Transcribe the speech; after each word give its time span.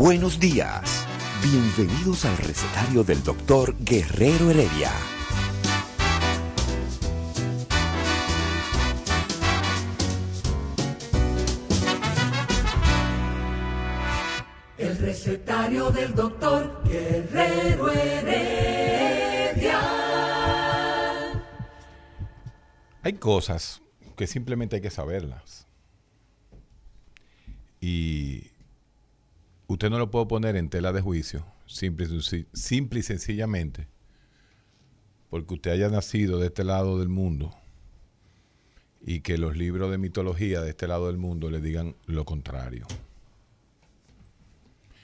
Buenos 0.00 0.40
días. 0.40 1.06
Bienvenidos 1.42 2.24
al 2.24 2.34
recetario 2.38 3.04
del 3.04 3.22
doctor 3.22 3.76
Guerrero 3.80 4.50
Heredia. 4.50 4.90
El 14.78 14.96
recetario 14.96 15.90
del 15.90 16.14
doctor 16.14 16.82
Guerrero 16.84 17.92
Heredia. 17.92 19.80
Hay 23.02 23.12
cosas 23.18 23.82
que 24.16 24.26
simplemente 24.26 24.76
hay 24.76 24.82
que 24.82 24.90
saberlas. 24.90 25.66
Y 27.82 28.49
usted 29.72 29.88
no 29.88 29.98
lo 29.98 30.10
puede 30.10 30.26
poner 30.26 30.56
en 30.56 30.68
tela 30.68 30.92
de 30.92 31.00
juicio, 31.00 31.46
simple, 31.64 32.08
simple 32.52 33.00
y 33.00 33.02
sencillamente, 33.04 33.86
porque 35.28 35.54
usted 35.54 35.70
haya 35.70 35.88
nacido 35.88 36.40
de 36.40 36.48
este 36.48 36.64
lado 36.64 36.98
del 36.98 37.08
mundo 37.08 37.54
y 39.00 39.20
que 39.20 39.38
los 39.38 39.56
libros 39.56 39.92
de 39.92 39.98
mitología 39.98 40.60
de 40.60 40.70
este 40.70 40.88
lado 40.88 41.06
del 41.06 41.18
mundo 41.18 41.50
le 41.50 41.60
digan 41.60 41.94
lo 42.06 42.24
contrario. 42.24 42.84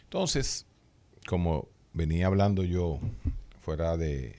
Entonces, 0.03 0.67
como 1.29 1.69
venía 1.93 2.27
hablando 2.27 2.65
yo 2.65 2.99
fuera 3.61 3.97
de 3.97 4.37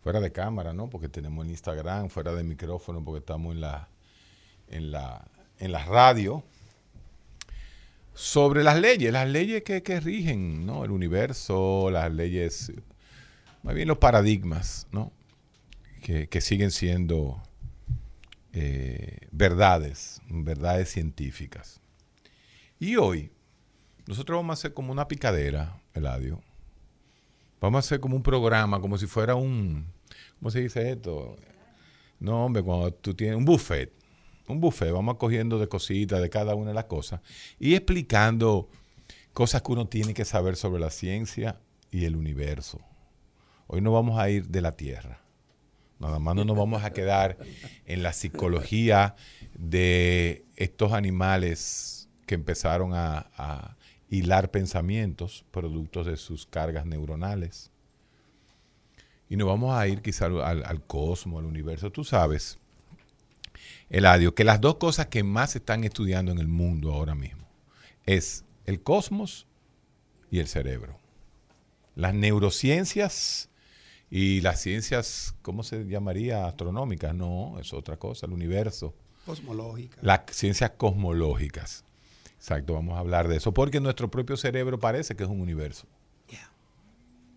fuera 0.00 0.20
de 0.20 0.30
cámara, 0.30 0.72
¿no? 0.74 0.88
Porque 0.88 1.08
tenemos 1.08 1.44
el 1.44 1.50
Instagram, 1.50 2.08
fuera 2.08 2.32
de 2.34 2.44
micrófono, 2.44 3.02
porque 3.02 3.18
estamos 3.18 3.52
en 3.52 3.62
la 3.62 3.88
en 4.68 4.92
la 4.92 5.26
en 5.58 5.72
la 5.72 5.84
radio 5.84 6.44
sobre 8.16 8.64
las 8.64 8.80
leyes, 8.80 9.12
las 9.12 9.28
leyes 9.28 9.62
que, 9.62 9.82
que 9.82 10.00
rigen, 10.00 10.64
¿no? 10.64 10.86
El 10.86 10.90
universo, 10.90 11.90
las 11.90 12.10
leyes, 12.10 12.72
más 13.62 13.74
bien 13.74 13.86
los 13.86 13.98
paradigmas, 13.98 14.86
¿no? 14.90 15.12
Que, 16.00 16.26
que 16.26 16.40
siguen 16.40 16.70
siendo 16.70 17.42
eh, 18.54 19.18
verdades, 19.32 20.22
verdades 20.30 20.88
científicas. 20.88 21.82
Y 22.80 22.96
hoy, 22.96 23.30
nosotros 24.06 24.38
vamos 24.38 24.56
a 24.56 24.58
hacer 24.60 24.72
como 24.72 24.92
una 24.92 25.08
picadera, 25.08 25.82
Eladio. 25.92 26.40
Vamos 27.60 27.76
a 27.76 27.80
hacer 27.80 28.00
como 28.00 28.16
un 28.16 28.22
programa, 28.22 28.80
como 28.80 28.96
si 28.96 29.06
fuera 29.06 29.34
un, 29.34 29.86
¿cómo 30.38 30.50
se 30.50 30.62
dice 30.62 30.90
esto? 30.90 31.36
No, 32.18 32.46
hombre, 32.46 32.62
cuando 32.62 32.94
tú 32.94 33.12
tienes 33.12 33.36
un 33.36 33.44
buffet, 33.44 33.92
un 34.48 34.60
buffet, 34.60 34.92
vamos 34.92 35.16
cogiendo 35.16 35.58
de 35.58 35.68
cositas 35.68 36.20
de 36.20 36.30
cada 36.30 36.54
una 36.54 36.68
de 36.68 36.74
las 36.74 36.84
cosas 36.84 37.20
y 37.58 37.74
explicando 37.74 38.68
cosas 39.32 39.62
que 39.62 39.72
uno 39.72 39.86
tiene 39.86 40.14
que 40.14 40.24
saber 40.24 40.56
sobre 40.56 40.80
la 40.80 40.90
ciencia 40.90 41.60
y 41.90 42.04
el 42.04 42.16
universo. 42.16 42.80
Hoy 43.66 43.80
no 43.80 43.92
vamos 43.92 44.18
a 44.18 44.30
ir 44.30 44.46
de 44.48 44.60
la 44.60 44.72
Tierra. 44.72 45.20
Nada 45.98 46.18
más 46.18 46.34
no 46.34 46.44
nos 46.44 46.56
vamos 46.56 46.84
a 46.84 46.92
quedar 46.92 47.38
en 47.86 48.02
la 48.02 48.12
psicología 48.12 49.16
de 49.54 50.44
estos 50.56 50.92
animales 50.92 52.08
que 52.26 52.34
empezaron 52.34 52.92
a, 52.94 53.76
hilar 54.08 54.52
pensamientos 54.52 55.44
productos 55.50 56.06
de 56.06 56.16
sus 56.16 56.46
cargas 56.46 56.86
neuronales. 56.86 57.72
Y 59.28 59.36
nos 59.36 59.48
vamos 59.48 59.76
a 59.76 59.88
ir 59.88 60.00
quizá 60.00 60.26
al, 60.26 60.64
al 60.64 60.86
cosmos, 60.86 61.40
al 61.40 61.46
universo. 61.46 61.90
Tú 61.90 62.04
sabes, 62.04 62.60
Eladio, 63.88 64.34
que 64.34 64.44
las 64.44 64.60
dos 64.60 64.76
cosas 64.76 65.06
que 65.06 65.22
más 65.22 65.52
se 65.52 65.58
están 65.58 65.84
estudiando 65.84 66.32
en 66.32 66.38
el 66.38 66.48
mundo 66.48 66.92
ahora 66.92 67.14
mismo 67.14 67.46
es 68.06 68.44
el 68.64 68.82
cosmos 68.82 69.46
y 70.30 70.38
el 70.38 70.48
cerebro. 70.48 70.98
Las 71.94 72.14
neurociencias 72.14 73.50
y 74.10 74.40
las 74.40 74.60
ciencias, 74.60 75.34
¿cómo 75.42 75.62
se 75.62 75.84
llamaría? 75.84 76.46
Astronómicas, 76.46 77.14
no, 77.14 77.58
es 77.60 77.72
otra 77.72 77.96
cosa, 77.96 78.26
el 78.26 78.32
universo. 78.32 78.94
Cosmológica. 79.24 79.98
Las 80.02 80.20
ciencias 80.30 80.70
cosmológicas. 80.76 81.84
Exacto, 82.36 82.74
vamos 82.74 82.96
a 82.96 83.00
hablar 83.00 83.28
de 83.28 83.36
eso, 83.36 83.52
porque 83.52 83.80
nuestro 83.80 84.10
propio 84.10 84.36
cerebro 84.36 84.78
parece 84.78 85.16
que 85.16 85.24
es 85.24 85.28
un 85.28 85.40
universo. 85.40 85.86
Yeah. 86.28 86.50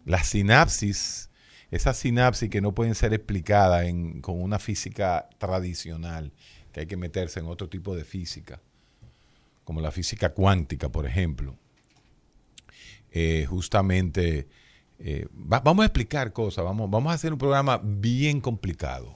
La 0.06 0.24
sinapsis, 0.24 1.29
esas 1.72 1.98
sinapsis 1.98 2.50
que 2.50 2.62
no 2.62 2.74
pueden 2.74 2.96
ser 2.96 3.14
explicadas 3.14 3.86
con 4.22 4.42
una 4.42 4.60
física 4.60 5.30
tradicional, 5.38 6.32
que 6.72 6.82
hay 6.82 6.86
que 6.88 6.98
meterse 6.98 7.40
en 7.40 7.48
otro 7.48 7.70
tipo 7.70 7.96
de 7.96 8.04
física, 8.04 8.60
como 9.64 9.82
la 9.82 9.92
física 9.92 10.30
cuántica, 10.34 10.90
por 10.90 11.06
ejemplo. 11.06 11.56
Eh, 13.12 13.46
justamente, 13.50 14.48
eh, 15.00 15.28
va- 15.34 15.60
vamos 15.62 15.84
a 15.84 15.88
explicar 15.88 16.32
cosas, 16.32 16.64
vamos, 16.64 17.12
a 17.12 17.14
hacer 17.14 17.34
un 17.34 17.40
programa 17.40 17.80
bien 17.84 18.40
complicado, 18.42 19.16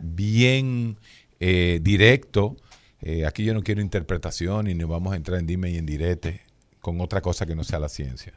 bien 0.00 0.96
eh, 1.40 1.80
directo. 1.82 2.56
Aquí 3.26 3.44
yo 3.44 3.52
no 3.52 3.62
quiero 3.62 3.82
interpretación 3.82 4.66
y 4.66 4.74
no 4.74 4.88
vamos 4.88 5.12
a 5.12 5.16
entrar 5.16 5.38
en 5.38 5.46
dime 5.46 5.70
y 5.70 5.76
en 5.76 5.84
direte 5.84 6.40
con 6.80 7.02
otra 7.02 7.20
cosa 7.20 7.44
que 7.44 7.54
no 7.54 7.62
sea 7.62 7.78
la 7.78 7.90
ciencia. 7.90 8.32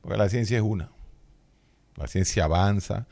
Porque 0.00 0.18
la 0.18 0.28
ciencia 0.28 0.56
es 0.56 0.62
una. 0.64 0.90
La 1.96 2.06
ciencia 2.06 2.44
avanza, 2.44 3.06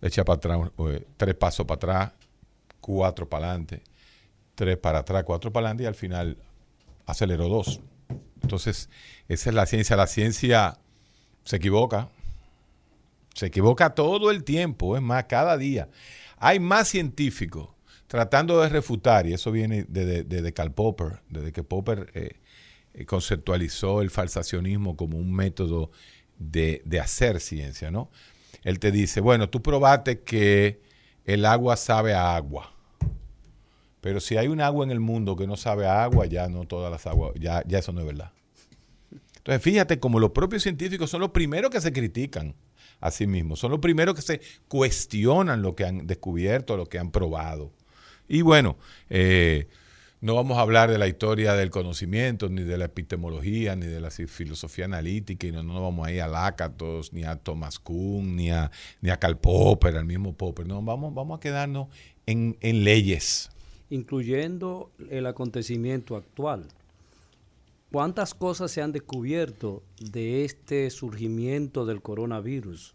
echa 0.00 0.24
para 0.24 0.36
atrás, 0.36 0.70
eh, 0.78 1.06
tres 1.16 1.34
pasos 1.34 1.66
para 1.66 1.76
atrás, 1.76 2.12
cuatro 2.80 3.28
para 3.28 3.48
adelante, 3.48 3.82
tres 4.54 4.76
para 4.76 5.00
atrás, 5.00 5.24
cuatro 5.24 5.52
para 5.52 5.66
adelante 5.66 5.84
y 5.84 5.86
al 5.86 5.94
final 5.94 6.36
aceleró 7.06 7.48
dos. 7.48 7.80
Entonces, 8.42 8.88
esa 9.28 9.50
es 9.50 9.54
la 9.54 9.66
ciencia. 9.66 9.96
La 9.96 10.06
ciencia 10.06 10.78
se 11.44 11.56
equivoca. 11.56 12.08
Se 13.34 13.46
equivoca 13.46 13.94
todo 13.94 14.30
el 14.30 14.42
tiempo, 14.44 14.96
es 14.96 15.02
más, 15.02 15.24
cada 15.24 15.56
día. 15.56 15.88
Hay 16.38 16.58
más 16.60 16.88
científicos 16.88 17.68
tratando 18.08 18.60
de 18.60 18.68
refutar, 18.68 19.26
y 19.26 19.34
eso 19.34 19.52
viene 19.52 19.84
desde 19.86 20.24
de, 20.24 20.42
de 20.42 20.52
Karl 20.52 20.72
Popper, 20.72 21.20
desde 21.28 21.52
que 21.52 21.62
Popper 21.62 22.10
eh, 22.14 22.40
eh, 22.94 23.04
conceptualizó 23.04 24.00
el 24.00 24.10
falsacionismo 24.10 24.96
como 24.96 25.18
un 25.18 25.32
método 25.32 25.90
de, 26.38 26.82
de 26.84 27.00
hacer 27.00 27.40
ciencia, 27.40 27.90
¿no? 27.90 28.10
Él 28.64 28.78
te 28.78 28.90
dice, 28.90 29.20
bueno, 29.20 29.48
tú 29.48 29.62
probaste 29.62 30.20
que 30.20 30.80
el 31.24 31.44
agua 31.44 31.76
sabe 31.76 32.14
a 32.14 32.36
agua. 32.36 32.72
Pero 34.00 34.20
si 34.20 34.36
hay 34.36 34.48
un 34.48 34.60
agua 34.60 34.84
en 34.84 34.90
el 34.90 35.00
mundo 35.00 35.36
que 35.36 35.46
no 35.46 35.56
sabe 35.56 35.86
a 35.86 36.04
agua, 36.04 36.26
ya 36.26 36.48
no 36.48 36.66
todas 36.66 36.90
las 36.90 37.06
aguas, 37.06 37.32
ya, 37.38 37.62
ya 37.66 37.78
eso 37.78 37.92
no 37.92 38.00
es 38.00 38.06
verdad. 38.06 38.32
Entonces, 39.38 39.62
fíjate 39.62 39.98
como 39.98 40.20
los 40.20 40.30
propios 40.30 40.62
científicos 40.62 41.10
son 41.10 41.20
los 41.20 41.30
primeros 41.30 41.70
que 41.70 41.80
se 41.80 41.92
critican 41.92 42.54
a 43.00 43.10
sí 43.10 43.26
mismos, 43.26 43.60
son 43.60 43.70
los 43.70 43.80
primeros 43.80 44.14
que 44.14 44.22
se 44.22 44.40
cuestionan 44.68 45.62
lo 45.62 45.74
que 45.74 45.84
han 45.84 46.06
descubierto, 46.06 46.76
lo 46.76 46.86
que 46.86 46.98
han 46.98 47.10
probado. 47.10 47.72
Y 48.28 48.42
bueno, 48.42 48.76
eh, 49.08 49.68
no 50.20 50.34
vamos 50.34 50.58
a 50.58 50.62
hablar 50.62 50.90
de 50.90 50.98
la 50.98 51.06
historia 51.06 51.54
del 51.54 51.70
conocimiento, 51.70 52.48
ni 52.48 52.62
de 52.62 52.76
la 52.76 52.86
epistemología, 52.86 53.76
ni 53.76 53.86
de 53.86 54.00
la 54.00 54.10
filosofía 54.10 54.86
analítica, 54.86 55.46
y 55.46 55.52
no, 55.52 55.62
no 55.62 55.80
vamos 55.80 56.06
a 56.06 56.12
ir 56.12 56.22
a 56.22 56.28
Lakatos, 56.28 57.12
ni 57.12 57.24
a 57.24 57.36
Thomas 57.36 57.78
Kuhn, 57.78 58.34
ni 58.34 58.50
a, 58.50 58.70
ni 59.00 59.10
a 59.10 59.18
Karl 59.18 59.38
Popper, 59.38 59.96
al 59.96 60.04
mismo 60.04 60.34
Popper. 60.34 60.66
No, 60.66 60.82
vamos, 60.82 61.14
vamos 61.14 61.38
a 61.38 61.40
quedarnos 61.40 61.88
en, 62.26 62.56
en 62.60 62.84
leyes. 62.84 63.50
incluyendo 63.90 64.90
el 65.10 65.26
acontecimiento 65.26 66.16
actual. 66.16 66.66
¿Cuántas 67.90 68.34
cosas 68.34 68.70
se 68.70 68.82
han 68.82 68.92
descubierto 68.92 69.82
de 69.98 70.44
este 70.44 70.90
surgimiento 70.90 71.86
del 71.86 72.02
coronavirus? 72.02 72.94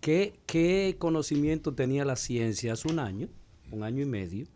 ¿Qué, 0.00 0.34
qué 0.46 0.96
conocimiento 0.98 1.74
tenía 1.74 2.04
la 2.04 2.16
ciencia 2.16 2.72
hace 2.72 2.88
un 2.88 2.98
año, 2.98 3.28
un 3.70 3.82
año 3.84 4.02
y 4.02 4.06
medio? 4.06 4.46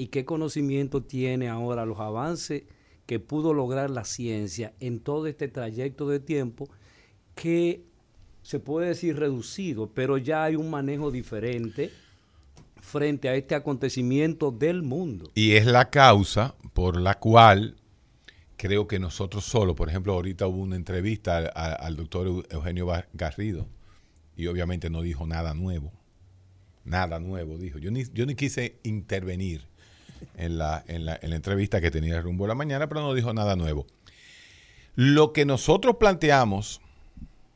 ¿Y 0.00 0.06
qué 0.06 0.24
conocimiento 0.24 1.02
tiene 1.02 1.50
ahora 1.50 1.84
los 1.84 2.00
avances 2.00 2.62
que 3.04 3.20
pudo 3.20 3.52
lograr 3.52 3.90
la 3.90 4.06
ciencia 4.06 4.72
en 4.80 4.98
todo 4.98 5.26
este 5.26 5.46
trayecto 5.46 6.08
de 6.08 6.20
tiempo 6.20 6.70
que 7.34 7.84
se 8.40 8.60
puede 8.60 8.88
decir 8.88 9.18
reducido, 9.18 9.90
pero 9.92 10.16
ya 10.16 10.44
hay 10.44 10.56
un 10.56 10.70
manejo 10.70 11.10
diferente 11.10 11.90
frente 12.80 13.28
a 13.28 13.34
este 13.34 13.54
acontecimiento 13.54 14.50
del 14.50 14.82
mundo. 14.82 15.32
Y 15.34 15.52
es 15.52 15.66
la 15.66 15.90
causa 15.90 16.54
por 16.72 16.98
la 16.98 17.18
cual 17.18 17.76
creo 18.56 18.88
que 18.88 18.98
nosotros 18.98 19.44
solo, 19.44 19.74
por 19.74 19.90
ejemplo, 19.90 20.14
ahorita 20.14 20.46
hubo 20.46 20.62
una 20.62 20.76
entrevista 20.76 21.36
al, 21.36 21.76
al 21.78 21.96
doctor 21.96 22.46
Eugenio 22.48 22.86
Garrido 23.12 23.68
y 24.34 24.46
obviamente 24.46 24.88
no 24.88 25.02
dijo 25.02 25.26
nada 25.26 25.52
nuevo. 25.52 25.92
Nada 26.86 27.20
nuevo, 27.20 27.58
dijo. 27.58 27.78
Yo 27.78 27.90
ni, 27.90 28.04
yo 28.14 28.24
ni 28.24 28.34
quise 28.34 28.80
intervenir 28.82 29.68
en 30.36 30.58
la, 30.58 30.84
en, 30.86 31.04
la, 31.04 31.18
en 31.20 31.30
la 31.30 31.36
entrevista 31.36 31.80
que 31.80 31.90
tenía 31.90 32.20
rumbo 32.20 32.44
a 32.44 32.48
la 32.48 32.54
mañana, 32.54 32.88
pero 32.88 33.00
no 33.00 33.14
dijo 33.14 33.32
nada 33.32 33.56
nuevo. 33.56 33.86
Lo 34.94 35.32
que 35.32 35.44
nosotros 35.44 35.96
planteamos 35.96 36.80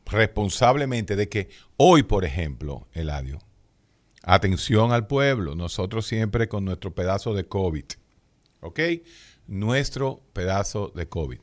responsablemente 0.06 1.16
de 1.16 1.28
que 1.28 1.48
hoy, 1.76 2.02
por 2.02 2.24
ejemplo, 2.24 2.86
Eladio, 2.92 3.38
atención 4.22 4.92
al 4.92 5.06
pueblo, 5.06 5.54
nosotros 5.54 6.06
siempre 6.06 6.48
con 6.48 6.64
nuestro 6.64 6.94
pedazo 6.94 7.34
de 7.34 7.46
COVID, 7.46 7.84
¿ok? 8.60 8.80
Nuestro 9.46 10.22
pedazo 10.32 10.92
de 10.94 11.08
COVID. 11.08 11.40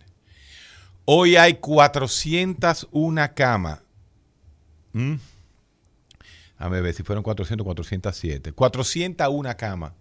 Hoy 1.06 1.36
hay 1.36 1.56
401 1.56 3.34
camas. 3.36 3.82
¿Mm? 4.94 5.16
A 6.58 6.70
ver 6.70 6.94
si 6.94 7.04
fueron 7.04 7.24
400, 7.24 7.66
407. 7.66 8.52
401 8.52 9.58
camas. 9.58 9.94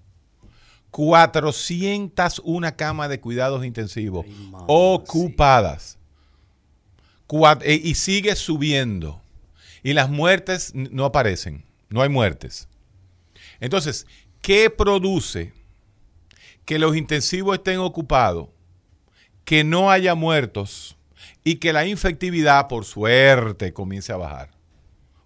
401 0.91 2.77
camas 2.77 3.09
de 3.09 3.21
cuidados 3.21 3.65
intensivos 3.65 4.27
ocupadas. 4.67 5.99
Eh, 7.63 7.81
y 7.83 7.95
sigue 7.95 8.35
subiendo. 8.35 9.23
Y 9.83 9.93
las 9.93 10.11
muertes 10.11 10.75
no 10.75 11.05
aparecen. 11.05 11.65
No 11.89 12.03
hay 12.03 12.09
muertes. 12.09 12.69
Entonces, 13.61 14.07
¿qué 14.41 14.71
produce 14.71 15.53
que 16.65 16.79
los 16.79 16.97
intensivos 16.97 17.57
estén 17.57 17.79
ocupados, 17.79 18.49
que 19.45 19.65
no 19.65 19.91
haya 19.91 20.15
muertos 20.15 20.97
y 21.45 21.57
que 21.57 21.73
la 21.73 21.87
infectividad, 21.87 22.69
por 22.69 22.85
suerte, 22.85 23.73
comience 23.73 24.13
a 24.13 24.17
bajar? 24.17 24.51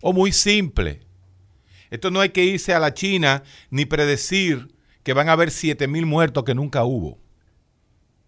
O 0.00 0.12
muy 0.12 0.32
simple. 0.32 1.00
Esto 1.90 2.10
no 2.10 2.20
hay 2.20 2.30
que 2.30 2.44
irse 2.44 2.74
a 2.74 2.80
la 2.80 2.92
China 2.94 3.42
ni 3.70 3.84
predecir 3.86 4.74
que 5.04 5.12
van 5.12 5.28
a 5.28 5.32
haber 5.32 5.50
7 5.50 5.86
mil 5.86 6.06
muertos 6.06 6.42
que 6.44 6.54
nunca 6.54 6.84
hubo. 6.84 7.18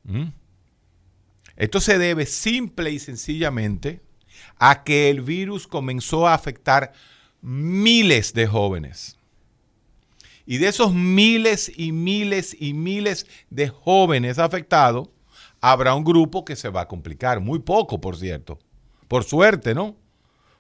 ¿Mm? 0.05 0.29
Esto 1.57 1.81
se 1.81 1.99
debe 1.99 2.27
simple 2.27 2.91
y 2.93 2.99
sencillamente 2.99 4.03
a 4.59 4.85
que 4.85 5.11
el 5.11 5.23
virus 5.23 5.67
comenzó 5.67 6.29
a 6.29 6.35
afectar 6.35 6.93
miles 7.41 8.35
de 8.35 8.47
jóvenes. 8.47 9.17
Y 10.45 10.59
de 10.59 10.69
esos 10.69 10.93
miles 10.93 11.73
y 11.75 11.93
miles 11.93 12.57
y 12.59 12.75
miles 12.75 13.27
de 13.51 13.69
jóvenes 13.69 14.39
afectados, 14.39 15.09
habrá 15.61 15.95
un 15.95 16.05
grupo 16.05 16.45
que 16.45 16.57
se 16.57 16.69
va 16.69 16.83
a 16.83 16.89
complicar. 16.89 17.41
Muy 17.41 17.59
poco, 17.59 18.01
por 18.01 18.17
cierto. 18.17 18.59
Por 19.09 19.25
suerte, 19.25 19.75
¿no? 19.75 19.97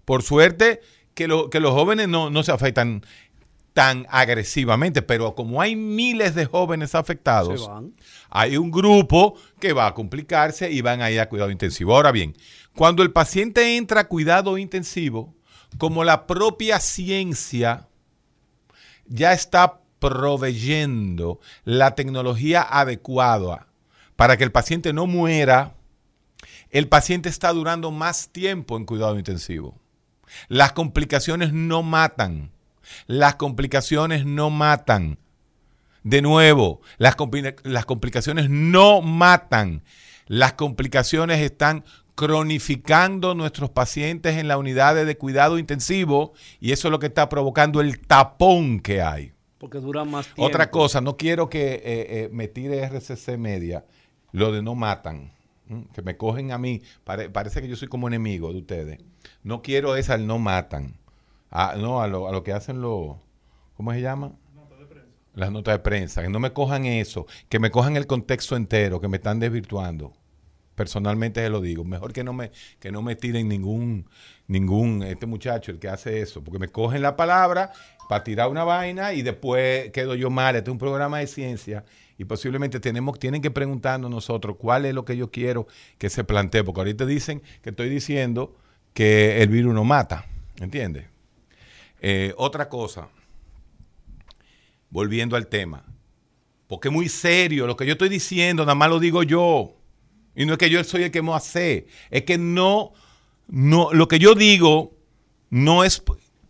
Por 0.04 0.22
suerte 0.22 0.80
que, 1.14 1.28
los 1.28 1.72
jóvenes 1.72 2.08
no, 2.08 2.30
no 2.30 2.42
se 2.42 2.52
afectan 2.52 3.02
tan 3.76 4.06
agresivamente, 4.08 5.02
pero 5.02 5.34
como 5.34 5.60
hay 5.60 5.76
miles 5.76 6.34
de 6.34 6.46
jóvenes 6.46 6.94
afectados, 6.94 7.70
hay 8.30 8.56
un 8.56 8.70
grupo 8.70 9.38
que 9.60 9.74
va 9.74 9.86
a 9.86 9.92
complicarse 9.92 10.70
y 10.70 10.80
van 10.80 11.02
a 11.02 11.10
ir 11.10 11.20
a 11.20 11.28
cuidado 11.28 11.50
intensivo. 11.50 11.94
Ahora 11.94 12.10
bien, 12.10 12.34
cuando 12.74 13.02
el 13.02 13.12
paciente 13.12 13.76
entra 13.76 14.00
a 14.00 14.08
cuidado 14.08 14.56
intensivo, 14.56 15.34
como 15.76 16.04
la 16.04 16.26
propia 16.26 16.80
ciencia 16.80 17.86
ya 19.04 19.34
está 19.34 19.82
proveyendo 19.98 21.38
la 21.64 21.94
tecnología 21.94 22.62
adecuada 22.62 23.66
para 24.16 24.38
que 24.38 24.44
el 24.44 24.52
paciente 24.52 24.94
no 24.94 25.06
muera, 25.06 25.74
el 26.70 26.88
paciente 26.88 27.28
está 27.28 27.52
durando 27.52 27.90
más 27.90 28.30
tiempo 28.30 28.78
en 28.78 28.86
cuidado 28.86 29.18
intensivo. 29.18 29.78
Las 30.48 30.72
complicaciones 30.72 31.52
no 31.52 31.82
matan 31.82 32.55
las 33.06 33.36
complicaciones 33.36 34.26
no 34.26 34.50
matan. 34.50 35.18
De 36.02 36.22
nuevo, 36.22 36.80
las, 36.98 37.16
las 37.64 37.84
complicaciones 37.84 38.48
no 38.48 39.02
matan. 39.02 39.82
Las 40.26 40.52
complicaciones 40.52 41.40
están 41.40 41.84
cronificando 42.16 43.34
nuestros 43.34 43.70
pacientes 43.70 44.36
en 44.36 44.48
la 44.48 44.56
unidad 44.56 45.04
de 45.04 45.16
cuidado 45.18 45.58
intensivo 45.58 46.32
y 46.60 46.72
eso 46.72 46.88
es 46.88 46.92
lo 46.92 46.98
que 46.98 47.06
está 47.06 47.28
provocando 47.28 47.80
el 47.80 48.00
tapón 48.00 48.80
que 48.80 49.02
hay. 49.02 49.32
Porque 49.58 49.78
dura 49.78 50.04
más 50.04 50.26
tiempo. 50.26 50.44
Otra 50.44 50.70
cosa, 50.70 51.00
no 51.00 51.16
quiero 51.16 51.48
que 51.48 51.74
eh, 51.74 51.82
eh, 51.84 52.28
me 52.32 52.48
tire 52.48 52.82
RCC 52.86 53.36
Media 53.38 53.84
lo 54.32 54.52
de 54.52 54.62
no 54.62 54.74
matan, 54.74 55.32
que 55.94 56.02
me 56.02 56.16
cogen 56.16 56.52
a 56.52 56.58
mí, 56.58 56.82
parece 57.04 57.62
que 57.62 57.68
yo 57.68 57.76
soy 57.76 57.88
como 57.88 58.06
enemigo 58.08 58.52
de 58.52 58.58
ustedes. 58.58 58.98
No 59.42 59.62
quiero 59.62 59.96
esa 59.96 60.14
el 60.14 60.26
no 60.26 60.38
matan. 60.38 60.98
Ah, 61.58 61.74
no, 61.78 62.02
a 62.02 62.06
lo, 62.06 62.28
a 62.28 62.32
lo 62.32 62.42
que 62.42 62.52
hacen 62.52 62.82
los, 62.82 63.16
¿cómo 63.78 63.90
se 63.94 64.02
llama? 64.02 64.32
Las 65.32 65.50
notas 65.50 65.72
de 65.72 65.78
prensa. 65.78 66.20
Que 66.20 66.28
no 66.28 66.38
me 66.38 66.52
cojan 66.52 66.84
eso, 66.84 67.26
que 67.48 67.58
me 67.58 67.70
cojan 67.70 67.96
el 67.96 68.06
contexto 68.06 68.56
entero, 68.56 69.00
que 69.00 69.08
me 69.08 69.16
están 69.16 69.40
desvirtuando. 69.40 70.12
Personalmente 70.74 71.40
se 71.40 71.48
lo 71.48 71.62
digo. 71.62 71.82
Mejor 71.82 72.12
que 72.12 72.24
no 72.24 72.34
me, 72.34 72.50
que 72.78 72.92
no 72.92 73.00
me 73.00 73.16
tiren 73.16 73.48
ningún, 73.48 74.06
ningún, 74.48 75.02
este 75.02 75.24
muchacho, 75.24 75.72
el 75.72 75.78
que 75.78 75.88
hace 75.88 76.20
eso, 76.20 76.44
porque 76.44 76.58
me 76.58 76.68
cogen 76.68 77.00
la 77.00 77.16
palabra 77.16 77.72
para 78.06 78.22
tirar 78.22 78.50
una 78.50 78.64
vaina 78.64 79.14
y 79.14 79.22
después 79.22 79.90
quedo 79.92 80.14
yo 80.14 80.28
mal. 80.28 80.56
Este 80.56 80.68
es 80.68 80.72
un 80.72 80.78
programa 80.78 81.20
de 81.20 81.26
ciencia 81.26 81.86
y 82.18 82.26
posiblemente 82.26 82.80
tenemos, 82.80 83.18
tienen 83.18 83.40
que 83.40 83.50
preguntarnos 83.50 84.10
nosotros 84.10 84.56
cuál 84.58 84.84
es 84.84 84.92
lo 84.92 85.06
que 85.06 85.16
yo 85.16 85.30
quiero 85.30 85.66
que 85.96 86.10
se 86.10 86.22
plantee, 86.22 86.64
porque 86.64 86.82
ahorita 86.82 87.06
dicen 87.06 87.40
que 87.62 87.70
estoy 87.70 87.88
diciendo 87.88 88.54
que 88.92 89.40
el 89.40 89.48
virus 89.48 89.72
no 89.72 89.84
mata, 89.84 90.26
¿entiendes? 90.60 91.15
Eh, 92.08 92.32
otra 92.36 92.68
cosa, 92.68 93.08
volviendo 94.90 95.34
al 95.34 95.48
tema, 95.48 95.84
porque 96.68 96.86
es 96.86 96.94
muy 96.94 97.08
serio 97.08 97.66
lo 97.66 97.76
que 97.76 97.84
yo 97.84 97.94
estoy 97.94 98.08
diciendo, 98.08 98.62
nada 98.62 98.76
más 98.76 98.90
lo 98.90 99.00
digo 99.00 99.24
yo. 99.24 99.74
Y 100.36 100.46
no 100.46 100.52
es 100.52 100.58
que 100.60 100.70
yo 100.70 100.84
soy 100.84 101.02
el 101.02 101.10
que 101.10 101.20
me 101.20 101.34
hace, 101.34 101.88
es 102.12 102.22
que 102.22 102.38
no, 102.38 102.92
no, 103.48 103.92
lo 103.92 104.06
que 104.06 104.20
yo 104.20 104.36
digo 104.36 104.94
no 105.50 105.82
es 105.82 106.00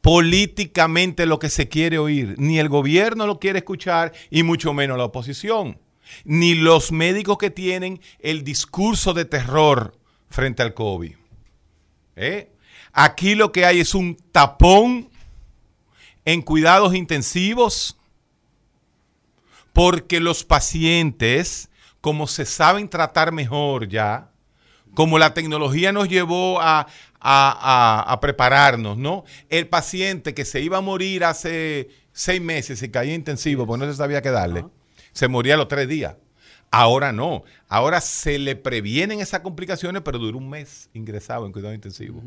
políticamente 0.02 1.24
lo 1.24 1.38
que 1.38 1.48
se 1.48 1.70
quiere 1.70 1.96
oír. 1.96 2.34
Ni 2.36 2.58
el 2.58 2.68
gobierno 2.68 3.26
lo 3.26 3.38
quiere 3.38 3.60
escuchar 3.60 4.12
y 4.28 4.42
mucho 4.42 4.74
menos 4.74 4.98
la 4.98 5.04
oposición. 5.04 5.78
Ni 6.26 6.54
los 6.54 6.92
médicos 6.92 7.38
que 7.38 7.48
tienen 7.48 8.02
el 8.18 8.44
discurso 8.44 9.14
de 9.14 9.24
terror 9.24 9.96
frente 10.28 10.62
al 10.62 10.74
COVID. 10.74 11.14
¿Eh? 12.16 12.52
Aquí 12.92 13.34
lo 13.34 13.52
que 13.52 13.64
hay 13.64 13.80
es 13.80 13.94
un 13.94 14.18
tapón 14.32 15.15
en 16.26 16.42
cuidados 16.42 16.94
intensivos 16.94 17.96
porque 19.72 20.20
los 20.20 20.44
pacientes, 20.44 21.70
como 22.00 22.26
se 22.26 22.44
saben 22.44 22.88
tratar 22.88 23.32
mejor 23.32 23.88
ya, 23.88 24.30
como 24.94 25.18
la 25.18 25.34
tecnología 25.34 25.92
nos 25.92 26.08
llevó 26.08 26.58
a, 26.60 26.86
prepararnos, 28.20 28.98
¿no? 28.98 29.24
El 29.48 29.68
paciente 29.68 30.34
que 30.34 30.44
se 30.44 30.60
iba 30.60 30.78
a 30.78 30.80
morir 30.80 31.24
hace 31.24 31.90
seis 32.12 32.40
meses 32.40 32.82
y 32.82 32.88
caía 32.88 33.14
intensivo 33.14 33.66
porque 33.66 33.84
no 33.84 33.92
se 33.92 33.96
sabía 33.96 34.22
qué 34.22 34.30
darle, 34.30 34.64
se 35.12 35.28
moría 35.28 35.54
a 35.54 35.58
los 35.58 35.68
tres 35.68 35.88
días. 35.88 36.16
Ahora 36.70 37.12
no, 37.12 37.44
ahora 37.68 38.00
se 38.00 38.38
le 38.38 38.56
previenen 38.56 39.20
esas 39.20 39.40
complicaciones, 39.40 40.02
pero 40.02 40.18
dura 40.18 40.36
un 40.36 40.48
mes 40.48 40.90
ingresado 40.94 41.46
en 41.46 41.52
cuidado 41.52 41.74
intensivo. 41.74 42.22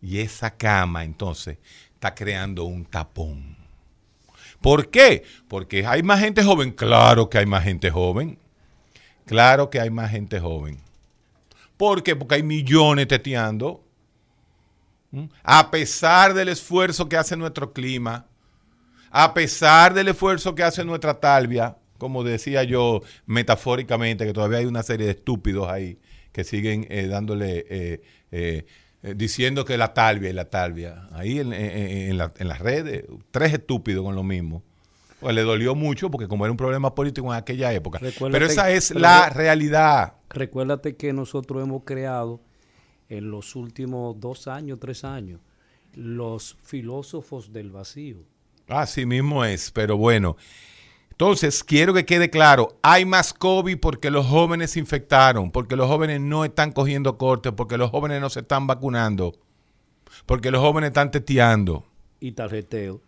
Y 0.00 0.18
esa 0.20 0.56
cama, 0.56 1.04
entonces, 1.04 1.58
está 2.00 2.14
creando 2.14 2.64
un 2.64 2.86
tapón. 2.86 3.58
¿Por 4.62 4.88
qué? 4.88 5.22
Porque 5.48 5.84
hay 5.86 6.02
más 6.02 6.18
gente 6.18 6.42
joven. 6.42 6.72
Claro 6.72 7.28
que 7.28 7.36
hay 7.36 7.44
más 7.44 7.62
gente 7.62 7.90
joven. 7.90 8.38
Claro 9.26 9.68
que 9.68 9.80
hay 9.80 9.90
más 9.90 10.10
gente 10.10 10.40
joven. 10.40 10.78
¿Por 11.76 12.02
qué? 12.02 12.16
Porque 12.16 12.36
hay 12.36 12.42
millones 12.42 13.06
teteando. 13.06 13.84
¿Mm? 15.10 15.24
A 15.42 15.70
pesar 15.70 16.32
del 16.32 16.48
esfuerzo 16.48 17.06
que 17.06 17.18
hace 17.18 17.36
nuestro 17.36 17.74
clima, 17.74 18.24
a 19.10 19.34
pesar 19.34 19.92
del 19.92 20.08
esfuerzo 20.08 20.54
que 20.54 20.62
hace 20.62 20.82
nuestra 20.86 21.20
talvia, 21.20 21.76
como 21.98 22.24
decía 22.24 22.64
yo 22.64 23.02
metafóricamente, 23.26 24.24
que 24.24 24.32
todavía 24.32 24.60
hay 24.60 24.66
una 24.66 24.82
serie 24.82 25.04
de 25.04 25.12
estúpidos 25.12 25.68
ahí 25.68 25.98
que 26.32 26.44
siguen 26.44 26.86
eh, 26.88 27.08
dándole 27.08 27.66
eh, 27.68 28.02
eh, 28.30 28.64
eh, 29.02 29.14
diciendo 29.16 29.64
que 29.64 29.78
la 29.78 29.94
talvia 29.94 30.30
y 30.30 30.32
la 30.32 30.44
talvia. 30.46 31.08
Ahí 31.12 31.38
en, 31.38 32.18
las 32.18 32.58
redes, 32.58 33.04
tres 33.30 33.54
estúpidos 33.54 34.04
con 34.04 34.14
lo 34.14 34.22
mismo. 34.22 34.62
Pues 35.20 35.34
le 35.34 35.42
dolió 35.42 35.74
mucho 35.74 36.10
porque 36.10 36.28
como 36.28 36.44
era 36.44 36.50
un 36.50 36.56
problema 36.56 36.94
político 36.94 37.32
en 37.32 37.38
aquella 37.38 37.72
época. 37.72 38.00
pero 38.18 38.46
esa 38.46 38.70
es 38.70 38.90
la 38.90 39.28
realidad. 39.30 40.14
Recuérdate 40.30 40.96
que 40.96 41.12
nosotros 41.12 41.62
hemos 41.62 41.84
creado 41.84 42.40
en 43.08 43.30
los 43.30 43.56
últimos 43.56 44.18
dos 44.20 44.48
años, 44.48 44.78
tres 44.80 45.04
años, 45.04 45.40
los 45.94 46.56
filósofos 46.62 47.52
del 47.52 47.70
vacío. 47.70 48.18
Así 48.68 49.04
mismo 49.04 49.44
es, 49.44 49.70
pero 49.72 49.96
bueno. 49.96 50.36
Entonces, 51.20 51.62
quiero 51.62 51.92
que 51.92 52.06
quede 52.06 52.30
claro, 52.30 52.78
hay 52.80 53.04
más 53.04 53.34
COVID 53.34 53.76
porque 53.76 54.10
los 54.10 54.24
jóvenes 54.24 54.70
se 54.70 54.78
infectaron, 54.78 55.50
porque 55.50 55.76
los 55.76 55.86
jóvenes 55.86 56.18
no 56.18 56.46
están 56.46 56.72
cogiendo 56.72 57.18
cortes, 57.18 57.52
porque 57.54 57.76
los 57.76 57.90
jóvenes 57.90 58.22
no 58.22 58.30
se 58.30 58.40
están 58.40 58.66
vacunando, 58.66 59.38
porque 60.24 60.50
los 60.50 60.62
jóvenes 60.62 60.88
están 60.88 61.10
teteando. 61.10 61.84
Y 62.20 62.32
tarjeteo. 62.32 63.02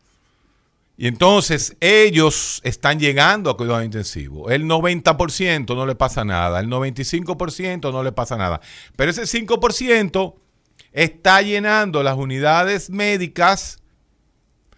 Y 0.98 1.06
entonces 1.06 1.74
ellos 1.80 2.60
están 2.64 3.00
llegando 3.00 3.48
a 3.48 3.56
cuidado 3.56 3.82
intensivo. 3.82 4.50
El 4.50 4.66
90% 4.66 5.74
no 5.74 5.86
le 5.86 5.94
pasa 5.94 6.22
nada, 6.22 6.60
el 6.60 6.68
95% 6.68 7.90
no 7.90 8.02
le 8.02 8.12
pasa 8.12 8.36
nada. 8.36 8.60
Pero 8.94 9.10
ese 9.10 9.22
5% 9.22 10.34
está 10.92 11.40
llenando 11.40 12.02
las 12.02 12.18
unidades 12.18 12.90
médicas, 12.90 13.81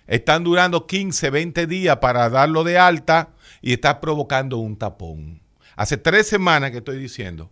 están 0.07 0.45
durando 0.45 0.87
15, 0.87 1.31
20 1.31 1.67
días 1.67 1.97
para 1.99 2.29
darlo 2.29 2.65
de 2.65 2.79
alta 2.79 3.31
y 3.63 3.73
está 3.73 4.01
provocando 4.01 4.59
un 4.59 4.77
tapón. 4.77 5.41
Hace 5.77 5.97
tres 5.97 6.29
semanas 6.29 6.71
que 6.71 6.79
estoy 6.79 6.99
diciendo 6.99 7.51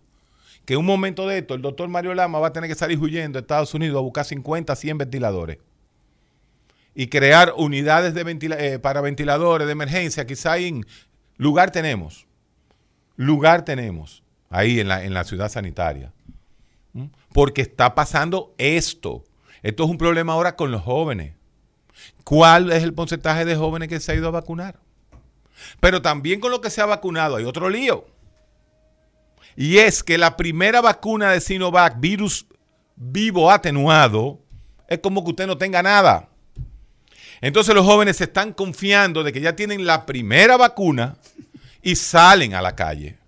que 0.65 0.75
en 0.75 0.81
un 0.81 0.87
momento 0.87 1.27
de 1.27 1.39
esto 1.39 1.55
el 1.55 1.63
doctor 1.63 1.89
Mario 1.89 2.15
Lama 2.15 2.39
va 2.39 2.49
a 2.49 2.53
tener 2.53 2.69
que 2.69 2.77
salir 2.77 2.99
huyendo 2.99 3.39
a 3.39 3.41
Estados 3.41 3.75
Unidos 3.75 3.99
a 3.99 4.03
buscar 4.03 4.25
50, 4.25 4.77
100 4.77 4.99
ventiladores 4.99 5.59
y 6.95 7.07
crear 7.09 7.55
unidades 7.57 8.15
de 8.15 8.39
eh, 8.59 8.79
para 8.79 9.01
ventiladores 9.01 9.67
de 9.67 9.73
emergencia. 9.73 10.27
Quizá 10.27 10.59
en 10.59 10.87
lugar 11.37 11.71
tenemos, 11.71 12.27
lugar 13.17 13.65
tenemos 13.65 14.23
ahí 14.51 14.81
en 14.81 14.89
la, 14.89 15.05
en 15.05 15.15
la 15.15 15.25
ciudad 15.25 15.49
sanitaria. 15.49 16.13
Porque 17.33 17.63
está 17.63 17.95
pasando 17.95 18.55
esto. 18.59 19.25
Esto 19.63 19.85
es 19.85 19.91
un 19.91 19.97
problema 19.97 20.35
ahora 20.35 20.57
con 20.57 20.71
los 20.71 20.83
jóvenes. 20.83 21.33
¿Cuál 22.25 22.73
es 22.73 22.83
el 22.83 22.95
porcentaje 22.95 23.45
de 23.45 23.57
jóvenes 23.57 23.89
que 23.89 24.01
se 24.01 24.13
ha 24.13 24.15
ido 24.15 24.29
a 24.29 24.33
vacunar? 24.33 24.79
Pero 25.81 26.03
también 26.03 26.41
con 26.41 26.51
lo 26.51 26.61
que 26.61 26.71
se 26.71 26.81
ha 26.81 26.87
vacunado 26.87 27.37
hay 27.37 27.45
otro 27.45 27.69
lío. 27.69 28.07
Y 29.57 29.79
es 29.79 30.03
que 30.03 30.19
la 30.19 30.37
primera 30.37 30.81
vacuna 30.81 31.31
de 31.33 31.41
Sinovac, 31.41 32.01
virus 32.01 32.47
vivo 32.97 33.51
atenuado, 33.51 34.41
es 34.89 34.99
como 35.01 35.25
que 35.25 35.31
usted 35.31 35.47
no 35.47 35.59
tenga 35.59 35.83
nada. 35.83 36.29
Entonces 37.41 37.75
los 37.75 37.85
jóvenes 37.85 38.17
se 38.17 38.25
están 38.25 38.53
confiando 38.53 39.23
de 39.25 39.33
que 39.33 39.41
ya 39.41 39.57
tienen 39.57 39.85
la 39.85 40.07
primera 40.07 40.57
vacuna 40.57 41.17
y 41.83 41.97
salen 41.97 42.55
a 42.55 42.63
la 42.63 42.77
calle. 42.77 43.19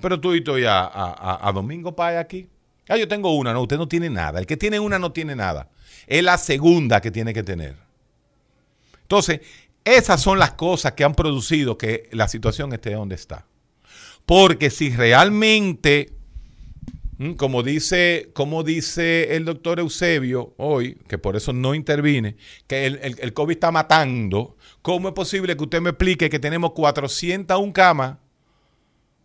Pero 0.00 0.18
tú 0.18 0.34
y 0.34 0.42
tú 0.42 0.58
ya 0.58 0.90
a, 0.92 1.52
Domingo 1.52 1.94
Pay 1.94 2.16
aquí. 2.16 2.48
Ah, 2.88 2.96
yo 2.96 3.06
tengo 3.06 3.36
una, 3.36 3.52
no, 3.52 3.60
usted 3.60 3.76
no 3.76 3.86
tiene 3.86 4.08
nada. 4.08 4.40
El 4.40 4.46
que 4.46 4.56
tiene 4.56 4.80
una 4.80 4.98
no 4.98 5.12
tiene 5.12 5.36
nada. 5.36 5.68
Es 6.06 6.24
la 6.24 6.38
segunda 6.38 7.00
que 7.00 7.10
tiene 7.10 7.34
que 7.34 7.42
tener. 7.42 7.76
Entonces, 9.10 9.40
esas 9.84 10.22
son 10.22 10.38
las 10.38 10.52
cosas 10.52 10.92
que 10.92 11.04
han 11.04 11.14
producido 11.14 11.76
que 11.76 12.08
la 12.12 12.28
situación 12.28 12.72
esté 12.72 12.92
donde 12.92 13.16
está. 13.16 13.46
Porque 14.24 14.70
si 14.70 14.90
realmente 14.90 16.20
Mm, 17.20 17.32
como 17.34 17.62
dice, 17.62 18.30
como 18.32 18.62
dice 18.62 19.36
el 19.36 19.44
doctor 19.44 19.78
Eusebio 19.78 20.54
hoy, 20.56 20.96
que 21.06 21.18
por 21.18 21.36
eso 21.36 21.52
no 21.52 21.74
intervine, 21.74 22.36
que 22.66 22.86
el, 22.86 22.98
el, 23.02 23.34
COVID 23.34 23.52
está 23.52 23.70
matando, 23.70 24.56
¿cómo 24.80 25.08
es 25.08 25.14
posible 25.14 25.54
que 25.54 25.64
usted 25.64 25.82
me 25.82 25.90
explique 25.90 26.30
que 26.30 26.38
tenemos 26.38 26.72
401 26.72 27.74
camas 27.74 28.16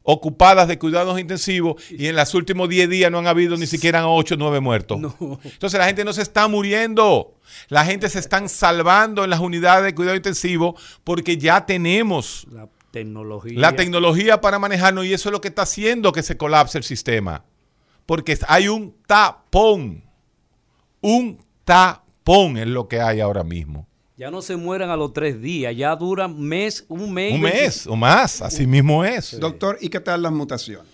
ocupadas 0.06 0.68
de 0.68 0.80
cuidados 0.80 1.20
intensivos 1.20 1.84
y 1.92 2.08
en 2.08 2.16
los 2.16 2.34
últimos 2.34 2.70
10 2.70 2.90
días 2.90 3.12
no 3.12 3.20
han 3.20 3.28
habido 3.28 3.58
ni 3.58 3.68
siquiera 3.68 4.08
8 4.08 4.36
o 4.36 4.38
9 4.38 4.60
muertos? 4.62 5.00
Entonces 5.44 5.78
la 5.78 5.88
gente 5.88 6.06
no 6.06 6.14
se 6.14 6.22
está 6.22 6.48
muriendo. 6.48 7.34
La 7.68 7.84
gente 7.84 8.08
se 8.08 8.20
están 8.20 8.48
salvando 8.48 9.24
en 9.24 9.30
las 9.30 9.40
unidades 9.40 9.84
de 9.84 9.94
cuidado 9.94 10.16
intensivo 10.16 10.76
porque 11.04 11.38
ya 11.38 11.66
tenemos 11.66 12.48
la 12.52 12.70
tecnología. 12.92 13.60
la 13.60 13.76
tecnología 13.76 14.40
para 14.40 14.60
manejarnos 14.60 15.06
y 15.06 15.14
eso 15.14 15.30
es 15.30 15.34
lo 15.34 15.42
que 15.42 15.50
está 15.50 15.64
haciendo 15.64 16.12
que 16.14 16.24
se 16.24 16.38
colapse 16.38 16.78
el 16.78 16.84
sistema 16.84 17.44
porque 18.06 18.38
hay 18.48 18.68
un 18.68 18.96
tapón. 19.06 20.04
Un 21.02 21.40
tapón 21.64 22.58
es 22.58 22.68
lo 22.68 22.88
que 22.88 23.02
hay 23.02 23.20
ahora 23.20 23.44
mismo. 23.44 23.88
Ya 24.18 24.32
no 24.32 24.42
se 24.42 24.56
mueran 24.56 24.90
a 24.90 24.96
los 24.96 25.12
tres 25.12 25.42
días, 25.42 25.76
ya 25.76 25.94
duran 25.96 26.40
mes, 26.40 26.86
un 26.88 27.14
mes. 27.14 27.34
Un 27.34 27.42
mes 27.42 27.88
o 27.88 27.96
más, 27.98 28.42
así 28.42 28.66
mismo 28.66 29.04
es. 29.04 29.38
Doctor, 29.40 29.78
¿y 29.82 29.90
qué 29.90 30.00
tal 30.00 30.22
las 30.22 30.32
mutaciones? 30.32 30.94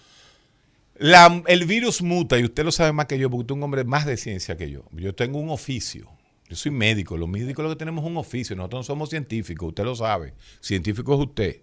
el 1.47 1.65
virus 1.65 2.01
muta, 2.01 2.37
y 2.37 2.43
usted 2.43 2.63
lo 2.63 2.71
sabe 2.71 2.91
más 2.93 3.07
que 3.07 3.17
yo, 3.17 3.29
porque 3.29 3.41
usted 3.41 3.53
es 3.53 3.57
un 3.57 3.63
hombre 3.63 3.83
más 3.83 4.05
de 4.05 4.17
ciencia 4.17 4.57
que 4.57 4.69
yo. 4.69 4.83
Yo 4.91 5.13
tengo 5.13 5.39
un 5.39 5.49
oficio. 5.49 6.07
Yo 6.47 6.55
soy 6.55 6.71
médico. 6.71 7.17
Los 7.17 7.29
médicos 7.29 7.63
lo 7.63 7.69
que 7.69 7.75
tenemos 7.75 8.03
es 8.03 8.09
un 8.11 8.17
oficio. 8.17 8.55
Nosotros 8.55 8.79
no 8.79 8.83
somos 8.83 9.09
científicos, 9.09 9.69
usted 9.69 9.83
lo 9.83 9.95
sabe. 9.95 10.33
Científico 10.59 11.13
es 11.13 11.19
usted. 11.21 11.61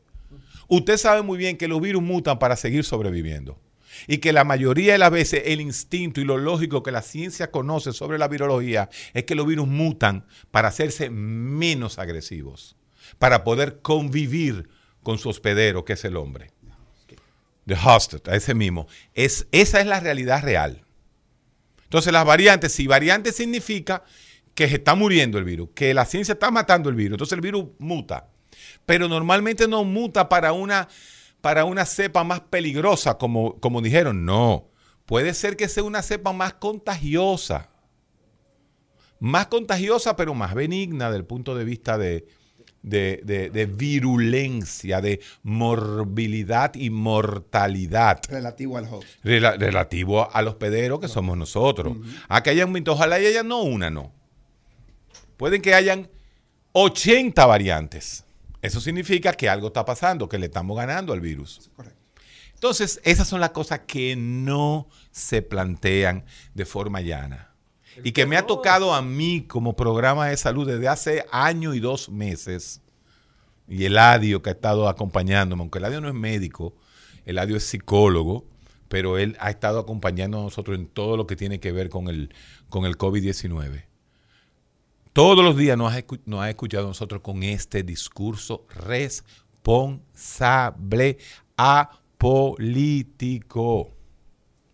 Usted 0.66 0.96
sabe 0.96 1.22
muy 1.22 1.38
bien 1.38 1.56
que 1.56 1.68
los 1.68 1.80
virus 1.80 2.02
mutan 2.02 2.38
para 2.38 2.56
seguir 2.56 2.84
sobreviviendo 2.84 3.58
y 4.06 4.18
que 4.18 4.32
la 4.32 4.44
mayoría 4.44 4.92
de 4.92 4.98
las 4.98 5.10
veces 5.10 5.42
el 5.46 5.60
instinto 5.60 6.20
y 6.20 6.24
lo 6.24 6.36
lógico 6.36 6.82
que 6.82 6.92
la 6.92 7.02
ciencia 7.02 7.50
conoce 7.50 7.92
sobre 7.92 8.18
la 8.18 8.28
virología 8.28 8.88
es 9.14 9.24
que 9.24 9.34
los 9.34 9.46
virus 9.46 9.68
mutan 9.68 10.26
para 10.50 10.68
hacerse 10.68 11.10
menos 11.10 11.98
agresivos, 11.98 12.76
para 13.18 13.44
poder 13.44 13.80
convivir 13.80 14.68
con 15.02 15.18
su 15.18 15.28
hospedero, 15.28 15.84
que 15.84 15.94
es 15.94 16.04
el 16.04 16.16
hombre. 16.16 16.50
The 17.66 17.74
host, 17.74 18.26
ese 18.28 18.54
mismo. 18.54 18.88
Es, 19.14 19.46
esa 19.52 19.80
es 19.80 19.86
la 19.86 20.00
realidad 20.00 20.42
real. 20.42 20.84
Entonces 21.84 22.12
las 22.12 22.24
variantes, 22.24 22.72
si 22.72 22.86
variante 22.86 23.32
significa 23.32 24.04
que 24.54 24.68
se 24.68 24.76
está 24.76 24.94
muriendo 24.94 25.38
el 25.38 25.44
virus, 25.44 25.70
que 25.74 25.94
la 25.94 26.04
ciencia 26.04 26.32
está 26.32 26.50
matando 26.50 26.88
el 26.88 26.94
virus, 26.94 27.14
entonces 27.14 27.34
el 27.34 27.40
virus 27.40 27.66
muta. 27.78 28.28
Pero 28.84 29.06
normalmente 29.06 29.68
no 29.68 29.84
muta 29.84 30.28
para 30.28 30.52
una 30.52 30.88
para 31.48 31.64
una 31.64 31.86
cepa 31.86 32.24
más 32.24 32.40
peligrosa, 32.40 33.16
como, 33.16 33.58
como 33.58 33.80
dijeron. 33.80 34.26
No, 34.26 34.68
puede 35.06 35.32
ser 35.32 35.56
que 35.56 35.66
sea 35.66 35.82
una 35.82 36.02
cepa 36.02 36.34
más 36.34 36.52
contagiosa. 36.52 37.70
Más 39.18 39.46
contagiosa, 39.46 40.14
pero 40.14 40.34
más 40.34 40.54
benigna 40.54 41.06
desde 41.06 41.20
el 41.20 41.24
punto 41.24 41.54
de 41.54 41.64
vista 41.64 41.96
de, 41.96 42.26
de, 42.82 43.72
virulencia, 43.74 45.00
de 45.00 45.22
morbilidad 45.42 46.74
y 46.74 46.90
mortalidad. 46.90 48.20
Relativo 48.28 48.76
al 48.76 48.84
host. 48.84 49.08
relativo 49.22 50.30
a 50.30 50.42
los 50.42 50.56
pederos 50.56 51.00
que 51.00 51.08
somos 51.08 51.38
nosotros. 51.38 51.96
A 52.28 52.42
que 52.42 52.50
hayan, 52.50 52.74
ojalá 52.88 53.16
haya 53.16 53.42
no 53.42 53.62
una, 53.62 53.88
no. 53.88 54.12
Pueden 55.38 55.62
que 55.62 55.72
hayan 55.72 56.10
80 56.72 57.46
variantes. 57.46 58.26
Eso 58.60 58.80
significa 58.80 59.32
que 59.32 59.48
algo 59.48 59.68
está 59.68 59.84
pasando, 59.84 60.28
que 60.28 60.38
le 60.38 60.46
estamos 60.46 60.76
ganando 60.76 61.12
al 61.12 61.20
virus. 61.20 61.70
Entonces, 62.54 63.00
esas 63.04 63.28
son 63.28 63.40
las 63.40 63.50
cosas 63.50 63.82
que 63.86 64.16
no 64.16 64.88
se 65.12 65.42
plantean 65.42 66.24
de 66.54 66.64
forma 66.64 67.00
llana. 67.00 67.44
y 68.04 68.12
que 68.12 68.26
me 68.26 68.36
ha 68.36 68.46
tocado 68.46 68.94
a 68.94 69.02
mí 69.02 69.44
como 69.48 69.74
programa 69.74 70.28
de 70.28 70.36
salud 70.36 70.68
desde 70.68 70.86
hace 70.86 71.26
año 71.32 71.74
y 71.74 71.80
dos 71.80 72.08
meses. 72.08 72.80
Y 73.66 73.84
Eladio 73.84 74.40
que 74.40 74.50
ha 74.50 74.52
estado 74.52 74.88
acompañándome, 74.88 75.62
aunque 75.62 75.78
Eladio 75.78 76.00
no 76.00 76.08
es 76.08 76.14
médico, 76.14 76.76
Eladio 77.26 77.56
es 77.56 77.64
psicólogo, 77.64 78.46
pero 78.88 79.18
él 79.18 79.36
ha 79.40 79.50
estado 79.50 79.80
acompañando 79.80 80.38
a 80.38 80.42
nosotros 80.42 80.78
en 80.78 80.86
todo 80.86 81.16
lo 81.16 81.26
que 81.26 81.36
tiene 81.36 81.60
que 81.60 81.72
ver 81.72 81.88
con 81.90 82.08
el, 82.08 82.32
con 82.68 82.84
el 82.84 82.96
COVID-19. 82.96 83.87
Todos 85.18 85.44
los 85.44 85.56
días 85.56 85.76
nos 85.76 85.92
ha, 85.92 85.98
escuchado 86.48 86.84
a 86.84 86.88
nosotros 86.90 87.22
con 87.22 87.42
este 87.42 87.82
discurso 87.82 88.64
responsable 88.86 91.18
apolítico. 91.56 93.90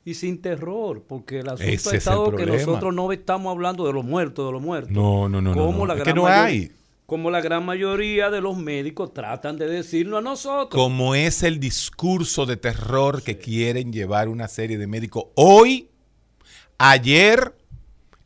Y 0.05 0.13
sin 0.13 0.43
terror, 0.43 1.03
porque 1.09 1.39
el 1.39 1.49
asunto 1.49 1.89
ha 1.89 1.95
estado 1.95 2.37
que 2.37 2.45
nosotros 2.45 2.95
no 2.95 3.11
estamos 3.11 3.53
hablando 3.53 3.87
de 3.87 3.95
los 3.95 4.05
muertos, 4.05 4.45
de 4.45 4.53
los 4.53 4.61
muertos. 4.61 4.93
No, 4.93 5.31
no, 5.31 5.41
no. 5.41 5.55
Como 5.55 5.79
no, 5.79 5.87
La 5.87 5.95
gran 5.95 6.15
no 6.15 6.27
hay. 6.27 6.71
Como 7.07 7.31
la 7.31 7.41
gran 7.41 7.65
mayoría 7.65 8.29
de 8.29 8.43
los 8.43 8.59
médicos 8.59 9.15
tratan 9.15 9.57
de 9.57 9.67
decirnos 9.67 10.19
a 10.19 10.23
nosotros. 10.23 10.79
Como 10.79 11.15
es 11.15 11.43
el 11.43 11.59
discurso 11.59 12.45
de 12.45 12.59
terror 12.59 13.23
que 13.23 13.39
quieren 13.39 13.95
llevar 13.95 14.29
una 14.29 14.49
serie 14.49 14.77
de 14.77 14.89
médicos 14.89 15.25
hoy, 15.37 15.89
ayer 16.77 17.55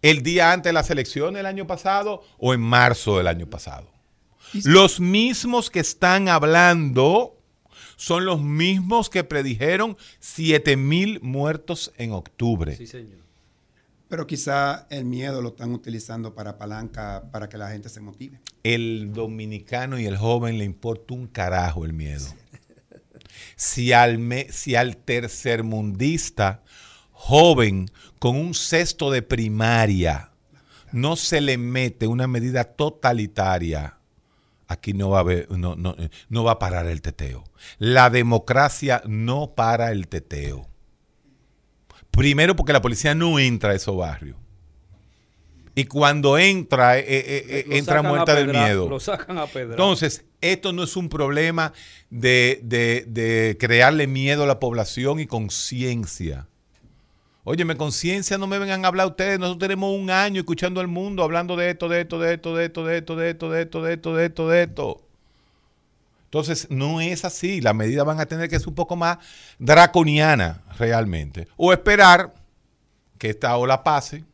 el 0.02 0.22
día 0.22 0.52
antes 0.52 0.70
de 0.70 0.72
la 0.72 0.82
selección 0.82 1.34
del 1.34 1.46
año 1.46 1.66
pasado 1.66 2.22
o 2.38 2.54
en 2.54 2.60
marzo 2.60 3.18
del 3.18 3.26
año 3.26 3.46
pasado. 3.46 3.90
Los 4.64 5.00
mismos 5.00 5.70
que 5.70 5.80
están 5.80 6.28
hablando 6.28 7.36
son 7.96 8.24
los 8.24 8.40
mismos 8.40 9.10
que 9.10 9.24
predijeron 9.24 9.96
7 10.20 10.76
mil 10.76 11.20
muertos 11.20 11.92
en 11.98 12.12
octubre. 12.12 12.76
Sí, 12.76 12.86
señor. 12.86 13.18
Pero 14.08 14.26
quizá 14.26 14.86
el 14.88 15.04
miedo 15.04 15.42
lo 15.42 15.48
están 15.50 15.72
utilizando 15.72 16.34
para 16.34 16.56
palanca, 16.56 17.24
para 17.30 17.48
que 17.48 17.58
la 17.58 17.70
gente 17.70 17.90
se 17.90 18.00
motive. 18.00 18.40
El 18.62 19.12
dominicano 19.12 19.98
y 19.98 20.06
el 20.06 20.16
joven 20.16 20.56
le 20.56 20.64
importa 20.64 21.12
un 21.12 21.26
carajo 21.26 21.84
el 21.84 21.92
miedo. 21.92 22.26
Si 23.54 23.92
al, 23.92 24.20
si 24.50 24.74
al 24.74 24.96
tercermundista 24.96 26.62
joven 27.28 27.90
con 28.18 28.36
un 28.36 28.54
cesto 28.54 29.10
de 29.10 29.20
primaria 29.22 30.30
no 30.92 31.14
se 31.16 31.42
le 31.42 31.58
mete 31.58 32.06
una 32.06 32.26
medida 32.26 32.64
totalitaria, 32.64 33.98
aquí 34.66 34.94
no 34.94 35.10
va 35.10 35.18
a 35.18 35.20
haber, 35.20 35.50
no, 35.50 35.76
no, 35.76 35.94
no 36.30 36.44
va 36.44 36.52
a 36.52 36.58
parar 36.58 36.86
el 36.86 37.02
teteo. 37.02 37.44
La 37.78 38.08
democracia 38.08 39.02
no 39.06 39.52
para 39.54 39.92
el 39.92 40.08
teteo. 40.08 40.66
Primero 42.10 42.56
porque 42.56 42.72
la 42.72 42.80
policía 42.80 43.14
no 43.14 43.38
entra 43.38 43.72
a 43.72 43.74
esos 43.74 43.94
barrios. 43.96 44.36
Y 45.74 45.84
cuando 45.84 46.38
entra, 46.38 46.98
eh, 46.98 47.04
eh, 47.06 47.44
eh, 47.48 47.64
entra 47.72 48.02
muerta 48.02 48.34
del 48.34 48.46
pedra- 48.46 48.64
miedo. 48.66 48.88
Lo 48.88 48.98
sacan 48.98 49.36
a 49.38 49.46
pedra. 49.46 49.72
Entonces, 49.72 50.24
esto 50.40 50.72
no 50.72 50.82
es 50.84 50.96
un 50.96 51.08
problema 51.10 51.72
de, 52.10 52.60
de- 52.64 53.04
de 53.06 53.56
crearle 53.60 54.06
miedo 54.06 54.42
a 54.42 54.46
la 54.46 54.58
población 54.58 55.20
y 55.20 55.26
conciencia. 55.26 56.48
Óyeme, 57.50 57.78
conciencia, 57.78 58.36
no 58.36 58.46
me 58.46 58.58
vengan 58.58 58.84
a 58.84 58.88
hablar 58.88 59.06
ustedes. 59.06 59.38
Nosotros 59.38 59.60
tenemos 59.60 59.98
un 59.98 60.10
año 60.10 60.38
escuchando 60.38 60.82
al 60.82 60.86
mundo 60.86 61.22
hablando 61.22 61.56
de 61.56 61.70
esto, 61.70 61.88
de 61.88 62.02
esto, 62.02 62.18
de 62.18 62.34
esto, 62.34 62.54
de 62.54 62.66
esto, 62.66 62.84
de 62.84 62.98
esto, 62.98 63.16
de 63.16 63.28
esto, 63.30 63.48
de 63.48 63.62
esto, 63.62 63.80
de 63.80 63.92
esto, 63.94 64.14
de 64.14 64.26
esto, 64.26 64.48
de 64.48 64.62
esto. 64.64 65.02
Entonces, 66.24 66.66
no 66.68 67.00
es 67.00 67.24
así. 67.24 67.62
Las 67.62 67.74
medidas 67.74 68.04
van 68.04 68.20
a 68.20 68.26
tener 68.26 68.50
que 68.50 68.58
ser 68.58 68.68
un 68.68 68.74
poco 68.74 68.96
más 68.96 69.16
draconianas 69.58 70.58
realmente. 70.76 71.48
O 71.56 71.72
esperar 71.72 72.34
que 73.16 73.30
esta 73.30 73.56
ola 73.56 73.82
pase. 73.82 74.24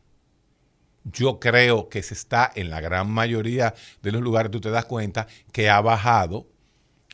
Yo 1.05 1.39
creo 1.39 1.89
que 1.89 2.03
se 2.03 2.15
está 2.15 2.51
en 2.53 2.69
la 2.69 2.81
gran 2.81 3.09
mayoría 3.09 3.75
de 4.03 4.11
los 4.11 4.23
lugares, 4.23 4.51
tú 4.51 4.61
te 4.61 4.71
das 4.71 4.87
cuenta, 4.87 5.29
que 5.53 5.71
ha 5.71 5.81
bajado. 5.81 6.49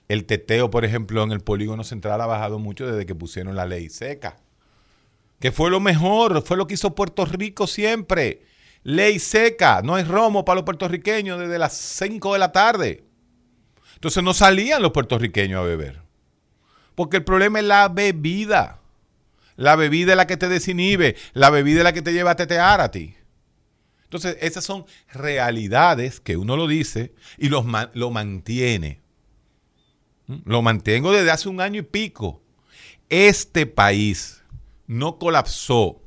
El 0.09 0.25
teteo, 0.25 0.71
por 0.71 0.87
ejemplo, 0.87 1.23
en 1.23 1.33
el 1.33 1.41
polígono 1.41 1.85
central 1.85 2.23
ha 2.23 2.27
bajado 2.27 2.59
mucho 2.59 2.87
desde 2.87 3.05
que 3.05 3.15
pusieron 3.15 3.55
la 3.55 3.67
ley 3.67 3.91
seca. 3.91 4.39
Que 5.41 5.53
fue 5.53 5.71
lo 5.71 5.81
mejor, 5.81 6.43
fue 6.43 6.57
lo 6.57 6.67
que 6.67 6.75
hizo 6.75 6.95
Puerto 6.95 7.25
Rico 7.25 7.67
siempre. 7.67 8.43
Ley 8.83 9.19
seca, 9.19 9.83
no 9.83 9.95
hay 9.95 10.05
romo 10.05 10.45
para 10.45 10.57
los 10.57 10.65
puertorriqueños 10.65 11.39
desde 11.39 11.59
las 11.59 11.77
5 11.77 12.35
de 12.35 12.39
la 12.39 12.53
tarde. 12.53 13.05
Entonces 13.95 14.23
no 14.23 14.33
salían 14.35 14.83
los 14.83 14.93
puertorriqueños 14.93 15.61
a 15.61 15.65
beber. 15.65 16.03
Porque 16.95 17.19
el 17.19 17.25
problema 17.25 17.59
es 17.59 17.65
la 17.65 17.89
bebida. 17.89 18.81
La 19.57 19.77
bebida 19.77 20.13
es 20.13 20.17
la 20.17 20.27
que 20.27 20.37
te 20.37 20.49
desinhibe. 20.49 21.17
La 21.33 21.51
bebida 21.51 21.79
es 21.79 21.85
la 21.85 21.93
que 21.93 22.03
te 22.03 22.13
lleva 22.13 22.33
a 22.33 22.37
tetear 22.37 22.81
a 22.81 22.91
ti. 22.91 23.15
Entonces, 24.05 24.39
esas 24.41 24.65
son 24.65 24.87
realidades 25.13 26.21
que 26.21 26.37
uno 26.37 26.57
lo 26.57 26.67
dice 26.67 27.15
y 27.39 27.49
los 27.49 27.65
lo 27.95 28.11
mantiene. 28.11 29.01
¿Mm? 30.27 30.39
Lo 30.47 30.63
mantengo 30.63 31.13
desde 31.13 31.31
hace 31.31 31.49
un 31.49 31.61
año 31.61 31.81
y 31.81 31.85
pico. 31.85 32.43
Este 33.09 33.67
país 33.67 34.40
no 34.91 35.21
colapsó 35.21 36.03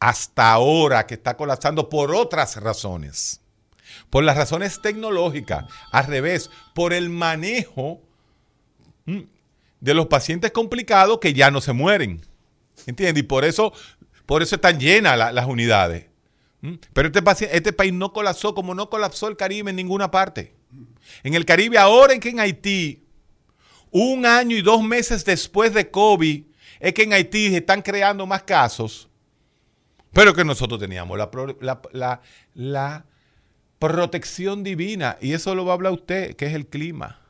hasta 0.00 0.52
ahora 0.52 1.06
que 1.06 1.12
está 1.14 1.36
colapsando 1.36 1.90
por 1.90 2.14
otras 2.14 2.56
razones. 2.56 3.42
Por 4.08 4.24
las 4.24 4.38
razones 4.38 4.80
tecnológicas. 4.80 5.66
Al 5.92 6.06
revés, 6.06 6.50
por 6.74 6.94
el 6.94 7.10
manejo 7.10 8.00
¿m? 9.04 9.26
de 9.80 9.92
los 9.94 10.06
pacientes 10.06 10.50
complicados 10.50 11.18
que 11.18 11.34
ya 11.34 11.50
no 11.50 11.60
se 11.60 11.74
mueren. 11.74 12.22
¿Entiendes? 12.86 13.22
Y 13.22 13.26
por 13.26 13.44
eso, 13.44 13.70
por 14.24 14.42
eso 14.42 14.54
están 14.54 14.80
llenas 14.80 15.18
la- 15.18 15.30
las 15.30 15.46
unidades. 15.46 16.06
¿Mm? 16.62 16.76
Pero 16.94 17.08
este, 17.08 17.54
este 17.54 17.72
país 17.74 17.92
no 17.92 18.14
colapsó 18.14 18.54
como 18.54 18.74
no 18.74 18.88
colapsó 18.88 19.28
el 19.28 19.36
Caribe 19.36 19.68
en 19.68 19.76
ninguna 19.76 20.10
parte. 20.10 20.54
En 21.22 21.34
el 21.34 21.44
Caribe, 21.44 21.76
ahora 21.76 22.14
en 22.14 22.20
que 22.20 22.30
en 22.30 22.40
Haití, 22.40 23.04
un 23.90 24.24
año 24.24 24.56
y 24.56 24.62
dos 24.62 24.82
meses 24.82 25.22
después 25.26 25.74
de 25.74 25.90
COVID, 25.90 26.44
es 26.80 26.92
que 26.94 27.02
en 27.04 27.12
Haití 27.12 27.50
se 27.50 27.58
están 27.58 27.82
creando 27.82 28.26
más 28.26 28.42
casos, 28.42 29.08
pero 30.12 30.34
que 30.34 30.44
nosotros 30.44 30.80
teníamos 30.80 31.16
la, 31.18 31.30
pro- 31.30 31.56
la- 31.60 31.80
la- 31.92 32.20
la 32.54 33.04
protección 33.78 34.62
divina, 34.64 35.16
y 35.20 35.32
eso 35.32 35.54
lo 35.54 35.64
va 35.64 35.72
a 35.72 35.74
hablar 35.74 35.92
usted, 35.92 36.34
que 36.36 36.46
es 36.46 36.54
el 36.54 36.66
clima. 36.66 37.20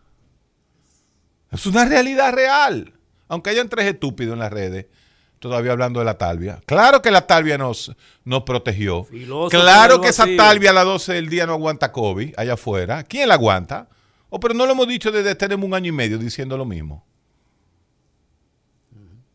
Es 1.51 1.67
una 1.67 1.85
realidad 1.85 2.33
real, 2.33 2.93
aunque 3.29 3.51
hayan 3.51 3.69
tres 3.69 3.87
estúpidos 3.87 4.35
en 4.35 4.41
las 4.41 4.53
redes. 4.53 4.87
Todavía 5.39 5.73
hablando 5.73 6.01
de 6.01 6.07
la 6.07 6.17
talvia. 6.17 6.61
Claro 6.65 7.03
que 7.03 7.11
la 7.11 7.27
talvia 7.27 7.59
nos, 7.59 7.95
nos 8.25 8.43
protegió. 8.45 9.05
Filósofo 9.05 9.51
claro 9.51 10.01
que 10.01 10.09
esa 10.09 10.25
talvia 10.37 10.71
a 10.71 10.73
las 10.73 10.85
12 10.87 11.13
del 11.13 11.29
día 11.29 11.47
no 11.47 11.53
aguanta 11.53 11.93
COVID 11.93 12.35
allá 12.39 12.55
afuera. 12.55 13.03
¿Quién 13.05 13.29
la 13.29 13.35
aguanta? 13.35 13.87
Oh, 14.31 14.41
pero 14.41 14.55
no 14.55 14.65
lo 14.65 14.73
hemos 14.73 14.89
dicho 14.89 15.13
desde 15.13 15.35
tenemos 15.35 15.67
un 15.67 15.75
año 15.75 15.89
y 15.91 15.93
medio 15.93 16.17
diciendo 16.19 16.57
lo 16.57 16.65
mismo. 16.65 17.05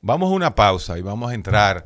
Vamos 0.03 0.31
a 0.31 0.33
una 0.35 0.55
pausa 0.55 0.97
y 0.97 1.01
vamos 1.03 1.29
a 1.31 1.35
entrar 1.35 1.85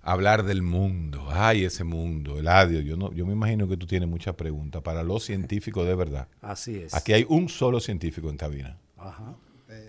a 0.00 0.12
hablar 0.12 0.44
del 0.44 0.62
mundo. 0.62 1.26
Ay, 1.32 1.64
ese 1.64 1.82
mundo, 1.82 2.38
Eladio. 2.38 2.80
Yo, 2.80 2.96
no, 2.96 3.12
yo 3.12 3.26
me 3.26 3.32
imagino 3.32 3.66
que 3.66 3.76
tú 3.76 3.86
tienes 3.88 4.08
muchas 4.08 4.36
preguntas 4.36 4.82
para 4.82 5.02
los 5.02 5.24
científicos 5.24 5.84
de 5.84 5.96
verdad. 5.96 6.28
Así 6.40 6.76
es. 6.76 6.94
Aquí 6.94 7.12
hay 7.12 7.26
un 7.28 7.48
solo 7.48 7.80
científico 7.80 8.30
en 8.30 8.36
cabina. 8.36 8.78
Ajá. 8.96 9.34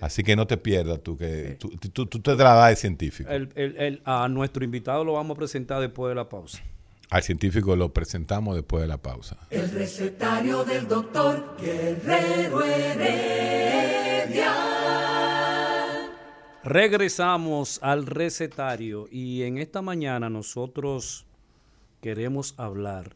Así 0.02 0.24
que 0.24 0.36
no 0.36 0.48
te 0.48 0.58
pierdas 0.58 1.02
tú, 1.04 1.16
que 1.18 1.56
tú, 1.60 1.70
tú- 1.70 2.08
tú 2.08 2.20
te 2.20 2.36
la 2.36 2.56
das 2.56 2.70
de 2.72 2.76
científico. 2.78 3.30
El- 3.30 3.50
el- 3.54 3.78
el- 3.78 4.02
a 4.06 4.28
nuestro 4.28 4.64
invitado 4.66 5.06
lo 5.06 5.14
vamos 5.14 5.36
a 5.36 5.38
presentar 5.38 5.80
después 5.80 6.10
de 6.10 6.16
la 6.16 6.28
pausa. 6.28 6.58
Al 7.12 7.22
científico 7.22 7.76
lo 7.76 7.94
presentamos 7.94 8.56
después 8.56 8.82
de 8.82 8.88
la 8.88 8.98
pausa. 8.98 9.38
El 9.52 9.70
recetario 9.70 10.64
del 10.64 10.88
doctor 10.88 11.56
Guerrero 11.62 12.64
Heredia. 12.66 14.52
Regresamos 16.70 17.80
al 17.82 18.06
recetario 18.06 19.08
y 19.10 19.44
en 19.44 19.58
esta 19.58 19.82
mañana 19.82 20.30
nosotros 20.30 21.26
queremos 22.02 22.56
hablar 22.58 23.16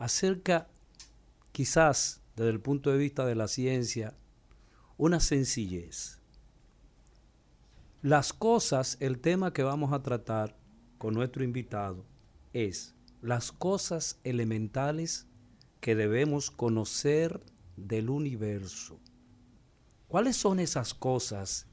acerca, 0.00 0.66
quizás 1.52 2.22
desde 2.34 2.50
el 2.50 2.58
punto 2.58 2.90
de 2.90 2.98
vista 2.98 3.24
de 3.24 3.36
la 3.36 3.46
ciencia, 3.46 4.14
una 4.98 5.20
sencillez. 5.20 6.18
Las 8.02 8.32
cosas, 8.32 8.96
el 8.98 9.20
tema 9.20 9.52
que 9.52 9.62
vamos 9.62 9.92
a 9.92 10.02
tratar 10.02 10.56
con 10.98 11.14
nuestro 11.14 11.44
invitado 11.44 12.04
es 12.52 12.96
las 13.22 13.52
cosas 13.52 14.18
elementales 14.24 15.28
que 15.80 15.94
debemos 15.94 16.50
conocer 16.50 17.40
del 17.76 18.10
universo. 18.10 18.98
¿Cuáles 20.08 20.36
son 20.36 20.58
esas 20.58 20.94
cosas 20.94 21.68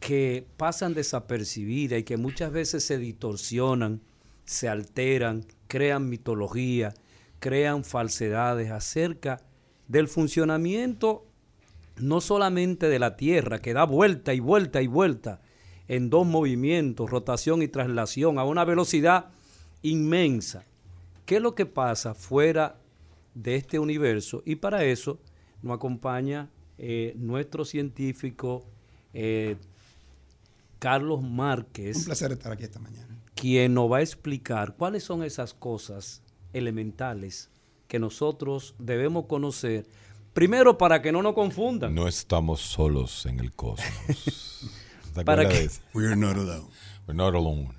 que 0.00 0.46
pasan 0.56 0.94
desapercibidas 0.94 2.00
y 2.00 2.02
que 2.04 2.16
muchas 2.16 2.50
veces 2.50 2.84
se 2.84 2.98
distorsionan, 2.98 4.00
se 4.44 4.68
alteran, 4.68 5.44
crean 5.68 6.08
mitología, 6.08 6.94
crean 7.38 7.84
falsedades 7.84 8.70
acerca 8.70 9.42
del 9.86 10.08
funcionamiento 10.08 11.26
no 11.98 12.20
solamente 12.20 12.88
de 12.88 12.98
la 12.98 13.16
Tierra, 13.16 13.60
que 13.60 13.74
da 13.74 13.84
vuelta 13.84 14.32
y 14.32 14.40
vuelta 14.40 14.80
y 14.80 14.86
vuelta 14.86 15.42
en 15.86 16.08
dos 16.08 16.26
movimientos, 16.26 17.10
rotación 17.10 17.62
y 17.62 17.68
traslación, 17.68 18.38
a 18.38 18.44
una 18.44 18.64
velocidad 18.64 19.26
inmensa. 19.82 20.64
¿Qué 21.26 21.36
es 21.36 21.42
lo 21.42 21.54
que 21.54 21.66
pasa 21.66 22.14
fuera 22.14 22.76
de 23.34 23.56
este 23.56 23.78
universo? 23.78 24.42
Y 24.46 24.56
para 24.56 24.84
eso 24.84 25.18
nos 25.62 25.76
acompaña 25.76 26.48
eh, 26.78 27.12
nuestro 27.16 27.64
científico 27.64 28.64
eh, 29.12 29.56
Carlos 30.80 31.20
Un 31.20 31.36
Márquez, 31.36 32.04
placer 32.06 32.32
estar 32.32 32.50
aquí 32.52 32.64
esta 32.64 32.80
mañana. 32.80 33.22
quien 33.34 33.74
nos 33.74 33.92
va 33.92 33.98
a 33.98 34.00
explicar 34.00 34.74
cuáles 34.76 35.04
son 35.04 35.22
esas 35.22 35.52
cosas 35.54 36.22
elementales 36.54 37.50
que 37.86 37.98
nosotros 37.98 38.74
debemos 38.78 39.26
conocer, 39.26 39.86
primero 40.32 40.78
para 40.78 41.02
que 41.02 41.12
no 41.12 41.22
nos 41.22 41.34
confundan. 41.34 41.94
No 41.94 42.08
estamos 42.08 42.60
solos 42.62 43.26
en 43.26 43.40
el 43.40 43.52
cosmos. 43.52 44.70
¿Te 45.14 45.22
¿Para 45.22 45.42
eso? 45.52 45.82
We're 45.92 46.16
not 46.16 46.36
alone. 46.36 46.68
We're 47.06 47.14
not 47.14 47.34
alone. 47.34 47.74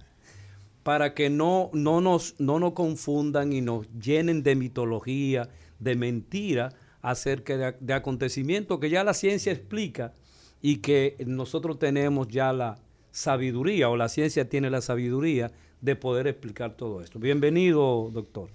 para 0.83 1.15
que 1.15 1.29
no, 1.31 1.71
no, 1.73 2.01
nos, 2.01 2.35
no 2.39 2.59
nos 2.59 2.73
confundan 2.73 3.51
y 3.51 3.61
nos 3.61 3.87
llenen 3.99 4.43
de 4.43 4.55
mitología, 4.55 5.49
de 5.79 5.95
mentira 5.95 6.73
acerca 7.01 7.57
de, 7.57 7.75
de 7.79 7.93
acontecimientos 7.93 8.79
que 8.79 8.91
ya 8.91 9.03
la 9.03 9.15
ciencia 9.15 9.51
explica 9.51 10.13
y 10.61 10.77
que 10.77 11.17
nosotros 11.25 11.79
tenemos 11.79 12.27
ya 12.27 12.53
la 12.53 12.77
sabiduría 13.11 13.89
o 13.89 13.97
la 13.97 14.09
ciencia 14.09 14.49
tiene 14.49 14.69
la 14.69 14.81
sabiduría 14.81 15.51
de 15.81 15.95
poder 15.95 16.27
explicar 16.27 16.75
todo 16.75 17.01
esto. 17.01 17.19
Bienvenido, 17.19 18.09
doctor. 18.11 18.49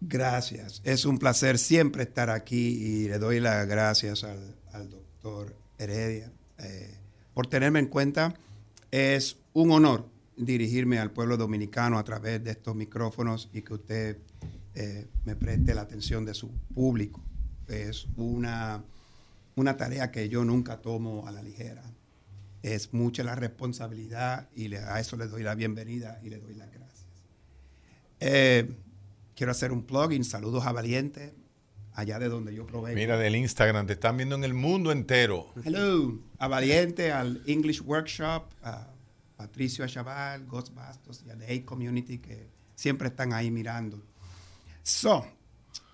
Gracias. 0.00 0.80
Es 0.84 1.04
un 1.04 1.18
placer 1.18 1.58
siempre 1.58 2.02
estar 2.02 2.30
aquí 2.30 2.56
y 2.56 3.08
le 3.08 3.18
doy 3.18 3.38
las 3.38 3.66
gracias 3.68 4.24
al, 4.24 4.90
doctor 4.90 5.54
Heredia 5.78 6.32
eh, 6.58 6.94
por 7.34 7.46
tenerme 7.46 7.78
en 7.78 7.86
cuenta. 7.86 8.34
Es 8.90 9.36
un 9.52 9.70
honor 9.70 10.06
dirigirme 10.36 10.98
al 10.98 11.10
pueblo 11.10 11.36
dominicano 11.36 11.98
a 11.98 12.04
través 12.04 12.42
de 12.42 12.50
estos 12.50 12.74
micrófonos 12.74 13.48
y 13.52 13.62
que 13.62 13.74
usted 13.74 14.18
eh, 14.74 15.06
me 15.24 15.36
preste 15.36 15.74
la 15.74 15.82
atención 15.82 16.24
de 16.24 16.34
su 16.34 16.50
público. 16.74 17.22
Es 17.68 18.06
una, 18.16 18.82
una 19.54 19.76
tarea 19.76 20.10
que 20.10 20.28
yo 20.28 20.44
nunca 20.44 20.78
tomo 20.78 21.26
a 21.28 21.30
la 21.30 21.42
ligera. 21.42 21.82
Es 22.62 22.92
mucha 22.92 23.24
la 23.24 23.34
responsabilidad 23.34 24.48
y 24.54 24.68
le- 24.68 24.78
a 24.78 25.00
eso 25.00 25.16
le 25.16 25.26
doy 25.26 25.42
la 25.42 25.54
bienvenida 25.54 26.20
y 26.22 26.30
le 26.30 26.38
doy 26.38 26.54
las 26.54 26.70
gracias. 26.70 27.06
Eh, 28.20 28.72
quiero 29.34 29.50
hacer 29.52 29.72
un 29.72 29.82
plugin. 29.82 30.24
Saludos 30.24 30.64
a 30.66 30.72
Valiente, 30.72 31.34
allá 31.92 32.18
de 32.20 32.28
donde 32.28 32.54
yo 32.54 32.64
provengo. 32.66 32.94
Mira, 32.96 33.16
del 33.18 33.34
Instagram, 33.34 33.86
te 33.86 33.94
están 33.94 34.16
viendo 34.16 34.36
en 34.36 34.44
el 34.44 34.54
mundo 34.54 34.92
entero. 34.92 35.52
Hello, 35.64 36.20
a 36.38 36.46
Valiente, 36.48 37.10
al 37.10 37.42
English 37.46 37.80
Workshop, 37.82 38.44
a 38.62 38.88
Patricio 39.36 39.84
Achaval, 39.84 40.46
Ghost 40.46 40.72
Bastos 40.72 41.24
y 41.26 41.30
a 41.30 41.36
The 41.36 41.52
A 41.52 41.64
Community 41.66 42.18
que 42.18 42.48
siempre 42.76 43.08
están 43.08 43.32
ahí 43.32 43.50
mirando. 43.50 44.00
So, 44.84 45.26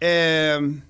eh, 0.00 0.82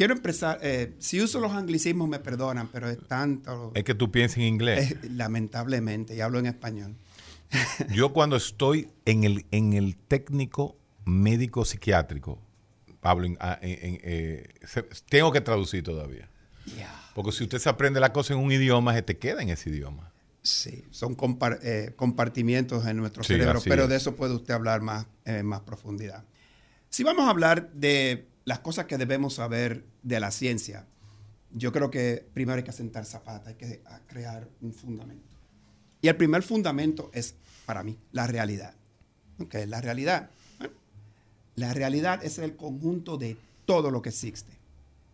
quiero 0.00 0.14
empezar. 0.14 0.58
eh, 0.62 0.94
si 0.98 1.20
uso 1.20 1.40
los 1.40 1.52
anglicismos, 1.52 2.08
me 2.08 2.18
perdonan, 2.20 2.68
pero 2.72 2.88
es 2.88 2.96
tanto. 3.06 3.70
Es 3.74 3.84
que 3.84 3.94
tú 3.94 4.10
piensas 4.10 4.38
en 4.38 4.44
inglés. 4.44 4.92
eh, 4.92 4.98
lamentablemente, 5.10 6.16
y 6.16 6.22
hablo 6.22 6.38
en 6.38 6.46
español. 6.46 6.96
Yo 7.92 8.14
cuando 8.14 8.36
estoy 8.36 8.88
en 9.04 9.24
el, 9.24 9.44
en 9.50 9.74
el 9.74 9.96
técnico 9.98 10.78
médico 11.04 11.66
psiquiátrico, 11.66 12.40
Pablo, 13.02 13.26
en- 13.26 13.36
ah, 13.40 13.58
en- 13.60 13.98
eh, 14.02 14.48
tengo 15.10 15.32
que 15.32 15.42
traducir 15.42 15.82
todavía. 15.84 16.30
Porque 17.14 17.32
si 17.32 17.42
usted 17.44 17.58
se 17.58 17.68
aprende 17.68 18.00
la 18.00 18.12
cosa 18.14 18.32
en 18.32 18.38
un 18.38 18.50
idioma, 18.52 18.94
se 18.94 19.02
te 19.02 19.18
queda 19.18 19.42
en 19.42 19.50
ese 19.50 19.68
idioma. 19.68 20.12
Sí, 20.42 20.84
son 20.90 21.14
eh, 21.62 21.92
compartimientos 21.96 22.86
en 22.86 22.96
nuestro 22.96 23.22
Sí, 23.22 23.34
cerebro, 23.34 23.60
pero 23.66 23.82
es. 23.82 23.88
de 23.90 23.96
eso 23.96 24.16
puede 24.16 24.32
usted 24.34 24.54
hablar 24.54 24.80
más 24.80 25.06
en 25.26 25.44
más 25.44 25.60
profundidad. 25.60 26.24
Si 26.88 27.04
vamos 27.04 27.26
a 27.26 27.30
hablar 27.30 27.70
de 27.72 28.29
las 28.50 28.58
cosas 28.58 28.86
que 28.86 28.98
debemos 28.98 29.34
saber 29.34 29.84
de 30.02 30.18
la 30.18 30.32
ciencia, 30.32 30.84
yo 31.52 31.70
creo 31.70 31.88
que 31.88 32.26
primero 32.34 32.56
hay 32.56 32.64
que 32.64 32.72
sentar 32.72 33.04
zapatas, 33.04 33.46
hay 33.46 33.54
que 33.54 33.80
crear 34.08 34.48
un 34.60 34.74
fundamento. 34.74 35.36
Y 36.02 36.08
el 36.08 36.16
primer 36.16 36.42
fundamento 36.42 37.12
es, 37.14 37.36
para 37.64 37.84
mí, 37.84 37.96
la 38.10 38.26
realidad. 38.26 38.74
¿Qué 39.48 39.62
es 39.62 39.68
la 39.68 39.80
realidad? 39.80 40.30
La 41.54 41.72
realidad 41.74 42.24
es 42.24 42.38
el 42.38 42.56
conjunto 42.56 43.18
de 43.18 43.36
todo 43.66 43.92
lo 43.92 44.02
que 44.02 44.08
existe. 44.08 44.50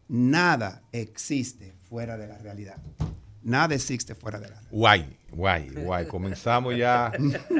Nada 0.08 0.80
existe 0.92 1.74
fuera 1.90 2.16
de 2.16 2.28
la 2.28 2.38
realidad. 2.38 2.78
Nada 3.46 3.76
existe 3.76 4.14
fuera 4.16 4.38
de 4.40 4.48
la 4.48 4.54
realidad. 4.54 4.70
Guay, 4.72 5.18
guay, 5.30 5.70
guay. 5.70 6.06
Comenzamos 6.08 6.76
ya. 6.76 7.12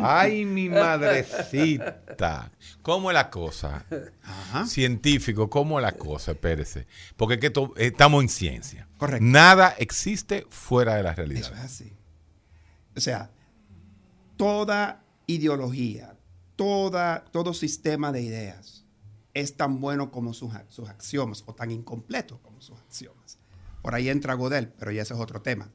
Ay, 0.02 0.44
mi 0.44 0.68
madrecita. 0.68 2.50
¿Cómo 2.82 3.10
es 3.10 3.14
la 3.14 3.30
cosa? 3.30 3.84
Ajá. 4.22 4.66
Científico, 4.66 5.48
¿cómo 5.48 5.78
es 5.78 5.84
la 5.84 5.92
cosa? 5.92 6.32
Espérese. 6.32 6.88
Porque 7.16 7.34
es 7.34 7.40
que 7.40 7.50
to- 7.50 7.72
estamos 7.76 8.22
en 8.22 8.28
ciencia. 8.28 8.88
Correcto. 8.98 9.24
Nada 9.24 9.74
existe 9.78 10.44
fuera 10.50 10.96
de 10.96 11.04
la 11.04 11.14
realidad. 11.14 11.42
Eso 11.42 11.54
es 11.54 11.60
así. 11.60 11.92
O 12.96 13.00
sea, 13.00 13.30
toda 14.36 15.04
ideología, 15.26 16.16
toda, 16.56 17.24
todo 17.30 17.54
sistema 17.54 18.10
de 18.12 18.22
ideas 18.22 18.84
es 19.34 19.56
tan 19.56 19.80
bueno 19.80 20.10
como 20.10 20.32
sus, 20.34 20.52
sus 20.68 20.88
axiomas 20.88 21.44
o 21.46 21.54
tan 21.54 21.70
incompleto 21.70 22.40
como 22.42 22.60
sus 22.60 22.78
axiomas. 22.80 23.38
Por 23.86 23.94
ahí 23.94 24.08
entra 24.08 24.34
Godel, 24.34 24.66
pero 24.66 24.90
ya 24.90 25.02
ese 25.02 25.14
es 25.14 25.20
otro 25.20 25.42
tema. 25.42 25.70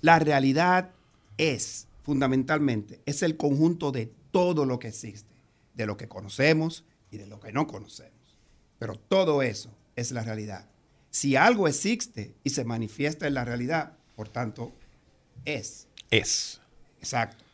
La 0.00 0.18
realidad 0.18 0.90
es, 1.38 1.86
fundamentalmente, 2.02 3.00
es 3.06 3.22
el 3.22 3.36
conjunto 3.36 3.92
de 3.92 4.12
todo 4.32 4.64
lo 4.64 4.80
que 4.80 4.88
existe, 4.88 5.32
de 5.74 5.86
lo 5.86 5.96
que 5.96 6.08
conocemos 6.08 6.82
y 7.08 7.18
de 7.18 7.28
lo 7.28 7.38
que 7.38 7.52
no 7.52 7.68
conocemos. 7.68 8.36
Pero 8.80 8.96
todo 8.96 9.42
eso 9.42 9.70
es 9.94 10.10
la 10.10 10.24
realidad. 10.24 10.68
Si 11.10 11.36
algo 11.36 11.68
existe 11.68 12.34
y 12.42 12.50
se 12.50 12.64
manifiesta 12.64 13.28
en 13.28 13.34
la 13.34 13.44
realidad, 13.44 13.92
por 14.16 14.28
tanto, 14.28 14.72
es. 15.44 15.86
Es. 16.10 16.60
Exacto. 16.98 17.44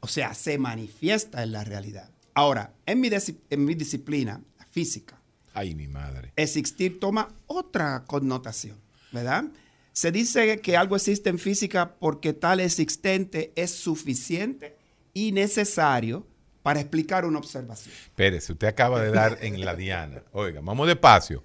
O 0.00 0.08
sea, 0.08 0.34
se 0.34 0.58
manifiesta 0.58 1.42
en 1.42 1.52
la 1.52 1.64
realidad. 1.64 2.10
Ahora, 2.34 2.74
en 2.84 3.00
mi, 3.00 3.08
en 3.48 3.64
mi 3.64 3.74
disciplina, 3.76 4.42
la 4.58 4.66
física, 4.66 5.18
Ay, 5.54 5.74
mi 5.74 5.88
madre. 5.88 6.34
existir 6.36 7.00
toma 7.00 7.34
otra 7.46 8.04
connotación, 8.04 8.81
¿verdad? 9.12 9.44
Se 9.92 10.10
dice 10.10 10.60
que 10.60 10.76
algo 10.76 10.96
existe 10.96 11.28
en 11.28 11.38
física 11.38 11.94
porque 11.98 12.32
tal 12.32 12.60
existente 12.60 13.52
es 13.56 13.70
suficiente 13.70 14.76
y 15.12 15.32
necesario 15.32 16.26
para 16.62 16.80
explicar 16.80 17.24
una 17.24 17.38
observación. 17.38 17.94
Espérese, 17.94 18.52
usted 18.52 18.68
acaba 18.68 19.02
de 19.02 19.10
dar 19.10 19.38
en 19.42 19.62
la 19.64 19.74
diana. 19.74 20.22
Oiga, 20.32 20.60
vamos 20.62 20.86
despacio. 20.86 21.44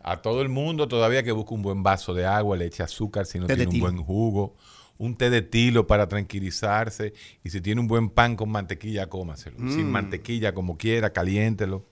A 0.00 0.22
todo 0.22 0.40
el 0.40 0.48
mundo 0.48 0.86
todavía 0.86 1.22
que 1.22 1.32
busca 1.32 1.54
un 1.54 1.62
buen 1.62 1.82
vaso 1.82 2.14
de 2.14 2.24
agua, 2.24 2.56
le 2.56 2.66
eche 2.66 2.82
azúcar 2.82 3.26
si 3.26 3.38
no 3.38 3.46
Té 3.46 3.56
tiene 3.56 3.72
un 3.74 3.80
buen 3.80 3.96
jugo, 3.98 4.56
un 4.98 5.16
té 5.16 5.30
de 5.30 5.42
tilo 5.42 5.86
para 5.86 6.08
tranquilizarse 6.08 7.12
y 7.42 7.50
si 7.50 7.60
tiene 7.60 7.80
un 7.80 7.88
buen 7.88 8.08
pan 8.08 8.36
con 8.36 8.48
mantequilla, 8.48 9.08
cómaselo. 9.08 9.56
Mm. 9.58 9.74
Sin 9.74 9.90
mantequilla, 9.90 10.54
como 10.54 10.78
quiera, 10.78 11.12
caliéntelo. 11.12 11.84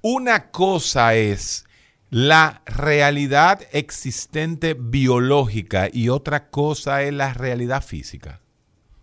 Una 0.00 0.50
cosa 0.50 1.14
es 1.14 1.66
la 2.10 2.62
realidad 2.66 3.62
existente 3.70 4.74
biológica 4.74 5.88
y 5.92 6.08
otra 6.08 6.50
cosa 6.50 7.02
es 7.04 7.12
la 7.12 7.32
realidad 7.32 7.84
física. 7.84 8.40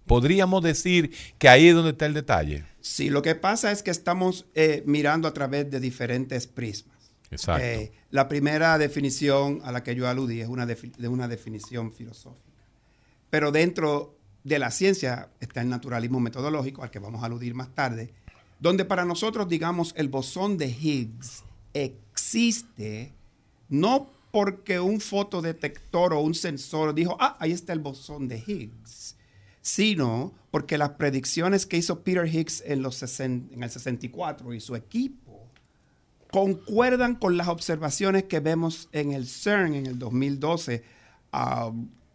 Podríamos 0.05 0.61
decir 0.61 1.13
que 1.37 1.49
ahí 1.49 1.69
es 1.69 1.75
donde 1.75 1.91
está 1.91 2.05
el 2.05 2.13
detalle. 2.13 2.65
Sí, 2.81 3.09
lo 3.09 3.21
que 3.21 3.35
pasa 3.35 3.71
es 3.71 3.81
que 3.81 3.91
estamos 3.91 4.45
eh, 4.55 4.83
mirando 4.85 5.27
a 5.27 5.33
través 5.33 5.69
de 5.71 5.79
diferentes 5.79 6.47
prismas. 6.47 6.95
Exacto. 7.31 7.65
Eh, 7.65 7.91
la 8.11 8.27
primera 8.27 8.77
definición 8.77 9.61
a 9.63 9.71
la 9.71 9.83
que 9.83 9.95
yo 9.95 10.07
aludí 10.07 10.39
es 10.39 10.47
una, 10.47 10.65
de 10.65 11.07
una 11.07 11.27
definición 11.27 11.91
filosófica. 11.91 12.41
Pero 13.29 13.51
dentro 13.51 14.17
de 14.45 14.59
la 14.59 14.71
ciencia 14.71 15.29
está 15.41 15.61
el 15.61 15.67
naturalismo 15.69 16.21
metodológico, 16.21 16.83
al 16.83 16.91
que 16.91 16.99
vamos 16.99 17.23
a 17.23 17.25
aludir 17.25 17.53
más 17.53 17.73
tarde, 17.75 18.13
donde 18.59 18.85
para 18.85 19.03
nosotros, 19.03 19.49
digamos, 19.49 19.93
el 19.97 20.07
bosón 20.07 20.57
de 20.57 20.67
Higgs 20.67 21.43
existe 21.73 22.06
no 23.69 24.09
porque 24.31 24.79
un 24.79 24.99
fotodetector 24.99 26.13
o 26.13 26.19
un 26.19 26.35
sensor 26.35 26.93
dijo, 26.93 27.17
ah, 27.19 27.37
ahí 27.39 27.51
está 27.51 27.73
el 27.73 27.79
bosón 27.79 28.27
de 28.27 28.37
Higgs, 28.45 29.15
sino 29.61 30.33
porque 30.51 30.77
las 30.77 30.91
predicciones 30.91 31.65
que 31.65 31.77
hizo 31.77 32.01
Peter 32.03 32.25
Higgs 32.27 32.61
en, 32.65 32.81
los 32.81 33.01
en 33.19 33.49
el 33.61 33.69
64 33.69 34.53
y 34.53 34.59
su 34.59 34.75
equipo 34.75 35.47
concuerdan 36.31 37.15
con 37.15 37.37
las 37.37 37.47
observaciones 37.47 38.23
que 38.25 38.39
vemos 38.39 38.89
en 38.91 39.13
el 39.13 39.27
CERN 39.27 39.73
en 39.75 39.85
el 39.85 39.97
2012 39.99 40.83
a, 41.31 41.71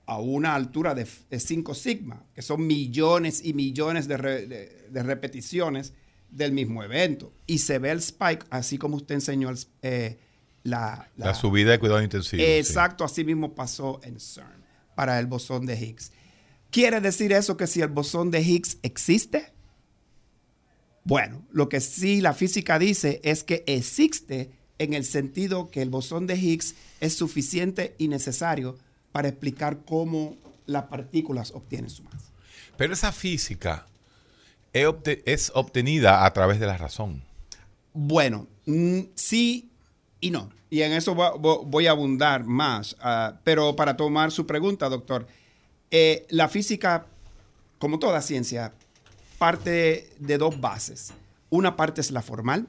a 0.06 0.18
una 0.18 0.54
altura 0.54 0.94
de 0.94 1.06
5 1.06 1.74
sigma, 1.74 2.22
que 2.34 2.42
son 2.42 2.66
millones 2.66 3.40
y 3.44 3.54
millones 3.54 4.06
de- 4.08 4.86
de 4.90 5.02
repeticiones 5.02 5.94
del 6.32 6.52
mismo 6.52 6.82
evento. 6.82 7.32
Y 7.46 7.58
se 7.58 7.78
ve 7.78 7.90
el 7.90 7.98
spike, 7.98 8.46
así 8.50 8.78
como 8.78 8.96
usted 8.96 9.14
enseñó 9.14 9.50
el 9.50 9.58
eh, 9.82 10.18
la, 10.64 11.10
La, 11.16 11.34
subida 11.34 11.72
de 11.72 11.78
cuidado 11.78 12.02
intensivo. 12.02 12.42
sí. 12.42 12.48
Exacto, 12.50 13.04
así 13.04 13.24
mismo 13.24 13.54
pasó 13.54 14.00
en 14.04 14.18
CERN 14.20 14.64
para 14.94 15.18
el 15.18 15.26
bosón 15.26 15.66
de 15.66 15.74
Higgs. 15.76 16.12
¿Quiere 16.70 17.00
decir 17.00 17.32
eso 17.32 17.56
que 17.56 17.66
si 17.66 17.80
el 17.80 17.88
bosón 17.88 18.30
de 18.30 18.40
Higgs 18.42 18.78
existe? 18.82 19.52
Bueno, 21.04 21.44
lo 21.50 21.68
que 21.68 21.80
sí 21.80 22.20
la 22.20 22.32
física 22.32 22.78
dice 22.78 23.20
es 23.24 23.42
que 23.42 23.64
existe 23.66 24.50
en 24.78 24.94
el 24.94 25.04
sentido 25.04 25.70
que 25.70 25.82
el 25.82 25.90
bosón 25.90 26.26
de 26.26 26.36
Higgs 26.36 26.74
es 27.00 27.14
suficiente 27.14 27.94
y 27.98 28.08
necesario 28.08 28.78
para 29.10 29.28
explicar 29.28 29.80
cómo 29.84 30.36
las 30.66 30.84
partículas 30.84 31.50
obtienen 31.50 31.90
su 31.90 32.04
masa. 32.04 32.30
Pero 32.76 32.92
esa 32.94 33.12
física 33.12 33.86
es, 34.72 34.86
obte- 34.86 35.22
es 35.26 35.50
obtenida 35.54 36.24
a 36.24 36.32
través 36.32 36.58
de 36.60 36.66
la 36.66 36.76
razón. 36.76 37.22
Bueno, 37.92 38.46
mm, 38.66 39.00
sí 39.14 39.70
y 40.20 40.30
no. 40.30 40.50
Y 40.70 40.80
en 40.82 40.92
eso 40.92 41.14
voy 41.14 41.86
a 41.86 41.90
abundar 41.90 42.44
más. 42.44 42.96
ah, 43.00 43.34
pero 43.44 43.76
para 43.76 43.96
tomar 43.96 44.30
su 44.32 44.46
pregunta, 44.46 44.88
doctor, 44.88 45.26
eh, 45.90 46.26
la 46.30 46.48
física, 46.48 47.04
como 47.78 47.98
toda 47.98 48.22
ciencia, 48.22 48.72
parte 49.38 50.08
de 50.18 50.38
dos 50.38 50.58
bases. 50.60 51.12
Una 51.50 51.76
parte 51.76 52.00
es 52.00 52.10
la 52.10 52.22
formal 52.22 52.66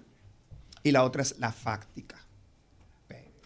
y 0.83 0.91
la 0.91 1.03
otra 1.05 1.21
es 1.21 1.39
la 1.39 1.53
fáctica. 1.53 2.17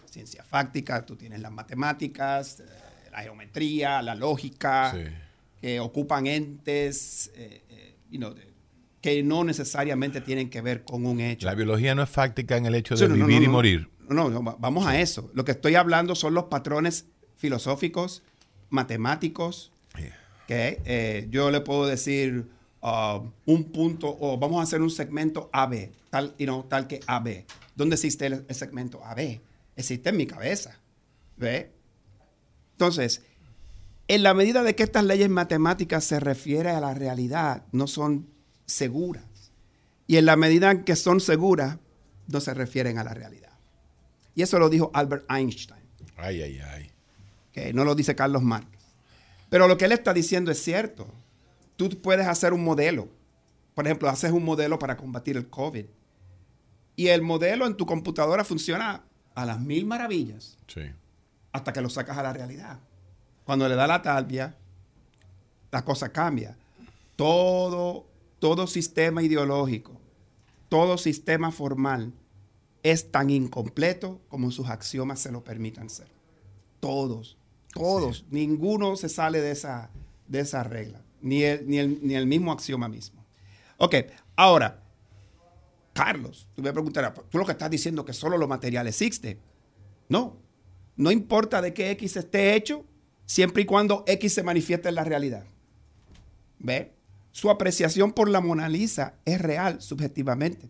Ciencia 0.10 0.44
fáctica, 0.44 1.06
tú 1.06 1.16
tienes 1.16 1.42
las 1.42 1.52
matemáticas, 1.52 2.62
eh, 2.62 2.64
la 3.12 3.22
geometría, 3.22 4.02
la 4.02 4.16
lógica, 4.16 4.92
Sí. 4.96 5.04
que 5.62 5.80
ocupan 5.80 6.26
entes 6.26 7.30
eh, 7.36 7.62
you 8.10 8.18
know, 8.20 8.34
de- 8.34 8.54
que 9.02 9.22
no 9.24 9.44
necesariamente 9.44 10.22
tienen 10.22 10.50
que 10.50 10.62
ver 10.62 10.84
con 10.84 11.06
un 11.06 11.20
hecho. 11.22 11.46
La 11.46 11.54
biología 11.56 11.94
no 11.96 12.04
es 12.04 12.10
fáctica 12.10 12.58
en 12.58 12.66
el 12.66 12.76
hecho 12.76 12.96
de 12.96 13.08
no, 13.08 13.16
no, 13.16 13.26
vivir 13.28 13.40
no, 13.40 13.44
y 13.44 13.48
no. 13.48 13.52
morir. 13.54 13.90
No, 14.10 14.30
no, 14.30 14.44
va- 14.44 14.56
vamos 14.60 14.86
a 14.88 15.00
eso. 15.00 15.30
Lo 15.34 15.46
que 15.46 15.52
estoy 15.52 15.76
hablando 15.76 16.16
son 16.16 16.34
los 16.34 16.46
patrones 16.46 17.06
filosóficos, 17.36 18.24
matemáticos, 18.70 19.72
que 20.48 20.82
eh, 20.86 21.28
yo 21.30 21.52
le 21.52 21.60
puedo 21.62 21.86
decir 21.88 22.48
ah, 22.82 23.22
un 23.46 23.66
punto, 23.66 24.16
o 24.20 24.38
vamos 24.38 24.60
a 24.60 24.64
hacer 24.64 24.82
un 24.82 24.90
segmento 24.90 25.50
AB, 25.52 25.92
tal, 26.10 26.34
you 26.40 26.46
know, 26.46 26.64
tal 26.64 26.88
que 26.88 27.00
AB. 27.06 27.46
¿Dónde 27.76 27.96
existe 27.96 28.26
el, 28.28 28.46
el 28.48 28.56
segmento 28.56 29.04
AB? 29.04 29.40
Existe 29.76 30.10
en 30.10 30.18
mi 30.18 30.26
cabeza. 30.26 30.80
¿Ve? 31.36 31.72
Entonces, 32.74 33.24
en 34.08 34.24
la 34.24 34.34
medida 34.34 34.64
de 34.64 34.76
que 34.76 34.84
estas 34.84 35.04
leyes 35.04 35.30
matemáticas 35.30 36.04
se 36.04 36.20
refieren 36.20 36.76
a 36.76 36.80
la 36.82 36.94
realidad, 36.94 37.64
no 37.72 37.88
son 37.88 38.28
seguras. 38.66 39.24
Y 40.08 40.18
en 40.18 40.26
la 40.26 40.36
medida 40.38 40.72
en 40.72 40.84
que 40.84 40.96
son 40.96 41.20
seguras, 41.20 41.78
no 42.28 42.40
se 42.42 42.54
refieren 42.54 42.98
a 42.98 43.04
la 43.04 43.14
realidad. 43.14 43.52
Y 44.36 44.42
eso 44.44 44.60
lo 44.60 44.70
dijo 44.70 44.92
Albert 44.94 45.26
Einstein, 45.30 45.82
Ay, 46.16 46.42
ay, 46.42 46.60
ay. 46.60 46.92
que 47.52 47.74
no 47.74 47.84
lo 47.84 47.96
dice 47.96 48.16
Carlos 48.16 48.42
Marx. 48.44 48.68
Pero 49.50 49.68
lo 49.68 49.78
que 49.78 49.86
él 49.86 49.92
está 49.92 50.14
diciendo 50.14 50.52
es 50.52 50.62
cierto. 50.62 51.08
Tú 51.76 51.90
puedes 52.02 52.28
hacer 52.28 52.54
un 52.54 52.64
modelo. 52.64 53.08
Por 53.76 53.86
ejemplo, 53.86 54.10
haces 54.10 54.32
un 54.32 54.44
modelo 54.44 54.80
para 54.80 54.98
combatir 54.98 55.38
el 55.38 55.48
COVID. 55.50 55.86
Y 56.96 57.08
el 57.08 57.22
modelo 57.22 57.66
en 57.68 57.76
tu 57.78 57.86
computadora 57.86 58.44
funciona 58.44 59.04
a 59.36 59.46
las 59.46 59.60
mil 59.60 59.86
maravillas 59.86 60.58
Sí. 60.68 60.82
hasta 61.52 61.72
que 61.74 61.82
lo 61.82 61.90
sacas 61.90 62.18
a 62.18 62.24
la 62.24 62.34
realidad. 62.34 62.80
Cuando 63.48 63.70
le 63.70 63.76
da 63.76 63.88
la 63.88 64.02
talvia, 64.02 64.58
la 65.72 65.86
cosa 65.86 66.12
cambia. 66.12 66.58
Todo, 67.16 68.06
todo 68.40 68.68
sistema 68.68 69.24
ideológico, 69.24 69.94
todo 70.68 70.98
sistema 70.98 71.50
formal 71.54 72.12
es 72.84 73.10
tan 73.10 73.30
incompleto 73.30 74.20
como 74.28 74.52
sus 74.52 74.68
axiomas 74.68 75.22
se 75.22 75.32
lo 75.32 75.46
permitan 75.46 75.90
ser. 75.90 76.10
Todos, 76.82 77.38
todos, 77.74 78.26
ninguno 78.32 78.98
se 78.98 79.08
sale 79.08 79.40
de 79.40 79.52
esa, 79.52 79.92
de 80.28 80.42
esa 80.42 80.64
regla, 80.64 81.02
ni 81.22 81.44
el, 81.44 81.66
ni, 81.70 81.78
el, 81.78 82.06
ni 82.06 82.16
el 82.16 82.28
mismo 82.28 82.52
axioma 82.52 82.90
mismo. 82.90 83.24
Ok, 83.78 83.96
ahora, 84.36 84.84
Carlos, 85.94 86.50
tú 86.54 86.62
me 86.62 86.74
preguntarás, 86.74 87.14
tú 87.30 87.38
lo 87.38 87.46
que 87.46 87.54
estás 87.54 87.70
diciendo 87.70 88.04
que 88.04 88.12
solo 88.12 88.38
lo 88.38 88.50
material 88.50 88.88
existe. 88.88 89.40
No, 90.10 90.36
no 90.98 91.12
importa 91.12 91.62
de 91.62 91.74
qué 91.74 91.92
X 91.92 92.18
esté 92.18 92.54
hecho, 92.54 92.84
siempre 93.28 93.62
y 93.62 93.66
cuando 93.66 94.04
X 94.08 94.34
se 94.34 94.42
manifieste 94.42 94.90
en 94.90 94.96
la 94.96 95.04
realidad. 95.04 95.44
¿Ve? 96.58 96.92
Su 97.32 97.52
apreciación 97.52 98.14
por 98.14 98.28
la 98.30 98.42
Mona 98.42 98.68
Lisa 98.68 99.14
es 99.26 99.40
real 99.40 99.80
subjetivamente. 99.80 100.70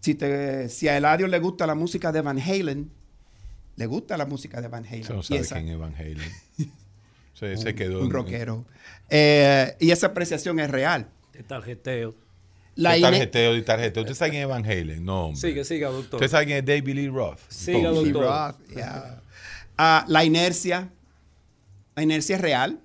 Si, 0.00 0.14
te, 0.14 0.68
si 0.68 0.86
a 0.88 0.98
Eladio 0.98 1.26
le 1.28 1.38
gusta 1.38 1.66
la 1.66 1.74
música 1.74 2.12
de 2.12 2.20
Van 2.20 2.38
Halen, 2.38 2.90
le 3.76 3.86
gusta 3.86 4.18
la 4.18 4.26
música 4.26 4.60
de 4.60 4.68
Van 4.68 4.84
Halen. 4.84 5.00
Usted 5.00 5.14
no 5.14 5.22
sabe 5.22 5.40
esa- 5.40 5.54
quién 5.54 5.68
es 5.70 5.78
Van 5.78 5.94
Halen. 5.94 6.30
Se, 7.34 7.56
se 7.56 7.74
quedó. 7.74 8.00
un 8.00 8.10
rockero. 8.12 8.64
Eh, 9.10 9.74
y 9.80 9.90
esa 9.90 10.08
apreciación 10.08 10.60
es 10.60 10.70
real. 10.70 11.08
De 11.32 11.42
tarjeteo. 11.42 12.14
La 12.76 12.92
de 12.92 13.00
tarjeteo, 13.00 13.54
de 13.54 13.62
tarjeteo. 13.62 14.02
¿Usted 14.04 14.14
sabe 14.14 14.30
quién 14.32 14.42
es 14.42 14.48
Van 14.48 14.64
Halen? 14.64 15.04
No, 15.04 15.26
hombre. 15.26 15.40
Sigue, 15.40 15.64
siga, 15.64 15.88
doctor. 15.88 16.18
¿Usted 16.18 16.30
sabe 16.30 16.46
quién 16.46 16.58
es 16.58 16.64
David 16.64 16.94
Lee 16.94 17.08
Roth? 17.08 17.40
Siga, 17.48 17.88
doctor. 17.90 18.24
Roth, 18.24 18.68
yeah. 18.72 19.20
Ah, 19.76 20.04
la 20.06 20.24
inercia. 20.24 20.90
La 21.96 22.02
inercia 22.02 22.36
es 22.36 22.42
real. 22.42 22.80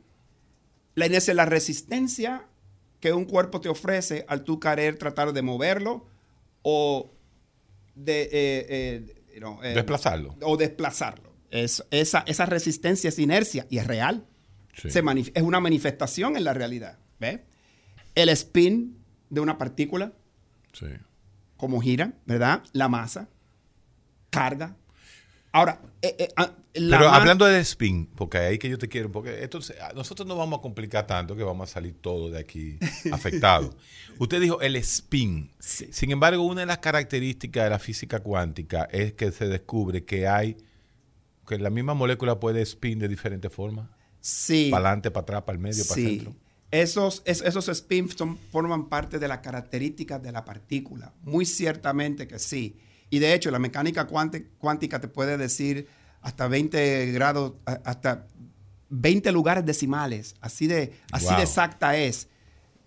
La 0.96 1.06
inercia 1.08 1.32
es 1.32 1.36
la 1.36 1.46
resistencia 1.46 2.46
que 3.00 3.14
un 3.14 3.26
cuerpo 3.26 3.62
te 3.62 3.70
ofrece 3.70 4.26
al 4.28 4.44
tú 4.44 4.60
querer 4.60 4.98
tratar 4.98 5.32
de 5.34 5.42
moverlo 5.42 6.06
o 6.62 7.12
de 7.96 8.24
eh, 8.24 8.30
eh, 8.70 9.16
eh, 9.64 9.74
Desplazarlo. 9.74 10.36
O 10.42 10.58
desplazarlo. 10.58 11.32
Es- 11.52 11.84
esa, 11.92 12.24
esa 12.28 12.46
resistencia 12.46 13.08
es 13.08 13.18
inercia 13.20 13.66
y 13.70 13.78
es 13.78 13.88
real. 13.88 14.26
Sí. 14.76 14.90
Se 14.92 15.04
manif- 15.04 15.32
es 15.34 15.44
una 15.44 15.60
manifestación 15.60 16.36
en 16.38 16.44
la 16.44 16.54
realidad. 16.54 17.00
¿ve? 17.20 17.44
El 18.16 18.30
spin 18.30 18.98
de 19.30 19.42
una 19.42 19.58
partícula, 19.58 20.14
Sí. 20.74 20.88
como 21.58 21.82
gira, 21.82 22.14
¿verdad? 22.26 22.64
La 22.74 22.88
masa, 22.90 23.30
carga. 24.30 24.76
Ahora, 25.60 25.82
eh, 26.02 26.16
eh, 26.18 26.28
ah, 26.38 26.52
la 26.76 26.98
Pero 26.98 27.10
hablando 27.10 27.46
del 27.46 27.62
spin, 27.62 28.06
porque 28.16 28.38
ahí 28.38 28.58
que 28.58 28.70
yo 28.70 28.78
te 28.78 28.88
quiero, 28.88 29.12
porque 29.12 29.50
se- 29.62 29.76
nosotros 29.96 30.28
no 30.28 30.36
vamos 30.38 30.60
a 30.60 30.62
complicar 30.62 31.06
tanto 31.06 31.36
que 31.36 31.44
vamos 31.44 31.70
a 31.70 31.74
salir 31.74 31.96
todos 32.00 32.32
de 32.32 32.40
aquí 32.40 32.78
afectados. 33.12 33.76
Usted 34.18 34.40
dijo 34.40 34.62
el 34.62 34.76
spin. 34.78 35.52
Sin 35.60 36.12
embargo, 36.12 36.44
una 36.44 36.62
de 36.62 36.68
las 36.68 36.78
características 36.78 37.66
de 37.66 37.70
la 37.72 37.80
física 37.80 38.20
cuántica 38.20 38.88
es 38.92 39.14
que 39.14 39.32
se 39.32 39.48
descubre 39.48 40.06
que 40.06 40.28
hay, 40.28 40.56
que 41.48 41.58
la 41.58 41.70
misma 41.70 41.94
molécula 41.94 42.40
puede 42.40 42.62
spin 42.62 43.00
de 43.00 43.08
diferentes 43.08 43.52
formas. 43.52 43.90
sí, 44.22 44.70
Para 44.72 44.86
adelante, 44.90 45.12
para 45.12 45.24
atrás, 45.24 45.42
para 45.44 45.56
el 45.58 45.62
medio, 45.62 45.84
para 45.88 46.00
el 46.02 46.08
sí. 46.08 46.16
centro. 46.18 46.36
Esos, 46.72 47.24
es- 47.26 47.42
esos 47.42 47.66
spins 47.66 48.16
forman 48.52 48.88
parte 48.90 49.18
de 49.18 49.28
las 49.28 49.40
características 49.40 50.22
de 50.22 50.32
la 50.32 50.46
partícula. 50.46 51.12
Muy 51.24 51.46
ciertamente 51.46 52.28
que 52.28 52.38
sí. 52.38 52.78
Y 53.10 53.20
de 53.20 53.34
hecho, 53.34 53.52
la 53.52 53.60
mecánica 53.60 54.08
cuánti- 54.08 54.48
cuántica 54.58 55.00
te 55.02 55.08
puede 55.08 55.38
decir 55.38 55.88
hasta 56.22 56.48
20 56.48 57.12
grados, 57.12 57.54
hasta 57.66 58.28
20 58.90 59.32
lugares 59.32 59.66
decimales. 59.66 60.36
Así 60.42 60.68
de, 60.68 60.94
así 61.12 61.26
Wow. 61.28 61.38
de 61.38 61.44
exacta 61.44 61.98
es. 61.98 62.28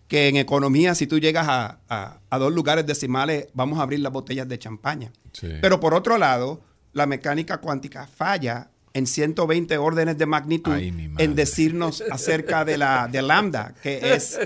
Que 0.09 0.29
en 0.29 0.37
economía, 0.37 0.95
si 0.95 1.07
tú 1.07 1.19
llegas 1.19 1.49
a, 1.49 1.81
a- 1.89 2.21
a 2.29 2.39
dos 2.39 2.53
lugares 2.53 2.87
decimales, 2.87 3.47
vamos 3.55 3.79
a 3.79 3.83
abrir 3.83 4.01
las 4.01 4.13
botellas 4.13 4.47
de 4.47 4.59
champaña. 4.59 5.11
Sí. 5.33 5.49
Pero 5.63 5.81
por 5.81 5.95
otro 5.95 6.19
lado, 6.19 6.61
la 6.93 7.07
mecánica 7.07 7.59
cuántica 7.59 8.07
falla 8.07 8.71
en 8.93 9.07
120 9.07 9.79
órdenes 9.79 10.19
de 10.19 10.27
magnitud 10.27 10.73
Ay, 10.73 10.89
en 11.17 11.35
decirnos 11.35 12.03
acerca 12.11 12.65
de 12.67 12.77
la 12.77 13.09
de 13.11 13.23
lambda, 13.23 13.73
que 13.83 14.13
es 14.15 14.39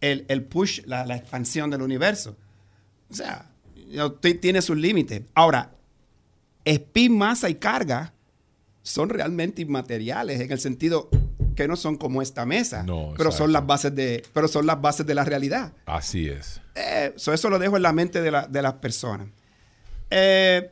el, 0.00 0.24
el 0.28 0.42
push, 0.44 0.80
la, 0.86 1.06
la 1.06 1.14
expansión 1.14 1.70
del 1.70 1.82
universo. 1.82 2.36
O 3.08 3.14
sea, 3.14 3.48
tiene 4.40 4.62
sus 4.62 4.76
límites. 4.76 5.22
Ahora, 5.34 5.72
spin, 6.64 7.16
masa 7.16 7.48
y 7.50 7.56
carga 7.56 8.12
son 8.82 9.08
realmente 9.08 9.62
inmateriales 9.62 10.40
en 10.40 10.50
el 10.50 10.58
sentido 10.58 11.08
que 11.54 11.68
no 11.68 11.76
son 11.76 11.96
como 11.96 12.22
esta 12.22 12.46
mesa, 12.46 12.82
No, 12.82 13.12
pero 13.16 13.30
son 13.30 13.52
las 13.52 13.66
bases 13.66 13.94
de, 13.94 14.22
pero 14.32 14.48
son 14.48 14.66
las 14.66 14.80
bases 14.80 15.06
de 15.06 15.14
la 15.14 15.24
realidad. 15.24 15.72
Así 15.86 16.28
es. 16.28 16.60
Eh, 16.74 17.12
so, 17.16 17.32
eso 17.34 17.50
lo 17.50 17.58
dejo 17.58 17.76
en 17.76 17.82
la 17.82 17.92
mente 17.92 18.22
de, 18.22 18.30
la- 18.30 18.46
de 18.46 18.62
las 18.62 18.74
personas. 18.74 19.28
Eh, 20.10 20.70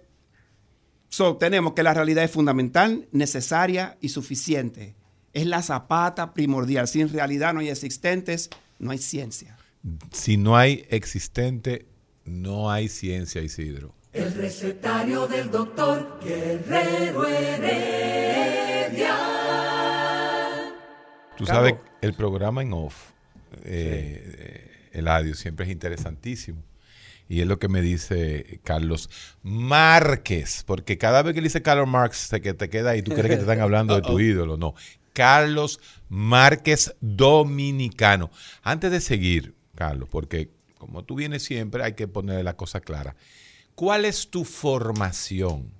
so, 1.08 1.36
tenemos 1.36 1.74
que 1.74 1.82
la 1.82 1.92
realidad 1.94 2.24
es 2.24 2.30
fundamental, 2.30 3.06
necesaria 3.12 3.98
y 4.00 4.08
suficiente. 4.08 4.94
Es 5.32 5.46
la 5.46 5.62
zapata 5.62 6.32
primordial. 6.34 6.88
Sin 6.88 7.08
realidad 7.10 7.52
no 7.54 7.60
hay 7.60 7.68
existentes, 7.68 8.48
no 8.78 8.90
hay 8.90 8.98
ciencia. 8.98 9.56
Si 10.12 10.36
no 10.36 10.56
hay 10.56 10.86
existente, 10.90 11.86
no 12.30 12.70
hay 12.70 12.88
ciencia, 12.88 13.42
Isidro. 13.42 13.94
El 14.12 14.32
recetario 14.34 15.26
del 15.26 15.50
doctor 15.50 16.20
Guerrero 16.22 17.26
Heredia. 17.26 19.16
Tú 21.36 21.46
sabes, 21.46 21.74
el 22.00 22.14
programa 22.14 22.62
en 22.62 22.72
off, 22.72 23.10
eh, 23.64 24.22
eh, 24.38 24.88
el 24.92 25.08
audio 25.08 25.34
siempre 25.34 25.66
es 25.66 25.72
interesantísimo. 25.72 26.62
Y 27.28 27.40
es 27.40 27.46
lo 27.46 27.58
que 27.58 27.68
me 27.68 27.80
dice 27.80 28.60
Carlos 28.64 29.08
Márquez, 29.42 30.64
porque 30.66 30.98
cada 30.98 31.22
vez 31.22 31.34
que 31.34 31.40
le 31.40 31.46
dice 31.46 31.62
Carlos 31.62 31.88
Marx, 31.88 32.16
se 32.16 32.40
que 32.40 32.54
te 32.54 32.68
queda 32.68 32.90
ahí, 32.90 33.02
tú 33.02 33.12
crees 33.12 33.28
que 33.28 33.36
te 33.36 33.42
están 33.42 33.60
hablando 33.60 33.94
de 33.94 34.02
tu 34.02 34.18
ídolo. 34.20 34.56
No, 34.56 34.74
Carlos 35.12 35.80
Márquez 36.08 36.94
Dominicano. 37.00 38.30
Antes 38.62 38.90
de 38.90 39.00
seguir, 39.00 39.54
Carlos, 39.76 40.08
porque 40.10 40.50
como 40.80 41.04
tú 41.04 41.14
vienes 41.14 41.42
siempre, 41.42 41.84
hay 41.84 41.92
que 41.92 42.08
poner 42.08 42.42
la 42.42 42.56
cosa 42.56 42.80
clara. 42.80 43.14
¿Cuál 43.74 44.06
es 44.06 44.30
tu 44.30 44.44
formación 44.44 45.70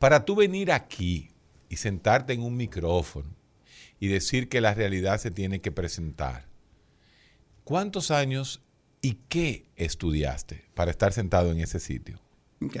para 0.00 0.24
tú 0.24 0.34
venir 0.34 0.72
aquí 0.72 1.30
y 1.68 1.76
sentarte 1.76 2.32
en 2.32 2.42
un 2.42 2.56
micrófono 2.56 3.30
y 4.00 4.08
decir 4.08 4.48
que 4.48 4.60
la 4.60 4.74
realidad 4.74 5.18
se 5.18 5.30
tiene 5.30 5.60
que 5.60 5.70
presentar? 5.70 6.46
¿Cuántos 7.62 8.10
años 8.10 8.60
y 9.00 9.20
qué 9.28 9.66
estudiaste 9.76 10.64
para 10.74 10.90
estar 10.90 11.12
sentado 11.12 11.52
en 11.52 11.60
ese 11.60 11.78
sitio? 11.78 12.20
Ok. 12.60 12.76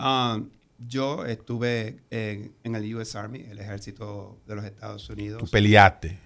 Um, 0.00 0.48
yo 0.78 1.26
estuve 1.26 2.00
en, 2.10 2.54
en 2.64 2.74
el 2.74 2.94
US 2.96 3.14
Army, 3.14 3.40
el 3.42 3.58
ejército 3.58 4.40
de 4.46 4.56
los 4.56 4.64
Estados 4.64 5.08
Unidos. 5.10 5.44
Tú 5.44 5.50
peleaste. 5.50 6.18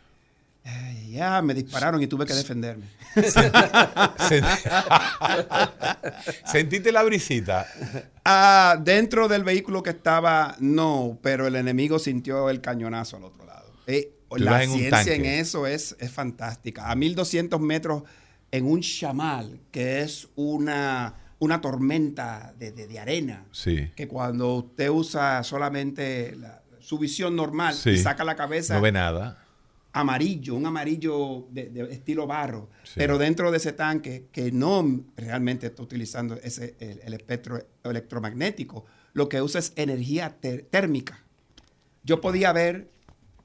Eh, 0.70 1.08
ya 1.12 1.40
me 1.40 1.54
dispararon 1.54 2.02
y 2.02 2.06
tuve 2.06 2.26
que 2.26 2.34
defenderme. 2.34 2.84
Sen- 3.14 4.44
¿Sentiste 6.44 6.92
la 6.92 7.02
brisita? 7.02 7.66
Ah, 8.24 8.76
dentro 8.82 9.28
del 9.28 9.44
vehículo 9.44 9.82
que 9.82 9.90
estaba, 9.90 10.56
no, 10.58 11.18
pero 11.22 11.46
el 11.46 11.56
enemigo 11.56 11.98
sintió 11.98 12.50
el 12.50 12.60
cañonazo 12.60 13.16
al 13.16 13.24
otro 13.24 13.44
lado. 13.46 13.72
Eh, 13.86 14.12
la 14.36 14.62
en 14.62 14.70
ciencia 14.72 15.14
en 15.14 15.24
eso 15.24 15.66
es, 15.66 15.96
es 16.00 16.10
fantástica. 16.12 16.90
A 16.90 16.94
1200 16.94 17.60
metros 17.60 18.02
en 18.50 18.66
un 18.66 18.80
chamal, 18.82 19.60
que 19.70 20.02
es 20.02 20.28
una, 20.36 21.14
una 21.38 21.60
tormenta 21.60 22.52
de, 22.58 22.72
de- 22.72 22.86
de 22.86 22.98
arena, 22.98 23.44
Sí. 23.52 23.90
que 23.96 24.06
cuando 24.08 24.54
usted 24.56 24.88
usa 24.90 25.42
solamente 25.44 26.34
la- 26.36 26.62
su 26.80 26.98
visión 26.98 27.36
normal 27.36 27.74
Sí. 27.74 27.90
y 27.90 27.98
saca 27.98 28.24
la 28.24 28.34
cabeza 28.36 28.74
No 28.74 28.80
ve 28.80 28.92
nada. 28.92 29.38
Amarillo, 29.92 30.54
un 30.54 30.66
amarillo 30.66 31.46
de, 31.50 31.70
de 31.70 31.92
estilo 31.92 32.26
barro, 32.26 32.68
Sí. 32.84 32.92
pero 32.96 33.18
dentro 33.18 33.50
de 33.50 33.56
ese 33.56 33.72
tanque 33.72 34.26
que 34.32 34.52
no 34.52 35.04
realmente 35.16 35.66
está 35.68 35.82
utilizando 35.82 36.34
ese, 36.36 36.76
el, 36.80 37.00
el 37.02 37.14
espectro 37.14 37.58
electromagnético, 37.84 38.84
lo 39.14 39.28
que 39.28 39.40
usa 39.42 39.58
es 39.60 39.72
energía 39.76 40.36
térmica. 40.70 41.24
Yo 42.04 42.20
podía 42.20 42.52
ver 42.52 42.90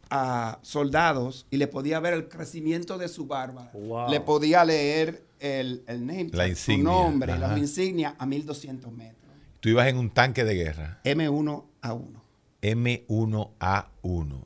a 0.10 0.60
soldados 0.62 1.48
y 1.50 1.58
le 1.58 1.68
podía 1.68 2.00
ver 2.00 2.14
el 2.14 2.28
crecimiento 2.30 2.98
de 2.98 3.08
su 3.08 3.26
barba, 3.26 3.72
Wow. 3.74 4.10
le 4.12 4.20
podía 4.22 4.64
leer 4.64 5.24
el, 5.40 5.84
el 5.88 6.06
name, 6.06 6.30
La 6.34 6.48
insignia, 6.48 6.84
su 6.84 6.84
nombre, 7.04 7.32
ajá. 7.34 7.48
la 7.48 7.58
insignia 7.58 8.16
a 8.20 8.26
1200 8.26 8.92
metros. 8.92 9.18
Tú 9.60 9.70
ibas 9.70 9.88
en 9.88 9.98
un 9.98 10.10
tanque 10.12 10.44
de 10.44 10.56
guerra. 10.56 11.00
M1A1. 11.04 12.22
M1A1. 12.62 14.44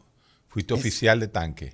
Fuiste 0.47 0.73
oficial 0.73 1.19
de 1.19 1.27
tanque. 1.27 1.73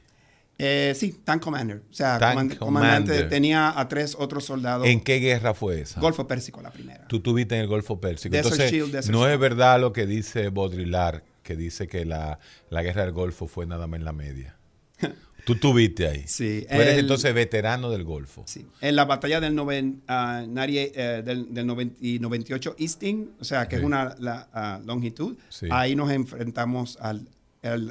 Eh, 0.59 0.93
sí, 0.95 1.15
Tank 1.23 1.41
Commander. 1.41 1.81
O 1.89 1.93
sea, 1.93 2.19
Tank 2.19 2.37
comand- 2.53 2.57
comandante 2.57 3.09
Commander. 3.11 3.29
tenía 3.29 3.77
a 3.79 3.87
tres 3.87 4.15
otros 4.17 4.45
soldados. 4.45 4.87
¿En 4.87 5.01
qué 5.01 5.17
guerra 5.19 5.53
fue 5.53 5.81
esa? 5.81 5.99
Golfo 5.99 6.27
Pérsico, 6.27 6.61
la 6.61 6.69
primera. 6.71 7.07
Tú 7.07 7.19
tuviste 7.21 7.55
en 7.55 7.61
el 7.61 7.67
Golfo 7.67 7.99
Pérsico. 7.99 8.31
Desert 8.33 8.53
Entonces, 8.53 8.71
Shield, 8.71 8.91
Desert 8.91 9.11
no 9.11 9.21
Shield. 9.21 9.33
es 9.33 9.39
verdad 9.39 9.79
lo 9.81 9.91
que 9.93 10.05
dice 10.05 10.49
Baudrillard, 10.49 11.23
que 11.41 11.55
dice 11.55 11.87
que 11.87 12.05
la, 12.05 12.39
la 12.69 12.83
guerra 12.83 13.01
del 13.03 13.11
Golfo 13.13 13.47
fue 13.47 13.65
nada 13.65 13.87
más 13.87 13.97
en 13.99 14.05
la 14.05 14.13
media. 14.13 14.55
Tú 15.45 15.55
tuviste 15.55 16.07
ahí. 16.07 16.23
Sí, 16.27 16.65
Tú 16.69 16.75
eres 16.75 16.93
el- 16.93 16.99
entonces 16.99 17.33
veterano 17.33 17.89
del 17.89 18.03
Golfo. 18.05 18.43
Sí. 18.45 18.65
En 18.79 18.95
la 18.95 19.03
batalla 19.05 19.41
del, 19.41 19.55
noven- 19.55 20.01
ah, 20.07 20.43
98, 20.47 20.91
eh, 20.95 21.21
del, 21.25 21.53
del 21.53 21.65
noven- 21.67 21.95
y 21.99 22.19
98 22.19 22.75
Easting, 22.77 23.31
o 23.41 23.43
sea, 23.43 23.67
que 23.67 23.75
Sí. 23.75 23.81
es 23.81 23.85
una 23.85 24.15
la, 24.19 24.47
ah, 24.53 24.79
longitud, 24.85 25.35
Sí. 25.49 25.65
ahí 25.71 25.95
nos 25.95 26.11
enfrentamos 26.11 26.97
al 27.01 27.27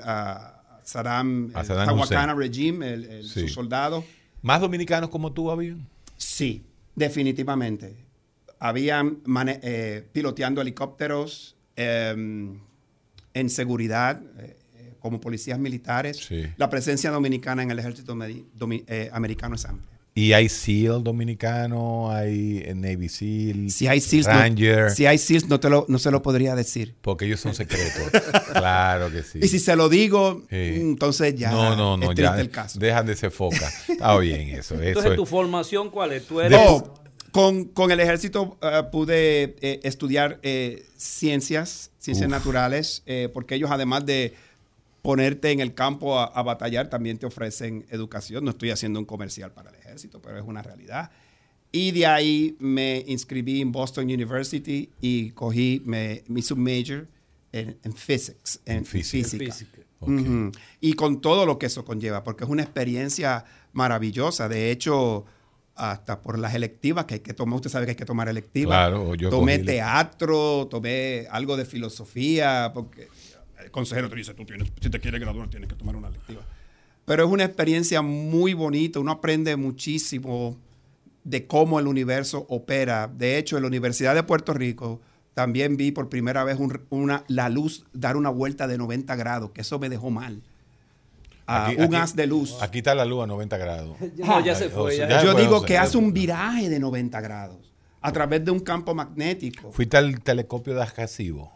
ah, 0.05 0.62
Saddam, 0.85 1.53
el 1.57 1.65
Saddam 1.67 1.99
Hussein. 2.01 2.37
regime, 2.39 2.93
el, 2.93 3.05
el- 3.05 3.29
Sí. 3.29 3.41
sus 3.41 3.53
soldados. 3.53 4.05
¿Más 4.43 4.61
dominicanos 4.61 5.11
como 5.11 5.33
tú 5.33 5.51
habían? 5.51 5.87
Sí, 6.17 6.63
definitivamente. 6.97 7.95
Habían 8.59 9.19
eh, 9.63 10.07
piloteando 10.13 10.61
helicópteros 10.61 11.57
em, 11.77 12.59
en 13.35 13.51
seguridad, 13.51 14.21
eh, 14.39 14.57
eh, 14.77 14.93
como 15.01 15.21
policías 15.21 15.59
militares. 15.59 16.19
Sí. 16.19 16.45
La 16.57 16.69
presencia 16.71 17.11
dominicana 17.11 17.63
en 17.63 17.71
el 17.71 17.79
ejército 17.79 18.15
domi- 18.15 18.85
eh, 18.87 19.11
americano 19.13 19.55
es 19.57 19.65
amplia. 19.65 19.92
Y 20.15 20.35
hay 20.35 20.51
SEAL 20.51 21.03
dominicano, 21.03 22.11
hay 22.11 22.63
eh, 22.67 22.75
Navy 22.75 23.09
SEAL, 23.09 23.71
Si 23.71 23.87
hay 23.87 23.99
SEALs, 24.01 24.27
no, 24.27 24.35
Ranger, 24.35 24.91
si 24.91 25.07
hay 25.07 25.17
SEALs 25.17 25.49
no, 25.49 25.59
te 25.59 25.71
lo, 25.71 25.87
no 25.89 25.99
se 25.99 26.11
lo 26.11 26.21
podría 26.21 26.55
decir. 26.55 26.95
porque 27.01 27.25
ellos 27.25 27.41
son 27.41 27.55
secretos. 27.55 28.11
claro 28.53 29.11
que 29.11 29.23
sí. 29.23 29.39
Y 29.43 29.49
si 29.49 29.59
se 29.59 29.75
lo 29.75 29.89
digo, 29.89 30.43
Sí. 30.51 30.57
entonces 30.77 31.35
ya 31.35 31.51
no, 31.51 31.75
no, 31.77 31.97
no, 31.97 32.11
es 32.13 32.17
ya 32.19 32.25
triste 32.33 32.41
el 32.43 32.51
caso. 32.51 32.79
dejan 32.79 33.07
de 33.07 33.17
ser 33.17 33.31
foca. 33.31 33.71
Está 33.89 34.19
bien 34.19 34.51
eso. 34.51 34.75
eso 34.75 34.83
Entonces, 34.83 35.13
es- 35.13 35.17
¿tu 35.17 35.25
formación 35.25 35.89
cuál 35.91 36.13
es? 36.13 36.27
Tú 36.27 36.41
eres... 36.43 36.59
Oh, 36.63 36.93
con, 37.31 37.65
con 37.65 37.91
el 37.91 37.99
ejército 37.99 38.59
eh, 38.61 38.83
pude 38.93 39.57
eh, 39.63 39.81
estudiar 39.85 40.39
eh, 40.43 40.85
ciencias, 40.99 41.91
ciencias 41.99 42.27
Uf. 42.27 42.31
naturales, 42.33 43.03
eh, 43.07 43.31
porque 43.33 43.55
ellos 43.55 43.71
además 43.71 44.05
de 44.05 44.35
ponerte 45.01 45.51
en 45.51 45.61
el 45.61 45.73
campo 45.73 46.19
a, 46.21 46.25
a 46.27 46.43
batallar, 46.43 46.91
también 46.91 47.17
te 47.17 47.25
ofrecen 47.25 47.87
educación. 47.91 48.45
No 48.45 48.51
estoy 48.51 48.71
haciendo 48.71 49.01
un 49.01 49.07
comercial 49.07 49.51
para 49.53 49.71
el 49.71 49.77
ejército, 49.93 50.21
pero 50.23 50.39
es 50.39 50.45
una 50.45 50.63
realidad. 50.63 51.11
Y 51.71 51.91
de 51.93 52.07
ahí 52.07 52.57
me 52.59 53.05
inscribí 53.07 53.61
en 53.61 53.73
Boston 53.73 54.05
University 54.05 54.91
y 55.01 55.31
cogí 55.31 55.83
me- 55.85 56.23
mi 56.29 56.43
submajor 56.43 57.07
en, 57.53 57.79
en 57.83 57.93
physics, 57.93 58.61
en, 58.67 58.79
En 58.79 58.85
física. 58.87 59.25
física. 59.29 59.45
Física. 59.53 59.79
Ok. 60.01 60.09
Ujú. 60.11 60.53
Y 60.81 60.95
con 60.95 61.21
todo 61.21 61.47
lo 61.47 61.59
que 61.59 61.67
eso 61.67 61.85
conlleva, 61.85 62.25
porque 62.25 62.45
es 62.45 62.51
una 62.51 62.63
experiencia 62.63 63.45
maravillosa. 63.73 64.49
De 64.49 64.71
hecho, 64.71 65.25
hasta 65.75 66.21
por 66.21 66.39
las 66.39 66.55
electivas 66.55 67.05
que 67.07 67.15
hay 67.15 67.21
que 67.21 67.33
tomar, 67.35 67.57
usted 67.57 67.71
sabe 67.71 67.87
que 67.87 67.91
hay 67.93 67.97
que 67.97 68.05
tomar 68.05 68.29
electivas. 68.29 68.77
Claro, 68.77 69.15
yo 69.15 69.31
tomé 69.31 69.59
cogí- 69.61 69.67
teatro, 69.67 70.67
tomé 70.71 71.27
algo 71.31 71.57
de 71.57 71.65
filosofía, 71.65 72.71
porque 72.75 73.09
el 73.65 73.71
consejero 73.71 74.11
te 74.11 74.17
dice, 74.17 74.35
tú 74.35 74.45
tienes, 74.45 74.71
si 74.81 74.91
te 74.91 74.99
quieres 75.01 75.21
graduar 75.21 75.49
tienes 75.49 75.69
que 75.69 75.77
tomar 75.77 75.97
una 75.97 76.09
electiva. 76.09 76.43
Pero 77.05 77.25
es 77.25 77.31
una 77.31 77.45
experiencia 77.45 78.01
muy 78.03 78.55
bonita, 78.55 79.01
uno 79.01 79.13
aprende 79.13 79.57
muchísimo 79.57 80.57
de 81.25 81.47
cómo 81.47 81.79
el 81.81 81.87
universo 81.87 82.47
opera. 82.49 83.09
De 83.13 83.39
hecho, 83.39 83.57
en 83.57 83.63
la 83.63 83.69
Universidad 83.69 84.15
de 84.15 84.23
Puerto 84.23 84.53
Rico 84.55 85.01
también 85.35 85.77
vi 85.77 85.91
por 85.93 86.09
primera 86.09 86.45
vez 86.45 86.59
un- 86.59 86.81
una, 86.91 87.25
la 87.29 87.49
luz 87.49 87.85
dar 87.93 88.17
una 88.17 88.31
vuelta 88.31 88.67
de 88.67 88.79
90 88.79 89.17
grados, 89.17 89.51
que 89.51 89.63
eso 89.63 89.79
me 89.79 89.89
dejó 89.89 90.11
mal. 90.11 90.43
Ah, 91.47 91.67
Aquí- 91.67 91.77
un 91.77 91.83
aquí- 91.85 91.97
haz 91.97 92.15
de 92.15 92.27
luz. 92.27 92.57
Aquí 92.61 92.79
está 92.79 92.95
la 92.95 93.05
luz 93.05 93.25
a 93.25 93.27
90 93.27 93.57
grados. 93.59 93.97
No, 94.17 94.45
ya 94.45 94.55
se 94.55 94.69
fue. 94.69 94.97
ya. 94.97 95.23
Yo 95.23 95.35
digo 95.35 95.63
que 95.63 95.77
hace 95.79 95.99
un 95.99 96.13
viraje 96.13 96.69
de 96.69 96.79
90 96.79 97.21
grados 97.21 97.57
a 98.01 98.13
través 98.13 98.45
de 98.45 98.51
un 98.53 98.61
campo 98.61 98.95
magnético. 98.95 99.73
Fuiste 99.73 99.97
al 99.97 100.21
telescopio 100.21 100.75
de 100.75 100.83
Arecibo. 100.83 101.53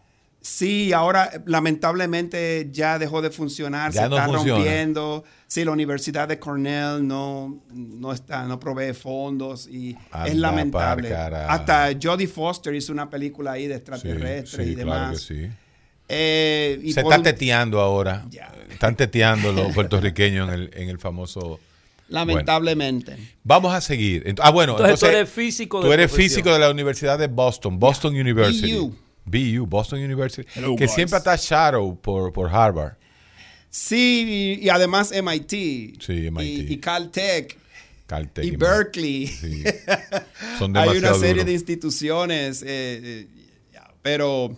Sí, 0.48 0.92
ahora 0.92 1.28
eh, 1.32 1.40
lamentablemente 1.46 2.68
ya 2.70 3.00
dejó 3.00 3.20
de 3.20 3.30
funcionar, 3.30 3.90
Ya 3.92 4.02
se 4.04 4.08
no 4.08 4.16
está 4.16 4.28
funciona. 4.28 4.54
rompiendo. 4.62 5.24
Sí, 5.48 5.64
la 5.64 5.72
Universidad 5.72 6.28
de 6.28 6.38
Cornell 6.38 7.04
no, 7.06 7.62
no 7.72 8.12
está, 8.12 8.44
no 8.44 8.60
provee 8.60 8.92
fondos 8.94 9.66
y 9.66 9.96
Anda 10.12 10.28
es 10.28 10.36
lamentable. 10.36 11.12
Hasta 11.14 11.90
Jodie 12.00 12.28
Foster 12.28 12.72
hizo 12.76 12.92
una 12.92 13.10
película 13.10 13.52
ahí 13.52 13.66
de 13.66 13.74
extraterrestres 13.74 14.66
sí, 14.66 14.72
y 14.72 14.74
claro 14.76 14.90
demás. 14.92 15.12
que 15.12 15.34
sí. 15.34 15.48
Eh, 16.08 16.78
y 16.80 16.92
Se 16.92 17.00
está 17.00 17.16
un- 17.16 17.22
teteando 17.24 17.80
ahora. 17.80 18.24
Ya. 18.30 18.52
Están 18.70 18.94
teteando 18.94 19.52
los 19.52 19.72
puertorriqueños 19.74 20.48
en 20.48 20.54
el, 20.54 20.70
en 20.74 20.88
el 20.90 20.98
famoso... 21.00 21.58
lamentablemente. 22.08 23.16
Vamos 23.42 23.74
a 23.74 23.80
seguir. 23.80 24.34
Ah, 24.40 24.50
bueno, 24.50 24.72
Entonces, 24.74 24.94
entonces, 24.94 25.10
tú 25.10 25.16
eres 25.16 25.28
físico 25.30 25.80
de 25.80 25.86
Tú 25.86 25.92
eres 25.92 26.06
profesión. 26.08 26.30
físico 26.30 26.52
de 26.52 26.58
la 26.60 26.70
Universidad 26.70 27.18
de 27.18 27.26
Boston, 27.26 27.78
Boston 27.80 28.14
University. 28.14 28.74
BU. 28.78 28.94
BU, 29.26 29.66
Boston 29.66 29.98
University. 30.00 30.48
Hello, 30.54 30.76
que 30.76 30.86
boys. 30.86 30.94
siempre 30.94 31.18
está 31.18 31.36
shadow 31.36 32.00
por, 32.00 32.32
por 32.32 32.48
Harvard. 32.48 32.94
Sí, 33.68 34.56
y, 34.60 34.64
y 34.64 34.68
además 34.70 35.12
MIT. 35.12 36.00
Sí, 36.00 36.30
MIT. 36.30 36.70
Y, 36.70 36.72
y 36.72 36.76
Caltech. 36.78 37.58
Caltech 38.06 38.44
y 38.44 38.48
y 38.48 38.56
Berkeley. 38.56 39.26
Sí. 39.26 39.64
Son 40.58 40.74
Hay 40.76 40.88
demasiado 40.88 41.16
una 41.16 41.26
serie 41.26 41.44
de 41.44 41.52
instituciones, 41.52 42.62
eh, 42.62 42.66
eh, 42.68 43.28
pero 44.00 44.56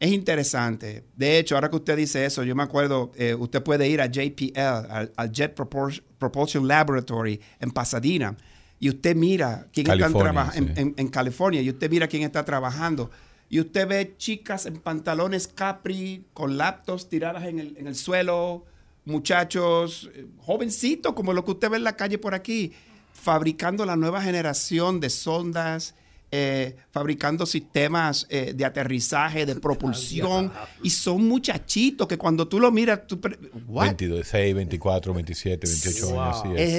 es 0.00 0.10
interesante. 0.10 1.04
De 1.16 1.38
hecho, 1.38 1.54
ahora 1.54 1.70
que 1.70 1.76
usted 1.76 1.96
dice 1.96 2.24
eso, 2.24 2.42
yo 2.42 2.56
me 2.56 2.64
acuerdo, 2.64 3.12
eh, 3.16 3.34
usted 3.34 3.62
puede 3.62 3.88
ir 3.88 4.00
a 4.00 4.06
JPL, 4.06 4.58
al, 4.58 5.12
al 5.14 5.32
Jet 5.32 5.54
Propulsion 5.54 6.66
Laboratory 6.66 7.40
en 7.60 7.70
Pasadena, 7.70 8.36
y 8.80 8.88
usted 8.88 9.14
mira 9.14 9.68
quién 9.72 9.86
está 9.86 9.98
California, 9.98 10.50
sí. 10.52 10.58
en, 10.74 10.94
en 10.96 11.08
California, 11.08 11.62
y 11.62 11.70
usted 11.70 11.88
mira 11.88 12.08
quién 12.08 12.24
está 12.24 12.44
trabajando. 12.44 13.10
Y 13.50 13.58
usted 13.60 13.86
ve 13.88 14.14
chicas 14.16 14.64
en 14.64 14.76
pantalones 14.78 15.48
capri, 15.48 16.24
con 16.32 16.56
laptops 16.56 17.08
tiradas 17.08 17.44
en 17.44 17.58
el, 17.58 17.76
en 17.76 17.86
el 17.88 17.96
suelo, 17.96 18.64
muchachos 19.04 20.08
eh, 20.14 20.26
jovencitos, 20.38 21.12
como 21.14 21.32
lo 21.32 21.44
que 21.44 21.50
usted 21.50 21.68
ve 21.68 21.76
en 21.76 21.84
la 21.84 21.96
calle 21.96 22.16
por 22.16 22.32
aquí, 22.34 22.72
fabricando 23.12 23.84
la 23.84 23.96
nueva 23.96 24.22
generación 24.22 25.00
de 25.00 25.10
sondas, 25.10 25.94
eh, 26.30 26.76
fabricando 26.92 27.44
sistemas 27.44 28.24
eh, 28.30 28.52
de 28.54 28.64
aterrizaje, 28.64 29.44
de 29.46 29.56
propulsión, 29.56 30.52
y 30.82 30.90
son 30.90 31.26
muchachitos 31.26 32.06
que 32.06 32.16
cuando 32.16 32.46
tú 32.46 32.60
lo 32.60 32.70
miras, 32.70 33.04
tú... 33.06 33.20
¿What? 33.66 33.86
22, 33.86 34.26
6, 34.26 34.54
24, 34.54 35.12
27, 35.12 35.66
28 35.66 36.06
Wow. 36.08 36.20
años. 36.20 36.36
así 36.36 36.48
es. 36.56 36.74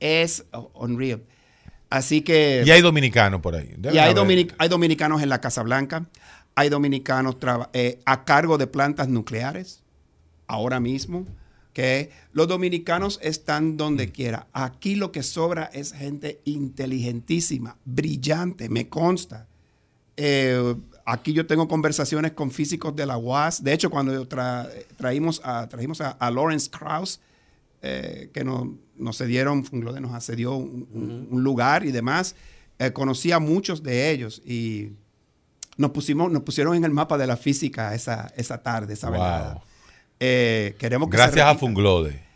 Es, 0.00 0.40
es 0.40 0.44
unreal. 0.74 1.22
Así 1.90 2.20
que... 2.22 2.62
Y 2.66 2.70
hay 2.70 2.82
dominicanos 2.82 3.40
por 3.40 3.54
ahí. 3.54 3.74
Y 3.92 3.98
hay, 3.98 4.12
dominic- 4.14 4.54
hay 4.58 4.68
dominicanos 4.68 5.22
en 5.22 5.28
la 5.28 5.40
Casa 5.40 5.62
Blanca, 5.62 6.06
hay 6.54 6.68
dominicanos 6.68 7.36
eh, 7.72 8.00
a 8.04 8.24
cargo 8.24 8.58
de 8.58 8.66
plantas 8.66 9.08
nucleares, 9.08 9.82
ahora 10.46 10.80
mismo, 10.80 11.26
que 11.72 12.10
los 12.32 12.48
dominicanos 12.48 13.20
están 13.22 13.76
donde 13.76 14.10
quiera. 14.10 14.48
Aquí 14.52 14.96
lo 14.96 15.12
que 15.12 15.22
sobra 15.22 15.70
es 15.72 15.92
gente 15.92 16.40
inteligentísima, 16.44 17.76
brillante, 17.84 18.68
me 18.68 18.88
consta. 18.88 19.46
Eh, 20.16 20.74
aquí 21.06 21.32
yo 21.32 21.46
tengo 21.46 21.68
conversaciones 21.68 22.32
con 22.32 22.50
físicos 22.50 22.96
de 22.96 23.06
la 23.06 23.16
UAS. 23.16 23.62
De 23.62 23.72
hecho, 23.72 23.88
cuando 23.88 24.28
tra- 24.28 24.68
traímos 24.96 25.40
a, 25.44 25.68
trajimos 25.68 26.00
a, 26.00 26.10
a 26.10 26.30
Lawrence 26.30 26.68
Krauss, 26.68 27.20
eh, 27.82 28.30
que 28.32 28.44
nos, 28.44 28.66
nos 28.96 29.16
cedieron, 29.18 29.64
Funglode 29.64 30.00
nos 30.00 30.12
accedió 30.14 30.54
un, 30.56 30.88
un- 30.92 31.28
un 31.30 31.44
lugar 31.44 31.84
y 31.84 31.92
demás, 31.92 32.34
eh, 32.78 32.92
conocí 32.92 33.32
a 33.32 33.38
muchos 33.38 33.82
de 33.82 34.10
ellos 34.10 34.42
y 34.44 34.90
nos, 35.76 35.90
pusimos, 35.92 36.30
nos 36.32 36.42
pusieron 36.42 36.74
en 36.76 36.84
el 36.84 36.90
mapa 36.90 37.16
de 37.18 37.26
la 37.26 37.36
física 37.36 37.94
esa, 37.94 38.32
esa 38.36 38.62
tarde, 38.62 38.94
esa 38.94 39.08
Wow. 39.08 39.12
velada. 39.14 39.62
Eh, 40.20 40.74
queremos 40.78 41.08
que 41.10 41.16
Gracias 41.16 41.46
a. 41.46 41.54
Funglode. 41.54 42.26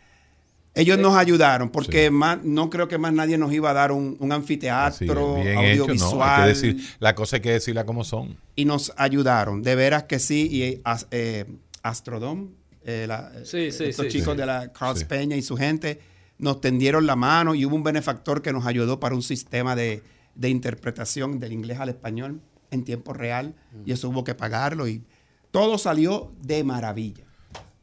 Ellos 0.74 0.98
nos 0.98 1.14
ayudaron 1.16 1.68
porque 1.68 2.06
Sí. 2.06 2.10
más, 2.10 2.42
no 2.44 2.70
creo 2.70 2.88
que 2.88 2.96
más 2.96 3.12
nadie 3.12 3.36
nos 3.36 3.52
iba 3.52 3.68
a 3.70 3.72
dar 3.74 3.92
un, 3.92 4.16
un 4.20 4.32
anfiteatro 4.32 5.34
bien 5.34 5.58
hecho, 5.58 5.82
audiovisual 5.82 6.18
¿no? 6.18 6.24
Hay 6.24 6.42
que 6.42 6.48
decir, 6.48 6.88
la 6.98 7.14
cosa 7.14 7.36
hay 7.36 7.42
que 7.42 7.50
decirla 7.50 7.84
como 7.84 8.04
son. 8.04 8.38
y 8.56 8.64
nos 8.64 8.90
ayudaron, 8.96 9.62
de 9.62 9.74
veras 9.74 10.04
que 10.04 10.18
sí. 10.18 10.48
Y 10.50 10.80
as- 10.84 11.08
eh, 11.10 11.44
Astrodome, 11.82 12.48
eh, 12.84 13.06
la- 13.08 13.30
Sí, 13.44 13.70
sí, 13.72 13.84
estos 13.84 14.06
sí. 14.06 14.12
chicos 14.12 14.34
Sí. 14.34 14.40
de 14.40 14.46
la 14.46 14.72
Carlos 14.72 14.98
Sí. 15.00 15.04
Peña 15.04 15.36
y 15.36 15.42
su 15.42 15.56
gente 15.56 16.00
nos 16.38 16.60
tendieron 16.60 17.06
la 17.06 17.16
mano 17.16 17.54
y 17.54 17.64
hubo 17.64 17.76
un 17.76 17.82
benefactor 17.84 18.42
que 18.42 18.52
nos 18.52 18.66
ayudó 18.66 18.98
para 19.00 19.14
un 19.14 19.22
sistema 19.22 19.76
de, 19.76 20.02
de 20.34 20.48
interpretación 20.48 21.38
del 21.38 21.52
inglés 21.52 21.78
al 21.80 21.88
español 21.88 22.40
en 22.70 22.84
tiempo 22.84 23.12
real 23.12 23.54
y 23.84 23.92
eso 23.92 24.08
hubo 24.08 24.24
que 24.24 24.34
pagarlo 24.34 24.88
y 24.88 25.02
todo 25.50 25.78
salió 25.78 26.32
de 26.40 26.64
maravilla. 26.64 27.24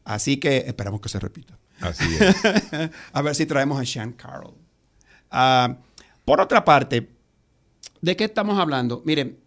Así 0.03 0.37
que 0.37 0.57
esperamos 0.67 0.99
que 1.01 1.09
se 1.09 1.19
repita. 1.19 1.57
Así 1.79 2.03
es. 2.19 2.35
a 3.13 3.21
ver 3.21 3.35
si 3.35 3.45
traemos 3.45 3.79
a 3.79 3.85
Sean 3.85 4.11
Carroll. 4.13 4.55
Ah, 5.31 5.77
por 6.25 6.41
otra 6.41 6.65
parte, 6.65 7.07
¿de 8.01 8.15
qué 8.15 8.25
estamos 8.25 8.57
hablando? 8.59 9.01
Miren, 9.05 9.37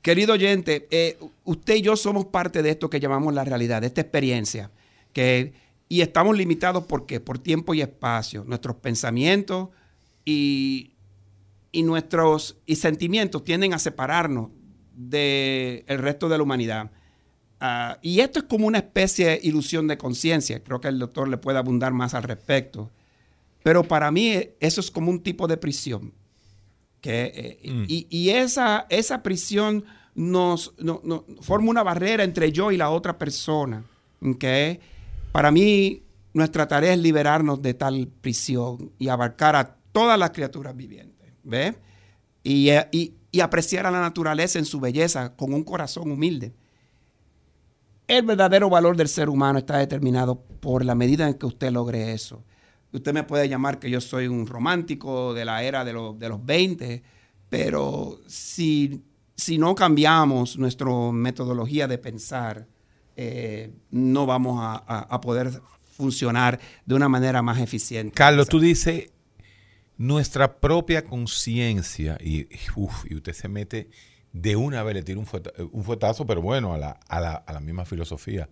querido 0.00 0.34
oyente, 0.34 0.86
eh, 0.90 1.18
usted 1.44 1.74
y 1.74 1.82
yo 1.82 1.96
somos 1.96 2.26
parte 2.26 2.62
de 2.62 2.70
esto 2.70 2.88
que 2.88 3.00
llamamos 3.00 3.34
la 3.34 3.44
realidad, 3.44 3.80
de 3.80 3.88
esta 3.88 4.00
experiencia. 4.00 4.70
Que, 5.16 5.54
y 5.88 6.02
estamos 6.02 6.36
limitados 6.36 6.84
¿por 6.84 7.06
qué? 7.06 7.20
Por 7.20 7.38
tiempo 7.38 7.72
y 7.72 7.80
espacio. 7.80 8.44
Nuestros 8.46 8.76
pensamientos 8.76 9.70
y, 10.26 10.92
y 11.72 11.82
nuestros 11.84 12.58
y 12.66 12.76
sentimientos 12.76 13.42
tienden 13.42 13.72
a 13.72 13.78
separarnos 13.78 14.50
del 14.92 15.86
resto 15.86 16.28
de 16.28 16.36
la 16.36 16.42
humanidad. 16.42 16.90
Ah, 17.60 17.98
y 18.02 18.20
esto 18.20 18.40
es 18.40 18.44
como 18.44 18.66
una 18.66 18.76
especie 18.76 19.26
de 19.28 19.40
ilusión 19.42 19.88
de 19.88 19.96
conciencia. 19.96 20.62
Creo 20.62 20.82
que 20.82 20.88
el 20.88 20.98
doctor 20.98 21.28
le 21.28 21.38
puede 21.38 21.56
abundar 21.56 21.94
más 21.94 22.12
al 22.12 22.24
respecto. 22.24 22.90
Pero 23.62 23.84
para 23.84 24.10
mí 24.10 24.38
eso 24.60 24.82
es 24.82 24.90
como 24.90 25.10
un 25.10 25.22
tipo 25.22 25.46
de 25.46 25.56
prisión. 25.56 26.12
Que, 27.00 27.58
eh, 27.64 27.70
mm. 27.70 27.84
y, 27.88 28.28
esa, 28.28 28.86
esa 28.90 29.22
prisión 29.22 29.86
nos, 30.14 30.74
forma 31.40 31.70
una 31.70 31.82
barrera 31.82 32.22
entre 32.22 32.52
yo 32.52 32.70
y 32.70 32.76
la 32.76 32.90
otra 32.90 33.16
persona. 33.16 33.82
¿okay? 34.20 34.78
Para 35.36 35.50
mí, 35.50 36.02
nuestra 36.32 36.66
tarea 36.66 36.94
es 36.94 36.98
liberarnos 36.98 37.60
de 37.60 37.74
tal 37.74 38.08
prisión 38.08 38.92
y 38.98 39.08
abarcar 39.08 39.54
a 39.54 39.76
todas 39.92 40.18
las 40.18 40.30
criaturas 40.30 40.74
vivientes. 40.74 41.30
¿Ve? 41.42 41.76
Y, 42.42 42.70
eh, 42.70 42.88
y, 42.90 43.12
y 43.30 43.40
apreciar 43.40 43.84
a 43.84 43.90
la 43.90 44.00
naturaleza 44.00 44.58
en 44.58 44.64
su 44.64 44.80
belleza 44.80 45.36
con 45.36 45.52
un 45.52 45.62
corazón 45.62 46.10
humilde. 46.10 46.54
El 48.08 48.24
verdadero 48.24 48.70
valor 48.70 48.96
del 48.96 49.08
ser 49.08 49.28
humano 49.28 49.58
está 49.58 49.76
determinado 49.76 50.40
por 50.40 50.82
la 50.86 50.94
medida 50.94 51.28
en 51.28 51.34
que 51.34 51.44
usted 51.44 51.70
logre 51.70 52.14
eso. 52.14 52.42
Usted 52.90 53.12
me 53.12 53.24
puede 53.24 53.46
llamar 53.46 53.78
que 53.78 53.90
yo 53.90 54.00
soy 54.00 54.28
un 54.28 54.46
romántico 54.46 55.34
de 55.34 55.44
la 55.44 55.62
era 55.62 55.84
de, 55.84 55.92
de 56.16 56.28
los 56.30 56.46
20, 56.46 57.02
pero 57.50 58.20
si, 58.26 59.04
si, 59.34 59.58
no 59.58 59.74
cambiamos 59.74 60.56
nuestra 60.56 60.90
metodología 61.12 61.86
de 61.86 61.98
pensar, 61.98 62.66
eh, 63.16 63.72
no 63.90 64.26
vamos 64.26 64.58
a, 64.60 64.76
a, 64.76 65.20
poder 65.20 65.50
funcionar 65.96 66.60
de 66.84 66.94
una 66.94 67.08
manera 67.08 67.42
más 67.42 67.58
eficiente. 67.58 68.14
Carlos, 68.14 68.48
tú 68.48 68.60
dices 68.60 69.10
nuestra 69.96 70.58
propia 70.58 71.04
conciencia 71.04 72.18
y, 72.20 72.48
y 73.08 73.14
usted 73.14 73.32
se 73.32 73.48
mete 73.48 73.88
de 74.32 74.54
una 74.54 74.82
vez 74.82 74.94
le 74.94 75.02
tira 75.02 75.18
un, 75.18 75.26
un 75.72 75.84
fuetazo, 75.84 76.26
pero 76.26 76.42
bueno, 76.42 76.74
a 76.74 76.78
la, 76.78 77.00
a 77.08 77.20
la, 77.20 77.32
a 77.34 77.52
la 77.52 77.60
misma 77.60 77.84
filosofía. 77.84 78.48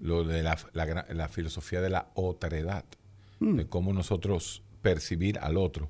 Lo 0.00 0.24
de 0.24 0.42
la, 0.42 0.58
la, 0.72 1.28
filosofía 1.28 1.80
de 1.80 1.88
la 1.88 2.08
otredad, 2.14 2.84
mm. 3.38 3.54
de 3.58 3.66
cómo 3.68 3.92
nosotros 3.92 4.64
percibir 4.80 5.38
al 5.38 5.56
otro. 5.56 5.88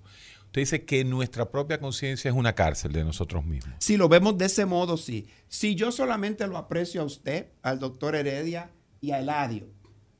Usted 0.52 0.60
dice 0.60 0.84
que 0.84 1.02
nuestra 1.02 1.50
propia 1.50 1.80
conciencia 1.80 2.30
es 2.30 2.36
una 2.36 2.54
cárcel 2.54 2.92
de 2.92 3.02
nosotros 3.02 3.42
mismos. 3.42 3.74
Si 3.78 3.96
lo 3.96 4.06
vemos 4.10 4.36
de 4.36 4.44
ese 4.44 4.66
modo, 4.66 4.98
sí. 4.98 5.26
Si 5.48 5.74
yo 5.74 5.90
solamente 5.90 6.46
lo 6.46 6.58
aprecio 6.58 7.00
a 7.00 7.04
usted, 7.06 7.46
al 7.62 7.78
doctor 7.78 8.14
Heredia 8.14 8.70
y 9.00 9.12
a 9.12 9.20
Eladio, 9.20 9.70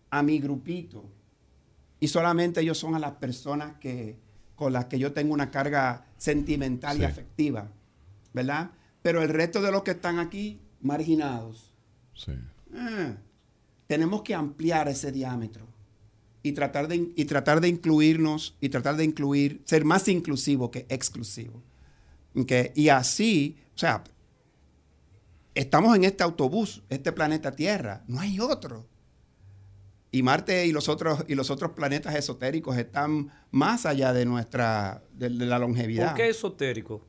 a 0.08 0.22
mi 0.22 0.38
grupito, 0.38 1.04
y 2.00 2.08
solamente 2.08 2.62
ellos 2.62 2.78
son 2.78 2.94
a 2.94 2.98
las 2.98 3.12
personas 3.16 3.76
que, 3.78 4.16
con 4.54 4.72
las 4.72 4.86
que 4.86 4.98
yo 4.98 5.12
tengo 5.12 5.34
una 5.34 5.50
carga 5.50 6.06
sentimental 6.16 6.98
y 6.98 7.04
afectiva, 7.04 7.68
¿verdad? 8.32 8.70
Pero 9.02 9.22
el 9.22 9.28
resto 9.28 9.60
de 9.60 9.70
los 9.70 9.82
que 9.82 9.90
están 9.90 10.18
aquí, 10.18 10.62
marginados. 10.80 11.74
Sí. 12.14 12.32
Eh, 12.74 13.16
tenemos 13.86 14.22
que 14.22 14.34
ampliar 14.34 14.88
ese 14.88 15.12
diámetro 15.12 15.71
y 16.42 16.52
tratar, 16.52 16.88
de, 16.88 17.12
y 17.14 17.24
tratar 17.24 17.60
de 17.60 17.68
incluirnos 17.68 18.56
y 18.60 18.68
tratar 18.68 18.96
de 18.96 19.04
incluir, 19.04 19.62
ser 19.64 19.84
más 19.84 20.08
inclusivo 20.08 20.70
que 20.70 20.86
exclusivo. 20.88 21.62
Y 22.74 22.88
así, 22.88 23.58
o 23.74 23.78
sea, 23.78 24.02
estamos 25.54 25.94
en 25.94 26.04
este 26.04 26.24
autobús, 26.24 26.82
este 26.88 27.12
planeta 27.12 27.52
Tierra, 27.52 28.02
no 28.08 28.20
hay 28.20 28.40
otro. 28.40 28.86
Y 30.10 30.22
Marte 30.22 30.66
y 30.66 30.72
los 30.72 30.88
otros, 30.88 31.24
y 31.28 31.34
los 31.34 31.50
otros 31.50 31.72
planetas 31.72 32.14
esotéricos 32.14 32.76
están 32.76 33.32
más 33.50 33.86
allá 33.86 34.12
de 34.12 34.26
nuestra, 34.26 35.02
de, 35.14 35.30
de 35.30 35.46
la 35.46 35.58
longevidad. 35.58 36.08
¿Por 36.08 36.16
qué 36.16 36.28
esotérico? 36.28 37.06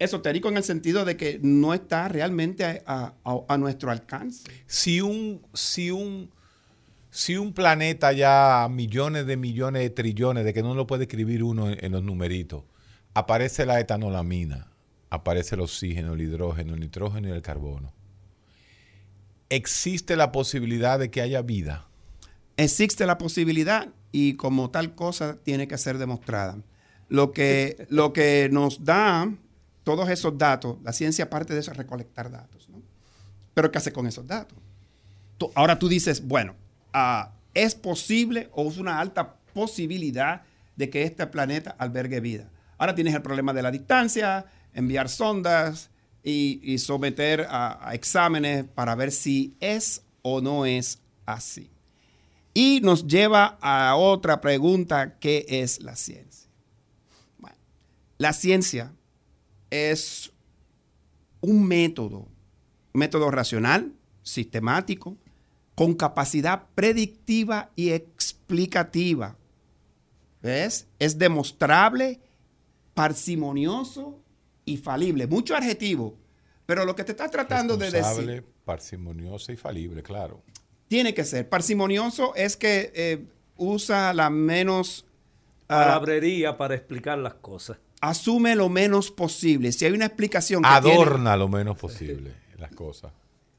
esotérico 0.00 0.48
en 0.48 0.56
el 0.56 0.64
sentido 0.64 1.04
de 1.04 1.16
que 1.16 1.38
no 1.42 1.72
está 1.74 2.08
realmente 2.08 2.82
a, 2.86 3.14
nuestro 3.58 3.92
alcance. 3.92 4.50
Si 4.66 5.00
un, 5.00 5.46
si 5.52 5.90
un, 5.90 6.30
si 7.10 7.36
un 7.36 7.52
planeta 7.52 8.12
ya 8.12 8.68
millones 8.70 9.26
de 9.26 9.36
millones 9.36 9.82
de 9.82 9.90
trillones, 9.90 10.44
de 10.44 10.54
que 10.54 10.62
no 10.62 10.74
lo 10.74 10.86
puede 10.86 11.04
escribir 11.04 11.42
uno 11.42 11.68
en, 11.70 11.92
los 11.92 12.02
numeritos, 12.02 12.64
aparece 13.14 13.66
la 13.66 13.80
etanolamina, 13.80 14.68
aparece 15.10 15.56
el 15.56 15.62
oxígeno, 15.62 16.14
el 16.14 16.20
hidrógeno, 16.20 16.74
el 16.74 16.80
nitrógeno 16.80 17.28
y 17.28 17.32
el 17.32 17.42
carbono. 17.42 17.92
¿Existe 19.48 20.14
la 20.14 20.30
posibilidad 20.30 21.00
de 21.00 21.10
que 21.10 21.20
haya 21.20 21.42
vida? 21.42 21.88
Existe 22.56 23.06
la 23.06 23.18
posibilidad 23.18 23.88
y 24.12 24.34
como 24.34 24.70
tal 24.70 24.94
cosa 24.94 25.38
tiene 25.42 25.66
que 25.66 25.78
ser 25.78 25.98
demostrada. 25.98 26.58
Lo 27.08 27.32
que, 27.32 27.86
lo 27.90 28.12
que 28.12 28.48
nos 28.52 28.84
da 28.84 29.28
todos 29.82 30.08
esos 30.10 30.38
datos, 30.38 30.76
la 30.84 30.92
ciencia 30.92 31.28
parte 31.28 31.54
de 31.54 31.60
eso 31.60 31.72
es 31.72 31.76
recolectar 31.76 32.30
datos. 32.30 32.68
¿no? 32.68 32.80
Pero 33.54 33.72
¿qué 33.72 33.78
hace 33.78 33.92
con 33.92 34.06
esos 34.06 34.26
datos? 34.26 34.56
ahora 35.54 35.78
tú 35.78 35.88
dices, 35.88 36.22
bueno, 36.22 36.54
¿es 37.54 37.74
posible 37.74 38.48
o 38.52 38.68
es 38.68 38.78
una 38.78 39.00
alta 39.00 39.36
posibilidad 39.54 40.42
de 40.76 40.90
que 40.90 41.02
este 41.02 41.26
planeta 41.26 41.74
albergue 41.78 42.20
vida? 42.20 42.48
Ahora 42.78 42.94
tienes 42.94 43.14
el 43.14 43.22
problema 43.22 43.52
de 43.52 43.62
la 43.62 43.70
distancia, 43.70 44.46
enviar 44.72 45.08
sondas 45.08 45.90
y, 46.22 46.78
someter 46.78 47.46
a, 47.48 47.90
exámenes 47.92 48.64
para 48.64 48.94
ver 48.94 49.12
si 49.12 49.54
es 49.60 50.02
o 50.22 50.40
no 50.40 50.66
es 50.66 51.00
así. 51.26 51.70
Y 52.52 52.80
nos 52.82 53.06
lleva 53.06 53.58
a 53.60 53.94
otra 53.96 54.40
pregunta, 54.40 55.18
¿qué 55.18 55.46
es 55.48 55.80
la 55.80 55.96
ciencia? 55.96 56.48
La 58.18 58.34
ciencia 58.34 58.92
es 59.70 60.30
un 61.40 61.66
método, 61.66 62.28
método 62.92 63.30
racional, 63.30 63.94
sistemático, 64.22 65.16
con 65.80 65.94
capacidad 65.94 66.64
predictiva 66.74 67.70
y 67.74 67.92
explicativa. 67.92 69.38
¿Ves? 70.42 70.86
Es 70.98 71.16
demostrable, 71.16 72.20
parsimonioso 72.92 74.18
y 74.66 74.76
falible. 74.76 75.26
Mucho 75.26 75.56
adjetivo, 75.56 76.18
pero 76.66 76.84
lo 76.84 76.94
que 76.94 77.02
te 77.02 77.12
está 77.12 77.30
tratando 77.30 77.78
de 77.78 77.90
decir... 77.90 78.44
parsimonioso 78.66 79.52
y 79.52 79.56
falible, 79.56 80.02
claro. 80.02 80.42
Tiene 80.86 81.14
que 81.14 81.24
ser. 81.24 81.48
Parsimonioso 81.48 82.34
es 82.34 82.58
que 82.58 82.92
eh, 82.94 83.24
usa 83.56 84.12
la 84.12 84.28
menos... 84.28 85.06
Ah, 85.66 85.84
Palabrería 85.86 86.58
para 86.58 86.74
explicar 86.74 87.16
las 87.16 87.36
cosas 87.36 87.78
asume 88.02 88.54
lo 88.54 88.68
menos 88.68 89.10
posible. 89.10 89.72
Si 89.72 89.86
hay 89.86 89.92
una 89.92 90.06
explicación 90.06 90.62
que 90.62 90.68
Adorna 90.68 91.38
lo 91.38 91.48
menos 91.48 91.78
posible 91.78 92.32
las 92.58 92.70
cosas. 92.72 93.12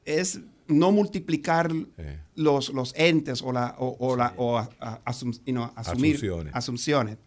Es 0.04 0.40
no 0.72 0.92
multiplicar 0.92 1.72
los, 2.34 2.68
los 2.70 2.94
entes 2.96 3.42
o, 3.42 3.52
la, 3.52 3.74
o, 3.78 4.16
la, 4.16 4.34
o 4.36 4.58
asumir 5.04 6.32
asunciones. 6.52 7.18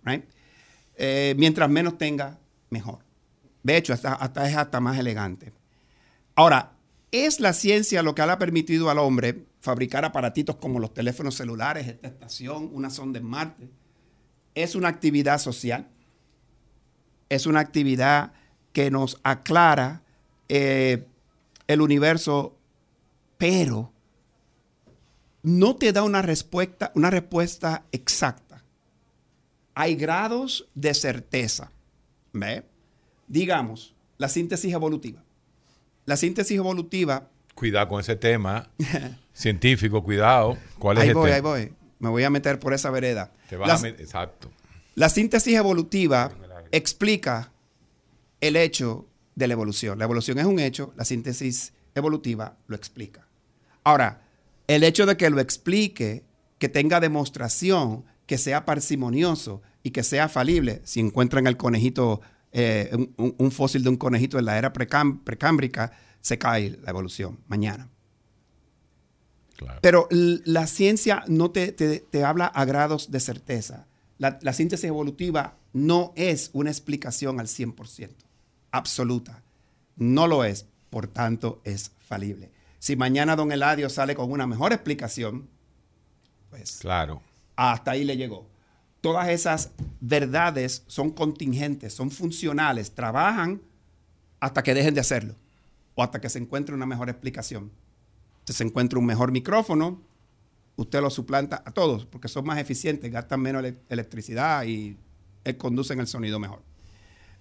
Eh, 0.98 1.36
mientras 1.38 1.70
menos 1.70 1.98
tenga, 1.98 2.40
mejor. 2.70 3.00
De 3.64 3.78
hecho, 3.78 3.94
hasta, 3.94 4.14
hasta 4.14 4.50
es 4.50 4.56
hasta 4.56 4.80
más 4.80 4.98
elegante. 4.98 5.52
Ahora, 6.36 6.74
¿es 7.12 7.40
la 7.40 7.54
ciencia 7.54 8.04
lo 8.04 8.16
que 8.16 8.26
le 8.26 8.32
ha 8.32 8.40
permitido 8.40 8.90
al 8.90 9.00
hombre 9.00 9.46
fabricar 9.60 10.06
aparatitos 10.06 10.58
como 10.58 10.80
los 10.80 10.94
teléfonos 10.94 11.36
celulares, 11.36 11.88
esta 11.88 12.08
estación, 12.08 12.70
una 12.74 12.90
sonda 12.90 13.20
en 13.20 13.26
Marte? 13.26 13.70
¿Es 14.54 14.76
una 14.76 14.88
actividad 14.88 15.40
social? 15.40 15.90
es 17.30 17.46
una 17.46 17.60
actividad 17.60 18.34
que 18.74 18.92
nos 18.92 19.20
aclara 19.24 20.02
eh, 20.50 21.06
el 21.68 21.82
universo, 21.82 22.55
pero 23.38 23.92
no 25.44 25.76
te 25.76 25.92
da 25.92 26.04
una 26.04 26.22
respuesta, 26.22 26.92
una 26.96 27.10
respuesta 27.10 27.86
exacta. 27.92 28.64
Hay 29.74 29.96
grados 29.96 30.68
de 30.74 30.94
certeza. 30.94 31.72
¿Ve? 32.34 32.64
Digamos, 33.28 33.96
la 34.18 34.30
síntesis 34.30 34.74
evolutiva. 34.74 35.24
La 36.06 36.18
síntesis 36.18 36.58
evolutiva. 36.58 37.30
Cuidado 37.54 37.88
con 37.88 38.00
ese 38.00 38.16
tema. 38.16 38.70
Científico, 39.34 40.04
cuidado. 40.04 40.58
¿Cuál 40.80 40.98
es 40.98 41.04
ahí 41.04 41.14
voy, 41.14 41.32
ahí 41.32 41.42
voy. 41.42 41.74
Me 42.00 42.10
voy 42.10 42.24
a 42.24 42.30
meter 42.30 42.60
por 42.60 42.74
esa 42.74 42.90
vereda. 42.90 43.32
Te 43.50 43.58
vas 43.58 43.80
a 43.80 43.84
meter, 43.84 44.02
exacto. 44.02 44.50
La 44.96 45.10
síntesis 45.10 45.56
evolutiva 45.56 46.32
explica 46.72 47.52
el 48.40 48.56
hecho 48.56 49.08
de 49.36 49.48
la 49.48 49.54
evolución. 49.54 50.00
La 50.00 50.06
evolución 50.06 50.40
es 50.40 50.46
un 50.46 50.60
hecho, 50.60 50.94
la 50.96 51.06
síntesis 51.06 51.74
evolutiva 51.94 52.58
lo 52.68 52.76
explica. 52.76 53.25
Ahora, 53.86 54.24
el 54.68 54.84
hecho 54.84 55.06
de 55.06 55.16
que 55.16 55.30
lo 55.30 55.40
explique, 55.40 56.26
que 56.58 56.68
tenga 56.68 57.00
demostración, 57.00 58.04
que 58.26 58.38
sea 58.38 58.66
parsimonioso 58.66 59.62
y 59.84 59.92
que 59.92 60.04
sea 60.04 60.28
falible, 60.28 60.82
si 60.84 61.00
encuentran 61.00 61.46
el 61.46 61.56
conejito 61.56 62.20
eh, 62.52 62.90
un, 63.18 63.52
fósil 63.52 63.84
de 63.84 63.90
un 63.90 63.98
conejito 63.98 64.40
en 64.40 64.46
la 64.46 64.58
era 64.58 64.74
precámbrica, 64.74 65.92
se 66.20 66.38
cae 66.40 66.80
la 66.82 66.90
evolución 66.90 67.40
mañana. 67.48 67.90
Pero 69.82 70.08
la 70.10 70.66
ciencia 70.66 71.24
no 71.28 71.52
te, 71.52 72.04
habla 72.26 72.48
a 72.48 72.66
grados 72.66 73.12
de 73.12 73.20
certeza. 73.20 73.88
La, 74.18 74.40
la, 74.42 74.54
síntesis 74.54 74.86
evolutiva 74.86 75.58
no 75.74 76.12
es 76.16 76.50
una 76.54 76.72
explicación 76.72 77.40
al 77.40 77.48
100%, 77.48 78.10
absoluta. 78.72 79.44
No 79.96 80.26
lo 80.26 80.44
es, 80.44 80.66
por 80.90 81.08
tanto 81.08 81.62
es 81.66 81.92
falible. 82.00 82.55
Si 82.86 82.96
mañana 82.96 83.36
don 83.36 83.52
Eladio 83.52 83.90
sale 83.90 84.14
con 84.14 84.32
una 84.32 84.46
mejor 84.46 84.72
explicación, 84.72 85.50
pues 86.52 86.78
claro. 86.78 87.20
hasta 87.56 87.90
ahí 87.90 88.04
le 88.04 88.16
llegó. 88.16 88.48
Todas 89.02 89.30
esas 89.30 89.72
verdades 90.02 90.84
son 90.86 91.10
contingentes, 91.10 91.96
son 91.96 92.12
funcionales, 92.12 92.94
trabajan 92.94 93.60
hasta 94.40 94.62
que 94.62 94.76
dejen 94.76 94.94
de 94.94 95.00
hacerlo 95.00 95.34
o 95.96 96.04
hasta 96.04 96.22
que 96.22 96.30
se 96.30 96.38
encuentre 96.38 96.76
una 96.76 96.86
mejor 96.86 97.10
explicación. 97.10 97.72
Si 98.46 98.54
se 98.54 98.64
encuentra 98.64 99.00
un 99.00 99.08
mejor 99.08 99.32
micrófono, 99.32 100.04
usted 100.76 101.02
lo 101.02 101.10
suplanta 101.10 101.64
a 101.66 101.72
todos 101.72 102.06
porque 102.06 102.28
son 102.28 102.46
más 102.46 102.60
eficientes, 102.60 103.12
gastan 103.12 103.42
menos 103.42 103.66
electricidad 103.90 104.64
y 104.64 104.96
conducen 105.58 106.00
el 106.02 106.06
sonido 106.06 106.38
mejor. 106.38 106.62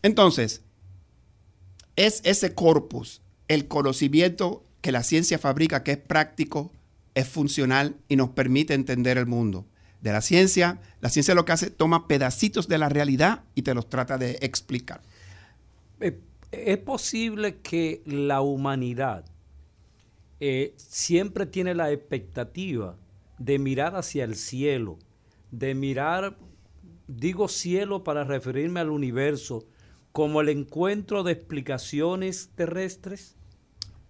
Entonces, 0.00 0.62
es 1.96 2.22
ese 2.24 2.54
corpus, 2.54 3.20
el 3.46 3.68
conocimiento 3.68 4.64
que 4.84 4.92
la 4.92 5.02
ciencia 5.02 5.38
fabrica, 5.38 5.82
que 5.82 5.92
es 5.92 5.96
práctico, 5.96 6.70
es 7.14 7.26
funcional 7.26 7.96
y 8.06 8.16
nos 8.16 8.28
permite 8.28 8.74
entender 8.74 9.16
el 9.16 9.24
mundo. 9.24 9.64
De 10.02 10.12
la 10.12 10.20
ciencia, 10.20 10.78
la 11.00 11.08
ciencia 11.08 11.34
lo 11.34 11.46
que 11.46 11.52
hace, 11.52 11.70
toma 11.70 12.06
pedacitos 12.06 12.68
de 12.68 12.76
la 12.76 12.90
realidad 12.90 13.44
y 13.54 13.62
te 13.62 13.72
los 13.72 13.88
trata 13.88 14.18
de 14.18 14.32
explicar. 14.42 15.00
Eh, 16.00 16.20
es 16.52 16.76
posible 16.76 17.60
que 17.62 18.02
la 18.04 18.42
humanidad 18.42 19.24
eh, 20.38 20.74
siempre 20.76 21.46
tiene 21.46 21.74
la 21.74 21.90
expectativa 21.90 22.98
de 23.38 23.58
mirar 23.58 23.96
hacia 23.96 24.24
el 24.24 24.36
cielo, 24.36 24.98
de 25.50 25.74
mirar, 25.74 26.36
digo 27.08 27.48
cielo 27.48 28.04
para 28.04 28.24
referirme 28.24 28.80
al 28.80 28.90
universo, 28.90 29.64
como 30.12 30.42
el 30.42 30.50
encuentro 30.50 31.22
de 31.22 31.32
explicaciones 31.32 32.50
terrestres? 32.54 33.34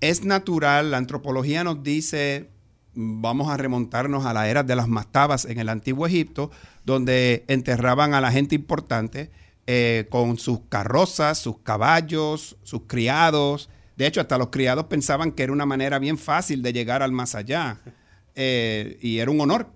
Es 0.05 0.25
natural, 0.25 0.91
la 0.91 0.99
antropología 0.99 1.65
nos 1.65 1.83
dice, 1.83 2.51
vamos 2.95 3.49
a 3.49 3.57
remontarnos 3.57 4.27
a 4.27 4.33
la 4.33 4.49
era 4.49 4.63
de 4.63 4.77
las 4.77 4.89
mastabas 4.89 5.45
en 5.45 5.59
el 5.59 5.69
antiguo 5.69 6.07
Egipto, 6.07 6.51
donde 6.85 7.45
enterraban 7.49 8.15
a 8.15 8.21
la 8.21 8.31
gente 8.31 8.55
importante 8.55 9.31
eh, 9.67 10.07
con 10.11 10.39
sus 10.39 10.61
carrozas, 10.69 11.39
sus 11.39 11.59
caballos, 11.59 12.57
sus 12.65 12.83
criados, 12.87 13.71
de 13.97 14.07
hecho, 14.07 14.21
hasta 14.21 14.39
los 14.39 14.49
criados 14.49 14.87
pensaban 14.87 15.33
que 15.33 15.45
era 15.45 15.53
una 15.53 15.67
manera 15.67 15.99
bien 15.99 16.19
fácil 16.19 16.63
de 16.63 16.73
llegar 16.73 17.03
al 17.03 17.13
más 17.13 17.35
allá. 17.35 17.81
Eh, 18.37 18.99
y 19.01 19.21
era 19.21 19.31
un 19.31 19.41
honor 19.41 19.69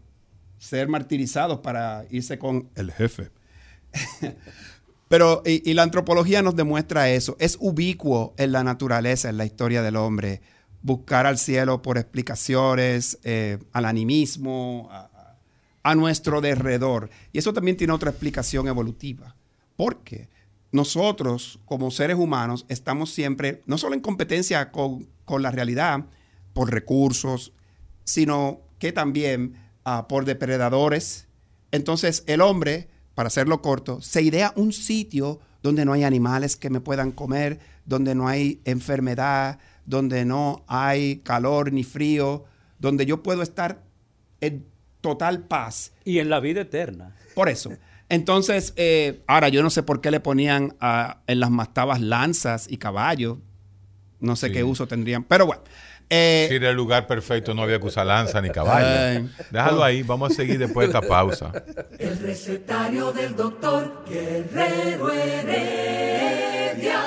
ser 0.59 0.89
martirizados 0.89 1.61
para 1.61 2.07
irse 2.11 2.41
con 2.41 2.69
el 2.75 2.91
jefe. 2.91 3.31
Pero, 5.09 5.43
y, 5.45 5.73
la 5.73 5.83
antropología 5.83 6.43
nos 6.43 6.55
demuestra 6.55 7.11
eso. 7.11 7.37
Es 7.41 7.57
ubicuo 7.61 8.35
en 8.37 8.53
la 8.53 8.63
naturaleza, 8.63 9.31
en 9.31 9.39
la 9.39 9.47
historia 9.47 9.83
del 9.83 9.97
hombre, 9.97 10.43
buscar 10.83 11.27
al 11.27 11.39
cielo 11.39 11.81
por 11.81 11.97
explicaciones, 11.97 13.19
eh, 13.25 13.59
al 13.73 13.87
animismo, 13.87 14.89
a, 14.91 15.95
nuestro 15.95 16.43
derredor. 16.43 17.09
Y 17.33 17.39
eso 17.39 17.55
también 17.55 17.79
tiene 17.79 17.95
otra 17.95 18.11
explicación 18.11 18.69
evolutiva. 18.69 19.35
¿Por 19.75 20.05
qué? 20.05 20.29
nosotros 20.71 21.61
como 21.65 21.91
seres 21.91 22.17
humanos 22.17 22.67
estamos 22.69 23.11
siempre, 23.11 23.63
no 23.67 23.79
solo 23.79 23.95
en 23.95 24.01
competencia 24.01 24.71
con, 24.71 25.09
la 25.41 25.51
realidad 25.51 26.07
por 26.53 26.73
recursos, 26.73 27.53
sino 28.05 28.61
que 28.79 28.93
también 28.93 29.55
ah, 29.85 30.09
por 30.09 30.25
depredadores. 30.25 31.29
Entonces 31.71 32.25
el 32.27 32.41
hombre, 32.41 32.89
para 33.19 33.27
hacerlo 33.27 33.61
corto, 33.63 34.01
se 34.01 34.23
idea 34.23 34.53
un 34.55 34.73
sitio 34.73 35.41
donde 35.61 35.85
no 35.85 35.93
hay 35.93 36.05
animales 36.05 36.55
que 36.55 36.71
me 36.71 36.79
puedan 36.79 37.11
comer, 37.11 37.59
donde 37.85 38.15
no 38.15 38.29
hay 38.29 38.61
enfermedad, 38.65 39.59
donde 39.87 40.25
no 40.25 40.63
hay 40.69 41.17
calor 41.25 41.73
ni 41.73 41.83
frío, 41.83 42.45
donde 42.79 43.07
yo 43.07 43.25
puedo 43.25 43.43
estar 43.43 43.83
en 44.41 44.65
total 45.01 45.41
paz. 45.41 45.91
Y 46.05 46.21
en 46.21 46.31
la 46.31 46.39
vida 46.39 46.61
eterna. 46.61 47.17
Por 47.35 47.49
eso. 47.49 47.73
Entonces, 48.09 48.73
eh, 48.77 49.25
ahora 49.27 49.49
yo 49.49 49.65
no 49.65 49.71
sé 49.71 49.83
por 49.83 50.01
qué 50.01 50.13
le 50.13 50.21
ponían 50.21 50.77
en 51.27 51.41
las 51.41 51.51
mastabas 51.51 52.01
lanzas 52.01 52.69
y 52.71 52.77
caballos. 52.77 53.39
No 54.21 54.37
sé 54.37 54.53
qué 54.53 54.63
uso 54.63 54.87
tendrían, 54.87 55.25
pero 55.25 55.45
bueno. 55.45 55.63
Eh, 56.11 56.47
si 56.49 56.55
era 56.57 56.71
el 56.71 56.77
lugar 56.77 57.07
perfecto, 57.07 57.53
no 57.55 57.63
había 57.63 57.79
que 57.79 57.87
usar 57.87 58.07
lanza 58.07 58.41
ni 58.41 58.51
caballo. 58.51 59.29
Déjalo 59.51 59.85
ahí, 59.85 60.03
vamos 60.03 60.33
a 60.33 60.35
seguir 60.35 60.59
después 60.59 60.89
de 60.89 60.99
esta 60.99 61.07
pausa. 61.07 61.53
El 61.99 62.19
recetario 62.19 63.13
del 63.13 63.37
doctor 63.37 64.05
Guerrero 64.09 65.13
Heredia. 65.13 67.03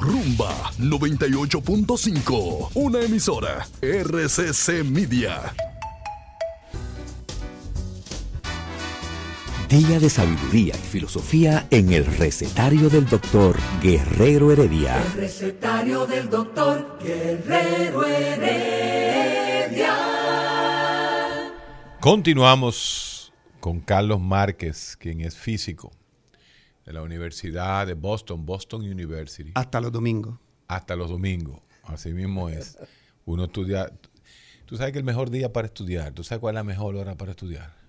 Rumba 0.00 0.52
98.5, 0.80 2.70
una 2.74 3.00
emisora 3.00 3.66
RCC 3.80 4.82
Media. 4.84 5.54
Día 9.72 9.98
de 9.98 10.10
sabiduría 10.10 10.74
y 10.74 10.86
filosofía 10.86 11.66
en 11.70 11.94
el 11.94 12.04
recetario 12.04 12.90
del 12.90 13.06
doctor 13.06 13.56
Guerrero 13.82 14.52
Heredia. 14.52 15.02
El 15.02 15.12
recetario 15.14 16.04
del 16.06 16.28
doctor 16.28 16.98
Guerrero 17.02 18.04
Heredia. 18.04 19.94
Continuamos 22.00 23.32
con 23.60 23.80
Carlos 23.80 24.20
Márquez, 24.20 24.94
quien 24.98 25.22
es 25.22 25.38
físico 25.38 25.90
de 26.84 26.92
la 26.92 27.00
Universidad 27.00 27.86
de 27.86 27.94
Boston, 27.94 28.44
Boston 28.44 28.82
University. 28.82 29.52
Hasta 29.54 29.80
los 29.80 29.90
domingos. 29.90 30.38
Hasta 30.68 30.96
los 30.96 31.08
domingos, 31.08 31.60
así 31.84 32.12
mismo 32.12 32.50
es. 32.50 32.76
Uno 33.24 33.44
estudia. 33.44 33.90
Tú 34.66 34.76
sabes 34.76 34.92
que 34.92 34.98
el 34.98 35.04
mejor 35.04 35.30
día 35.30 35.50
para 35.50 35.68
estudiar, 35.68 36.12
tú 36.12 36.22
sabes 36.22 36.40
cuál 36.40 36.56
es 36.56 36.56
la 36.56 36.64
mejor 36.64 36.94
hora 36.94 37.16
para 37.16 37.30
estudiar 37.30 37.81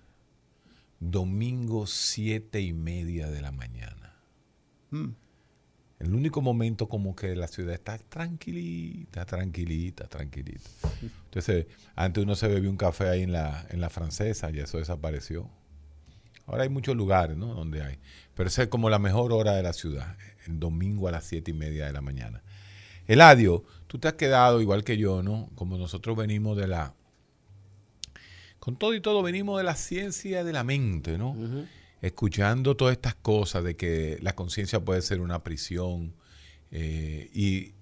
domingo 1.10 1.86
siete 1.86 2.60
y 2.60 2.72
media 2.72 3.30
de 3.30 3.42
la 3.42 3.52
mañana. 3.52 4.14
Mm. 4.90 5.10
El 6.00 6.14
único 6.14 6.42
momento 6.42 6.88
como 6.88 7.14
que 7.14 7.34
la 7.34 7.46
ciudad 7.46 7.74
está 7.74 7.98
tranquilita, 7.98 9.24
tranquilita, 9.24 10.06
tranquilita. 10.06 10.68
Entonces, 11.24 11.66
antes 11.94 12.22
uno 12.22 12.34
se 12.34 12.48
bebía 12.48 12.68
un 12.68 12.76
café 12.76 13.08
ahí 13.08 13.22
en 13.22 13.32
la, 13.32 13.66
en 13.70 13.80
la 13.80 13.90
francesa 13.90 14.50
y 14.50 14.58
eso 14.58 14.78
desapareció. 14.78 15.48
Ahora 16.46 16.64
hay 16.64 16.68
muchos 16.68 16.94
lugares, 16.94 17.36
¿no? 17.36 17.54
Donde 17.54 17.82
hay. 17.82 17.98
Pero 18.34 18.48
esa 18.48 18.64
es 18.64 18.68
como 18.68 18.90
la 18.90 18.98
mejor 18.98 19.32
hora 19.32 19.52
de 19.52 19.62
la 19.62 19.72
ciudad, 19.72 20.16
el 20.46 20.58
domingo 20.58 21.08
a 21.08 21.12
las 21.12 21.24
siete 21.24 21.52
y 21.52 21.54
media 21.54 21.86
de 21.86 21.92
la 21.92 22.02
mañana. 22.02 22.42
Eladio, 23.06 23.64
tú 23.86 23.98
te 23.98 24.08
has 24.08 24.14
quedado 24.14 24.60
igual 24.60 24.84
que 24.84 24.98
yo, 24.98 25.22
¿no? 25.22 25.48
Como 25.54 25.78
nosotros 25.78 26.16
venimos 26.16 26.56
de 26.56 26.66
la, 26.66 26.94
con 28.64 28.76
todo 28.76 28.94
y 28.94 29.00
todo 29.02 29.22
venimos 29.22 29.58
de 29.58 29.64
la 29.64 29.76
ciencia 29.76 30.42
de 30.42 30.50
la 30.50 30.64
mente, 30.64 31.18
¿no? 31.18 31.36
Escuchando 32.00 32.78
todas 32.78 32.92
estas 32.92 33.14
cosas 33.14 33.62
de 33.62 33.76
que 33.76 34.16
la 34.22 34.34
conciencia 34.34 34.80
puede 34.80 35.02
ser 35.02 35.20
una 35.20 35.44
prisión. 35.44 36.14
Eh, 36.70 37.28
y, 37.34 37.74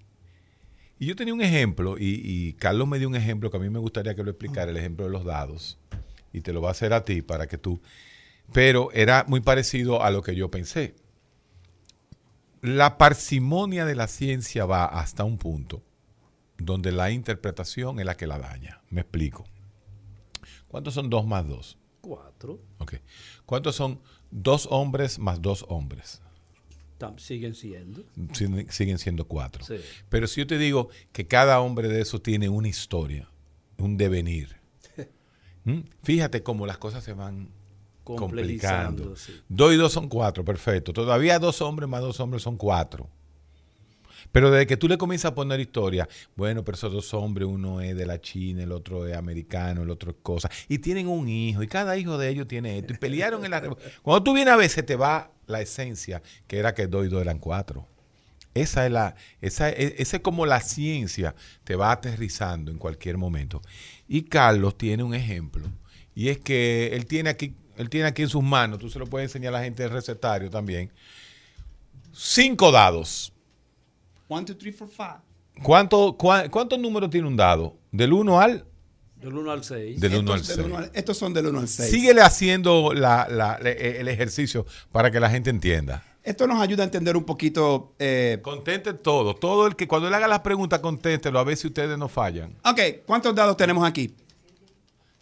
yo 0.99 1.15
tenía 1.15 1.35
un 1.35 1.41
ejemplo, 1.41 1.99
y, 2.01 2.55
Carlos 2.55 2.89
me 2.89 2.99
dio 2.99 3.07
un 3.07 3.15
ejemplo 3.15 3.49
que 3.49 3.59
a 3.59 3.61
mí 3.61 3.71
me 3.71 3.79
gustaría 3.79 4.17
que 4.17 4.25
lo 4.25 4.31
explicara, 4.31 4.73
el 4.73 4.77
ejemplo 4.77 5.05
de 5.05 5.13
los 5.13 5.25
dados. 5.25 5.79
Y 6.33 6.41
te 6.41 6.53
lo 6.53 6.61
va 6.61 6.71
a 6.71 6.73
hacer 6.73 6.93
a 6.93 7.05
ti 7.05 7.23
para 7.23 7.47
que 7.47 7.59
tú... 7.59 7.81
Pero 8.53 8.91
era 8.91 9.25
muy 9.29 9.39
parecido 9.39 10.03
a 10.03 10.11
lo 10.11 10.23
que 10.23 10.35
yo 10.35 10.51
pensé. 10.51 10.97
La 12.61 12.99
parsimonia 12.99 13.85
de 13.85 13.95
la 13.95 14.09
ciencia 14.09 14.65
va 14.65 14.87
hasta 14.87 15.23
un 15.23 15.39
punto 15.39 15.81
donde 16.59 16.91
la 16.91 17.13
interpretación 17.13 18.01
es 18.01 18.07
la 18.07 18.17
que 18.17 18.27
la 18.27 18.41
daña. 18.41 18.81
Me 18.91 19.03
explico. 19.03 19.45
¿Cuántos 20.73 20.95
son 20.95 21.11
dos 21.11 21.27
más 21.27 21.47
dos? 21.47 21.77
Cuatro. 22.01 22.59
Ok. 22.79 22.95
¿Cuántos 23.45 23.77
son 23.77 24.01
dos 24.31 24.67
hombres 24.71 25.19
más 25.19 25.43
dos 25.43 25.67
hombres? 25.69 26.23
siguen 27.19 27.55
siendo. 27.55 28.05
Siguen, 28.33 28.99
siendo 28.99 29.27
cuatro. 29.27 29.65
Pero 30.09 30.27
si 30.27 30.41
yo 30.41 30.47
te 30.47 30.57
digo 30.57 30.89
que 31.13 31.27
cada 31.27 31.61
hombre 31.61 31.89
de 31.89 32.01
esos 32.01 32.23
tiene 32.23 32.49
una 32.49 32.69
historia, 32.69 33.29
un 33.77 33.99
devenir, 33.99 34.57
fíjate 36.03 36.43
cómo 36.43 36.65
las 36.65 36.79
cosas 36.79 37.05
se 37.05 37.13
van 37.13 37.51
complicando. 38.03 39.15
Dos 39.51 39.75
y 39.75 39.77
dos 39.77 39.93
son 39.93 40.09
cuatro, 40.09 40.43
perfecto. 40.43 40.95
Todavía 40.95 41.39
dos 41.39 41.61
hombres 41.61 41.87
más 41.87 42.01
dos 42.01 42.19
hombres 42.19 42.43
son 42.43 42.57
cuatro. 42.57 43.11
Pero 44.33 44.51
desde 44.51 44.67
que 44.67 44.77
tú 44.77 44.89
le 44.89 44.99
comienzas 44.99 45.33
a 45.33 45.35
poner 45.35 45.61
historia, 45.61 46.09
bueno, 46.35 46.65
pero 46.65 46.77
esos 46.77 46.93
dos 46.93 47.15
hombres, 47.15 47.47
uno 47.47 47.81
es 47.81 47.95
de 47.95 48.07
la 48.07 48.21
China, 48.21 48.63
el 48.63 48.73
otro 48.73 49.07
es 49.07 49.15
americano, 49.15 49.83
el 49.83 49.91
otro 49.91 50.11
es 50.11 50.17
cosa, 50.23 50.51
y 50.69 50.79
tienen 50.79 51.07
un 51.07 51.29
hijo, 51.29 51.63
y 51.63 51.69
cada 51.69 51.97
hijo 51.97 52.19
de 52.19 52.31
ellos 52.31 52.49
tiene 52.49 52.79
esto, 52.79 52.95
y 52.95 52.97
pelearon 52.97 53.45
en 53.45 53.51
la 53.51 53.61
Cuando 54.03 54.23
tú 54.23 54.33
vienes 54.33 54.55
a 54.55 54.57
ver, 54.57 54.71
se 54.71 54.83
te 54.83 54.97
va 54.97 55.31
la 55.47 55.61
esencia, 55.61 56.23
que 56.47 56.59
era 56.59 56.75
que 56.75 56.87
2 56.87 57.07
y 57.07 57.09
2 57.09 57.21
eran 57.21 57.39
4. 57.39 57.87
Esa 58.55 58.85
es 58.85 58.93
la, 58.93 59.15
esa, 59.41 59.71
esa 59.71 60.17
es 60.17 60.23
como 60.23 60.45
la 60.45 60.61
ciencia 60.61 61.35
te 61.65 61.75
va 61.75 61.91
aterrizando 61.91 62.71
en 62.71 62.79
cualquier 62.79 63.17
momento. 63.17 63.63
Y 64.09 64.23
Carlos 64.23 64.77
tiene 64.77 65.03
un 65.03 65.15
ejemplo. 65.15 65.65
Y 66.15 66.29
es 66.29 66.39
que 66.39 66.91
él 66.93 67.07
tiene 67.07 67.31
aquí, 67.31 67.55
él 67.77 67.89
tiene 67.89 68.09
aquí 68.09 68.23
en 68.23 68.29
sus 68.29 68.43
manos, 68.43 68.79
tú 68.79 68.91
se 68.91 68.99
lo 68.99 69.07
puedes 69.07 69.31
enseñar 69.31 69.55
a 69.55 69.59
la 69.59 69.65
gente 69.65 69.83
del 69.83 69.93
recetario 69.93 70.51
también. 70.51 70.91
Cinco 72.13 72.71
dados. 72.71 73.32
One, 74.33 74.45
two, 74.47 74.55
three, 74.57 74.73
four, 74.73 74.89
five. 74.89 75.19
¿Cuánto, 75.63 76.17
cua- 76.17 76.49
¿Cuántos 76.51 76.79
números 76.79 77.11
tiene 77.11 77.29
un 77.29 77.37
dado? 77.37 77.77
Del 77.91 78.13
1 78.13 78.41
al 78.41 78.65
Del 79.17 79.35
1 79.37 79.51
al 79.53 79.63
6. 79.63 80.01
del 80.01 80.15
1 80.17 80.33
al 80.33 80.41
Estos, 80.41 80.49
del 80.49 80.57
6. 80.57 80.67
uno 80.67 80.79
al- 80.79 80.91
estos 80.95 81.17
son 81.19 81.35
del 81.35 81.47
1 81.47 81.59
al 81.61 81.69
6. 81.69 81.91
Síguele 81.91 82.23
haciendo 82.23 82.93
la- 82.95 83.29
la- 83.31 83.59
le- 83.59 84.01
el 84.01 84.09
ejercicio 84.09 84.65
para 84.91 85.11
que 85.11 85.21
la 85.21 85.29
gente 85.31 85.51
entienda. 85.51 86.03
Esto 86.25 86.47
nos 86.47 86.61
ayuda 86.61 86.83
a 86.83 86.87
entender 86.87 87.17
un 87.17 87.25
poquito. 87.25 87.95
eh, 87.99 88.39
Contente 88.43 88.95
todo. 88.95 89.35
Todo 89.35 89.67
el 89.67 89.77
que 89.77 89.87
cuando 89.89 90.09
él 90.09 90.15
haga 90.15 90.29
las 90.29 90.41
preguntas, 90.41 90.81
contéstelo 90.81 91.39
a 91.39 91.45
ver 91.45 91.57
si 91.57 91.67
ustedes 91.67 91.99
no 91.99 92.09
fallan. 92.09 92.57
ok, 92.65 92.81
¿cuántos 93.07 93.35
dados 93.35 93.57
tenemos 93.57 93.87
aquí? 93.87 94.15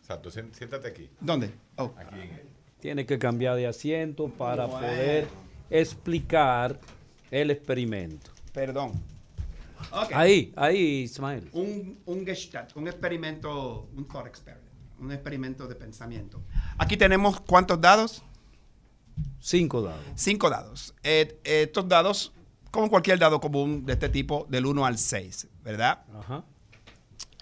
Exacto. 0.00 0.30
Siéntate 0.30 0.88
aquí. 0.88 1.08
¿Dónde? 1.20 1.50
Oh. 1.76 1.92
Aquí 1.98 2.14
en 2.16 2.30
él. 2.34 2.42
Tiene 2.80 3.04
que 3.06 3.18
cambiar 3.18 3.56
de 3.56 3.66
asiento 3.66 4.28
para 4.28 4.66
poder 4.66 5.26
explicar 5.70 6.78
el 7.30 7.50
experimento. 7.50 8.30
Perdón. 8.52 8.92
Ahí, 10.12 10.52
ahí, 10.56 11.02
Ismael. 11.02 11.48
Un, 11.52 11.98
un 12.06 12.24
Gestalt, 12.24 12.76
un 12.76 12.88
experimento, 12.88 13.88
un 13.96 14.06
thought 14.06 14.26
experiment, 14.26 14.68
un 14.98 15.12
experimento 15.12 15.66
de 15.66 15.74
pensamiento. 15.74 16.42
Aquí 16.78 16.96
tenemos 16.96 17.40
cuántos 17.40 17.80
dados? 17.80 18.22
Cinco 19.40 19.82
dados. 19.82 20.04
Cinco 20.14 20.50
dados. 20.50 20.94
Eh, 21.02 21.40
eh, 21.44 21.62
estos 21.62 21.88
dados, 21.88 22.32
como 22.70 22.90
cualquier 22.90 23.18
dado 23.18 23.40
común 23.40 23.84
de 23.86 23.94
este 23.94 24.08
tipo, 24.08 24.46
del 24.48 24.66
1 24.66 24.84
al 24.84 24.98
6, 24.98 25.48
¿verdad? 25.62 26.04
Ajá. 26.18 26.44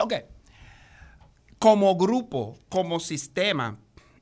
Ok. 0.01 0.15
Como 1.59 1.97
grupo, 1.97 2.57
como 2.69 3.01
sistema, 3.01 3.79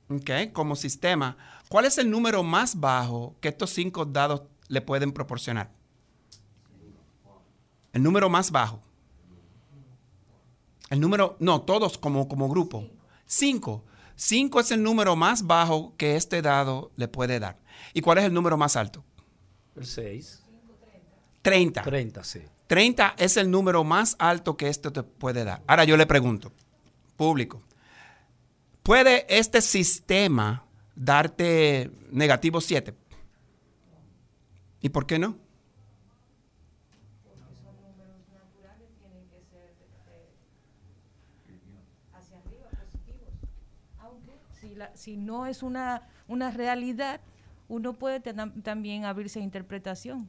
ok, 0.09 0.53
como 0.53 0.74
sistema, 0.74 1.37
¿cuál 1.68 1.84
es 1.84 1.99
el 1.99 2.11
número 2.11 2.43
más 2.43 2.80
bajo 2.80 3.37
que 3.41 3.49
estos 3.49 3.70
cinco 3.70 4.07
dados 4.07 4.43
le 4.68 4.80
pueden 4.80 5.12
proporcionar? 5.12 5.76
El 7.97 8.03
número 8.03 8.29
más 8.29 8.51
bajo. 8.51 8.83
El 10.91 11.01
número, 11.01 11.39
no, 11.41 11.63
todos 11.63 11.97
como, 11.97 12.29
como 12.29 12.47
grupo. 12.47 12.87
Cinco. 13.25 13.87
Cinco 14.17 14.61
es 14.61 14.71
el 14.71 14.83
número 14.83 15.17
más 15.17 15.47
bajo 15.47 15.95
que 15.97 16.15
este 16.15 16.43
dado 16.43 16.91
le 16.97 17.09
puede 17.09 17.41
dar. 17.41 17.59
¿Y 17.95 18.03
cuál 18.03 18.19
es 18.19 18.25
el 18.25 18.35
número 18.35 18.59
más 18.59 18.77
alto? 18.77 19.03
El 19.75 19.87
6. 19.87 20.43
Treinta. 21.41 21.81
30, 21.85 22.23
sí. 22.23 22.43
30 22.67 23.15
es 23.17 23.39
el 23.39 23.51
número 23.51 23.83
más 23.83 24.15
alto 24.19 24.59
que 24.59 24.69
esto 24.69 24.93
te 24.93 25.03
puede 25.03 25.45
dar. 25.45 25.63
Ahora 25.67 25.85
yo 25.85 25.97
le 25.97 26.05
pregunto, 26.05 26.53
público, 27.17 27.63
¿puede 28.83 29.25
este 29.31 29.63
sistema 29.63 30.67
darte 30.95 31.91
negativo 32.11 32.61
7? 32.61 32.93
¿Y 34.83 34.91
por 34.91 35.07
qué 35.07 35.19
no? 35.19 35.47
Aunque 43.99 44.33
si, 45.07 45.17
no 45.17 45.47
es 45.47 45.63
una, 45.63 46.03
una 46.27 46.51
realidad, 46.51 47.21
uno 47.69 47.93
puede 47.93 48.19
también 48.19 49.05
abrirse 49.05 49.39
a 49.39 49.43
interpretación. 49.43 50.29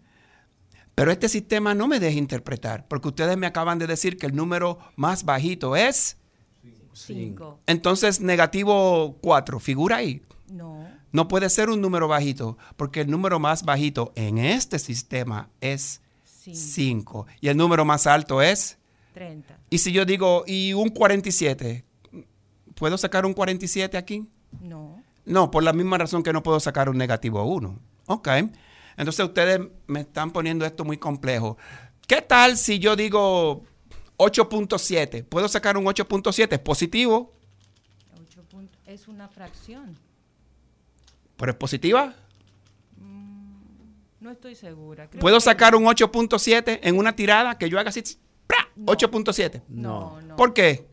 Pero 0.93 1.11
este 1.11 1.29
sistema 1.29 1.73
no 1.73 1.87
me 1.87 1.99
deja 1.99 2.19
interpretar, 2.19 2.87
porque 2.87 3.07
ustedes 3.07 3.37
me 3.37 3.47
acaban 3.47 3.79
de 3.79 3.87
decir 3.87 4.17
que 4.17 4.27
el 4.27 4.35
número 4.35 4.77
más 4.95 5.25
bajito 5.25 5.75
es, 5.75 6.17
Cinco. 6.93 7.59
entonces 7.65 8.21
negativo 8.21 9.17
4, 9.21 9.59
figura 9.59 9.97
ahí. 9.97 10.21
No. 10.51 10.87
No 11.11 11.27
puede 11.27 11.49
ser 11.49 11.71
un 11.71 11.81
número 11.81 12.07
bajito, 12.07 12.59
porque 12.75 13.01
el 13.01 13.09
número 13.09 13.39
más 13.39 13.65
bajito 13.65 14.11
en 14.15 14.37
este 14.37 14.77
sistema 14.77 15.49
es 15.59 16.01
Cinco. 16.23 17.25
5 17.25 17.27
y 17.41 17.47
el 17.47 17.57
número 17.57 17.83
más 17.83 18.05
alto 18.05 18.43
es... 18.43 18.77
30. 19.15 19.57
Y 19.71 19.79
si 19.79 19.91
yo 19.91 20.05
digo, 20.05 20.43
y 20.45 20.73
un 20.73 20.89
47, 20.89 21.83
¿puedo 22.75 22.95
sacar 22.99 23.25
un 23.25 23.33
47 23.33 23.97
aquí? 23.97 24.27
No. 24.61 25.01
No, 25.25 25.51
por 25.51 25.63
la 25.63 25.73
misma 25.73 25.97
razón 25.97 26.23
que 26.23 26.31
no 26.31 26.41
puedo 26.41 26.59
sacar 26.59 26.89
un 26.89 26.97
negativo 26.97 27.43
1. 27.43 27.79
Ok. 28.07 28.27
Entonces 28.95 29.25
ustedes 29.25 29.59
me 29.85 30.01
están 30.01 30.31
poniendo 30.31 30.65
esto 30.65 30.85
muy 30.85 30.97
complejo. 30.97 31.57
¿Qué 32.07 32.21
tal 32.21 32.57
si 32.57 32.79
yo 32.79 32.95
digo 32.95 33.63
8.7? 34.17 35.25
¿Puedo 35.25 35.47
sacar 35.47 35.77
un 35.77 35.85
8.7? 35.85 36.53
¿Es 36.53 36.59
positivo? 36.59 37.33
Ocho 38.21 38.43
puntos. 38.43 38.79
Es 38.85 39.07
una 39.07 39.27
fracción. 39.27 39.97
¿Pero 41.35 41.51
es 41.51 41.57
positiva? 41.57 42.15
No 44.19 44.31
estoy 44.31 44.55
segura. 44.55 45.09
Creo 45.09 45.21
¿Puedo 45.21 45.39
sacar 45.39 45.75
un 45.75 45.83
8.7 45.85 46.79
en 46.81 46.97
una 46.97 47.15
tirada 47.15 47.57
que 47.57 47.69
yo 47.69 47.79
haga 47.79 47.89
así? 47.89 48.01
¡pra! 48.47 48.57
8.7. 48.85 49.61
No, 49.67 50.19
no. 50.21 50.35
¿Por 50.35 50.53
qué? 50.53 50.87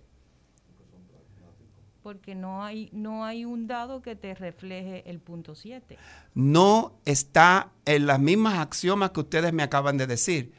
Porque 2.05 2.35
no 2.35 2.63
hay, 2.63 2.91
no 2.93 3.25
hay 3.25 3.47
un 3.47 3.67
dado 3.67 4.03
que 4.03 4.15
te 4.15 4.35
refleje 4.35 5.03
el 5.11 5.19
punto 5.21 5.55
7. 5.55 5.97
no 6.35 6.93
está 7.07 7.73
en 7.87 8.07
las 8.07 8.21
mismas 8.21 8.59
axiomas 8.59 9.11
que 9.13 9.21
ustedes 9.21 9.53
me 9.55 9.63
acaban 9.63 9.97
de 9.97 10.07
decir. 10.07 10.53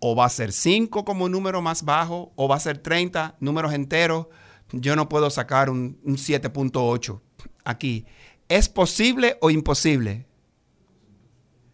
O 0.00 0.16
va 0.16 0.24
a 0.24 0.28
ser 0.30 0.52
5 0.52 1.04
como 1.04 1.28
número 1.28 1.60
más 1.60 1.84
bajo, 1.84 2.32
o 2.34 2.48
va 2.48 2.56
a 2.56 2.60
ser 2.60 2.78
30 2.78 3.36
números 3.40 3.74
enteros. 3.74 4.28
Yo 4.72 4.96
no 4.96 5.06
puedo 5.08 5.28
sacar 5.28 5.68
un, 5.68 5.98
un 6.02 6.16
7.8 6.16 7.20
aquí. 7.64 8.06
¿Es 8.48 8.68
posible 8.70 9.36
o 9.42 9.50
imposible? 9.50 10.24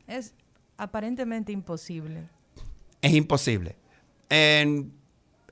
Es 0.09 0.35
aparentemente 0.77 1.53
imposible. 1.53 2.29
Es 3.03 3.13
imposible. 3.13 3.77
En, 4.29 4.93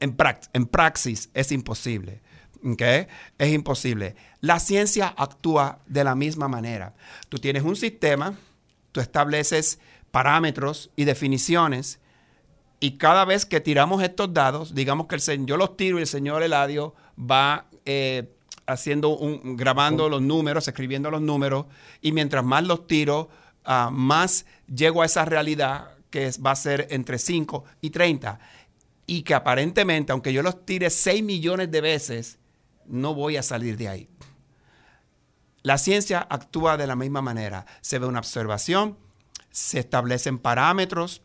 en, 0.00 0.16
prac- 0.16 0.48
en 0.52 0.66
praxis 0.66 1.30
es 1.34 1.52
imposible. 1.52 2.20
¿Ok? 2.64 2.82
Es 3.38 3.52
imposible. 3.52 4.16
La 4.40 4.58
ciencia 4.58 5.14
actúa 5.16 5.80
de 5.86 6.04
la 6.04 6.14
misma 6.14 6.48
manera. 6.48 6.94
Tú 7.28 7.38
tienes 7.38 7.62
un 7.62 7.76
sistema, 7.76 8.34
tú 8.92 9.00
estableces 9.00 9.78
parámetros 10.10 10.90
y 10.96 11.04
definiciones, 11.04 12.00
y 12.82 12.98
cada 12.98 13.24
vez 13.24 13.46
que 13.46 13.60
tiramos 13.60 14.02
estos 14.02 14.34
dados, 14.34 14.74
digamos 14.74 15.06
que 15.06 15.14
el 15.14 15.20
señor, 15.20 15.46
yo 15.46 15.56
los 15.56 15.76
tiro 15.76 15.98
y 15.98 16.00
el 16.00 16.08
señor 16.08 16.42
Eladio 16.42 16.96
va 17.16 17.66
eh, 17.84 18.34
haciendo 18.66 19.10
un, 19.10 19.56
grabando 19.56 20.08
los 20.08 20.20
números, 20.20 20.66
escribiendo 20.66 21.08
los 21.08 21.22
números, 21.22 21.66
y 22.00 22.10
mientras 22.10 22.44
más 22.44 22.64
los 22.64 22.88
tiro, 22.88 23.28
ah, 23.64 23.90
más 23.92 24.46
llego 24.66 25.02
a 25.02 25.06
esa 25.06 25.24
realidad 25.24 25.92
que 26.10 26.32
va 26.44 26.50
a 26.50 26.56
ser 26.56 26.88
entre 26.90 27.20
5 27.20 27.64
y 27.80 27.90
30. 27.90 28.40
Y 29.06 29.22
que 29.22 29.34
aparentemente, 29.34 30.10
aunque 30.10 30.32
yo 30.32 30.42
los 30.42 30.66
tire 30.66 30.90
6 30.90 31.22
millones 31.22 31.70
de 31.70 31.80
veces, 31.80 32.38
no 32.92 33.14
voy 33.14 33.38
a 33.38 33.42
salir 33.42 33.78
de 33.78 33.88
ahí. 33.88 34.10
La 35.62 35.78
ciencia 35.78 36.26
actúa 36.28 36.76
de 36.76 36.86
la 36.86 36.94
misma 36.94 37.22
manera. 37.22 37.64
Se 37.80 37.98
ve 37.98 38.06
una 38.06 38.18
observación, 38.18 38.98
se 39.50 39.78
establecen 39.78 40.38
parámetros 40.38 41.22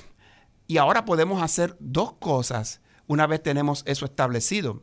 y 0.66 0.78
ahora 0.78 1.04
podemos 1.04 1.42
hacer 1.44 1.76
dos 1.80 2.14
cosas 2.14 2.80
una 3.06 3.28
vez 3.28 3.44
tenemos 3.44 3.84
eso 3.86 4.06
establecido. 4.06 4.82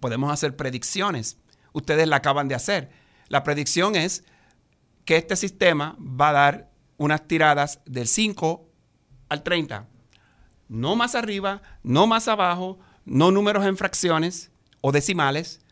Podemos 0.00 0.32
hacer 0.32 0.56
predicciones. 0.56 1.38
Ustedes 1.72 2.08
la 2.08 2.16
acaban 2.16 2.48
de 2.48 2.56
hacer. 2.56 2.90
La 3.28 3.44
predicción 3.44 3.94
es 3.94 4.24
que 5.04 5.16
este 5.16 5.36
sistema 5.36 5.96
va 5.98 6.30
a 6.30 6.32
dar 6.32 6.70
unas 6.96 7.28
tiradas 7.28 7.80
del 7.86 8.08
5 8.08 8.68
al 9.28 9.42
30. 9.44 9.88
No 10.68 10.96
más 10.96 11.14
arriba, 11.14 11.62
no 11.84 12.08
más 12.08 12.26
abajo, 12.26 12.80
no 13.04 13.30
números 13.30 13.64
en 13.64 13.76
fracciones 13.76 14.50
o 14.80 14.90
decimales 14.90 15.63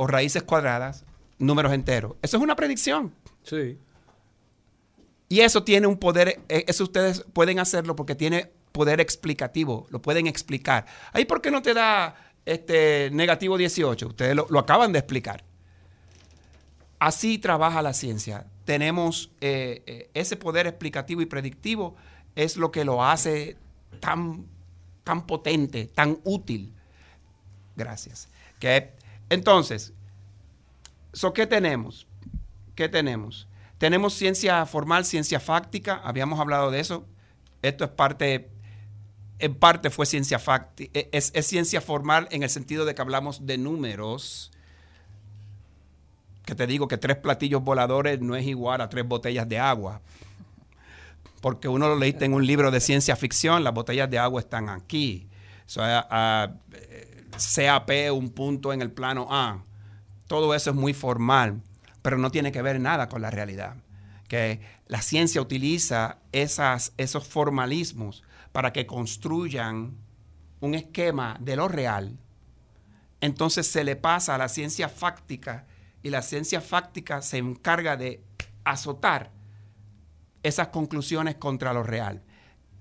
o 0.00 0.06
raíces 0.06 0.42
cuadradas, 0.42 1.04
números 1.38 1.74
enteros. 1.74 2.14
Eso 2.22 2.38
es 2.38 2.42
una 2.42 2.56
predicción. 2.56 3.12
Sí. 3.42 3.76
Y 5.28 5.40
eso 5.40 5.62
tiene 5.62 5.86
un 5.86 5.98
poder, 5.98 6.40
eh, 6.48 6.64
eso 6.66 6.84
ustedes 6.84 7.22
pueden 7.34 7.58
hacerlo 7.58 7.94
porque 7.96 8.14
tiene 8.14 8.50
poder 8.72 8.98
explicativo, 9.02 9.86
lo 9.90 10.00
pueden 10.00 10.26
explicar. 10.26 10.86
Ahí, 11.12 11.26
¿por 11.26 11.42
qué 11.42 11.50
no 11.50 11.60
te 11.60 11.74
da 11.74 12.16
este 12.46 13.10
negativo 13.12 13.58
18? 13.58 14.06
Ustedes 14.06 14.34
lo, 14.34 14.46
lo 14.48 14.58
acaban 14.58 14.90
de 14.90 15.00
explicar. 15.00 15.44
Así 16.98 17.36
trabaja 17.36 17.82
la 17.82 17.92
ciencia. 17.92 18.46
Tenemos 18.64 19.30
eh, 19.42 19.82
eh, 19.86 20.10
ese 20.14 20.36
poder 20.36 20.66
explicativo 20.66 21.20
y 21.20 21.26
predictivo, 21.26 21.94
es 22.36 22.56
lo 22.56 22.72
que 22.72 22.86
lo 22.86 23.04
hace 23.04 23.58
tan, 24.00 24.46
tan 25.04 25.26
potente, 25.26 25.84
tan 25.84 26.20
útil. 26.24 26.72
Gracias. 27.76 28.30
Que, 28.58 28.92
entonces, 29.30 29.92
so, 31.12 31.32
¿qué 31.32 31.46
tenemos? 31.46 32.06
¿Qué 32.74 32.88
tenemos? 32.88 33.46
Tenemos 33.78 34.12
ciencia 34.12 34.66
formal, 34.66 35.04
ciencia 35.04 35.40
fáctica, 35.40 36.00
habíamos 36.04 36.38
hablado 36.38 36.70
de 36.70 36.80
eso. 36.80 37.06
Esto 37.62 37.84
es 37.84 37.90
parte, 37.90 38.50
en 39.38 39.54
parte 39.54 39.88
fue 39.88 40.04
ciencia 40.04 40.38
fáctica, 40.38 40.90
e, 40.98 41.08
es, 41.12 41.32
ciencia 41.46 41.80
formal 41.80 42.28
en 42.30 42.42
el 42.42 42.50
sentido 42.50 42.84
de 42.84 42.94
que 42.94 43.00
hablamos 43.00 43.46
de 43.46 43.56
números, 43.56 44.50
que 46.44 46.54
te 46.54 46.66
digo 46.66 46.88
que 46.88 46.98
tres 46.98 47.16
platillos 47.16 47.62
voladores 47.62 48.20
no 48.20 48.34
es 48.34 48.46
igual 48.46 48.80
a 48.80 48.88
tres 48.88 49.06
botellas 49.06 49.48
de 49.48 49.58
agua. 49.58 50.00
Porque 51.40 51.68
uno 51.68 51.88
lo 51.88 51.96
leíste 51.96 52.24
en 52.24 52.34
un 52.34 52.46
libro 52.46 52.70
de 52.70 52.80
ciencia 52.80 53.14
ficción, 53.14 53.62
las 53.62 53.72
botellas 53.72 54.10
de 54.10 54.18
agua 54.18 54.40
están 54.40 54.68
aquí. 54.68 55.28
O 55.64 55.70
sea, 55.70 56.06
CAP, 57.40 57.90
un 58.12 58.30
punto 58.30 58.72
en 58.72 58.82
el 58.82 58.90
plano 58.90 59.26
A. 59.30 59.62
Todo 60.26 60.54
eso 60.54 60.70
es 60.70 60.76
muy 60.76 60.94
formal 60.94 61.62
pero 62.02 62.18
no 62.18 62.30
tiene 62.30 62.52
que 62.52 62.62
ver 62.62 62.80
nada 62.80 63.08
con 63.08 63.22
la 63.22 63.30
realidad. 63.30 63.76
Que 64.28 64.60
la 64.86 65.02
ciencia 65.02 65.40
utiliza 65.40 66.18
esas, 66.32 66.92
esos 66.96 67.26
formalismos 67.26 68.22
para 68.52 68.72
que 68.72 68.86
construyan 68.86 69.96
un 70.60 70.74
esquema 70.74 71.36
de 71.40 71.56
lo 71.56 71.68
real. 71.68 72.18
Entonces 73.20 73.66
se 73.66 73.84
le 73.84 73.96
pasa 73.96 74.34
a 74.34 74.38
la 74.38 74.48
ciencia 74.48 74.88
fáctica 74.88 75.66
y 76.02 76.10
la 76.10 76.22
ciencia 76.22 76.60
fáctica 76.60 77.22
se 77.22 77.38
encarga 77.38 77.96
de 77.96 78.22
azotar 78.64 79.30
esas 80.42 80.68
conclusiones 80.68 81.34
contra 81.36 81.72
lo 81.72 81.82
real. 81.82 82.22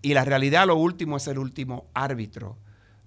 Y 0.01 0.13
la 0.13 0.23
realidad, 0.23 0.65
lo 0.67 0.77
último, 0.77 1.17
es 1.17 1.27
el 1.27 1.39
último 1.39 1.89
árbitro 1.93 2.57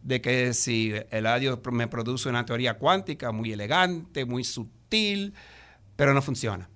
de 0.03 0.21
que 0.21 0.53
si 0.53 0.93
el 1.11 1.27
adiós 1.27 1.59
me 1.71 1.89
produce 1.89 2.29
una 2.29 2.45
teoría 2.45 2.79
cuántica 2.79 3.33
muy 3.33 3.53
elegante, 3.53 4.25
muy 4.25 4.45
sutil, 4.45 5.35
pero 5.97 6.13
no 6.13 6.23
funciona. 6.23 6.69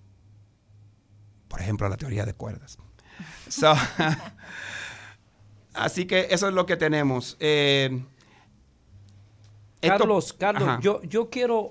Por 1.49 1.61
ejemplo, 1.61 1.89
la 1.89 1.97
teoría 1.97 2.25
de 2.25 2.35
cuerdas. 2.35 2.79
así 5.75 6.07
que 6.07 6.29
eso 6.31 6.49
es 6.49 6.55
lo 6.55 6.67
que 6.67 6.77
tenemos. 6.77 7.37
Eh, 7.41 8.03
Carlos, 9.81 10.33
Carlos, 10.33 10.79
yo, 10.81 11.03
yo 11.03 11.31
quiero, 11.31 11.71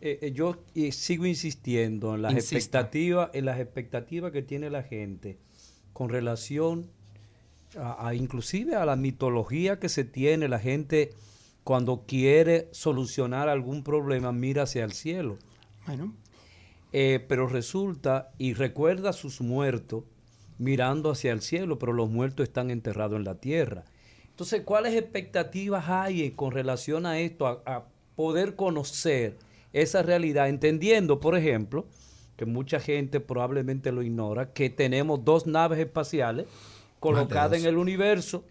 eh, 0.00 0.18
eh, 0.22 0.32
yo 0.32 0.64
sigo 0.92 1.26
insistiendo 1.26 2.14
en 2.14 2.22
las 2.22 2.34
expectativas, 2.34 3.30
en 3.32 3.44
las 3.44 3.60
expectativas 3.60 4.32
que 4.32 4.42
tiene 4.42 4.70
la 4.70 4.82
gente 4.82 5.38
con 5.92 6.08
relación 6.08 6.90
a, 7.76 8.14
inclusive 8.14 8.76
a 8.76 8.84
la 8.84 8.96
mitología 8.96 9.78
que 9.78 9.88
se 9.88 10.04
tiene 10.04 10.48
la 10.48 10.58
gente 10.58 11.10
cuando 11.64 12.04
quiere 12.06 12.68
solucionar 12.72 13.48
algún 13.48 13.84
problema 13.84 14.32
mira 14.32 14.62
hacia 14.62 14.84
el 14.84 14.92
cielo. 14.92 15.38
Bueno, 15.86 16.14
eh, 16.92 17.24
pero 17.28 17.46
resulta 17.46 18.32
y 18.38 18.54
recuerda 18.54 19.10
a 19.10 19.12
sus 19.12 19.40
muertos 19.40 20.04
mirando 20.58 21.10
hacia 21.10 21.32
el 21.32 21.42
cielo, 21.42 21.78
pero 21.78 21.92
los 21.92 22.10
muertos 22.10 22.44
están 22.44 22.70
enterrados 22.70 23.18
en 23.18 23.24
la 23.24 23.34
tierra. 23.36 23.84
Entonces, 24.30 24.62
¿cuáles 24.64 24.94
expectativas 24.94 25.88
hay 25.88 26.30
con 26.30 26.52
relación 26.52 27.06
a 27.06 27.18
esto, 27.18 27.46
a, 27.46 27.84
poder 28.16 28.56
conocer 28.56 29.36
esa 29.72 30.02
realidad, 30.02 30.48
entendiendo, 30.48 31.20
por 31.20 31.36
ejemplo, 31.36 31.86
que 32.36 32.46
mucha 32.46 32.80
gente 32.80 33.20
probablemente 33.20 33.92
lo 33.92 34.02
ignora, 34.02 34.52
que 34.52 34.70
tenemos 34.70 35.24
dos 35.24 35.46
naves 35.46 35.78
espaciales 35.78 36.46
colocadas 37.00 37.60
en 37.60 37.66
el 37.66 37.76
universo 37.76 38.44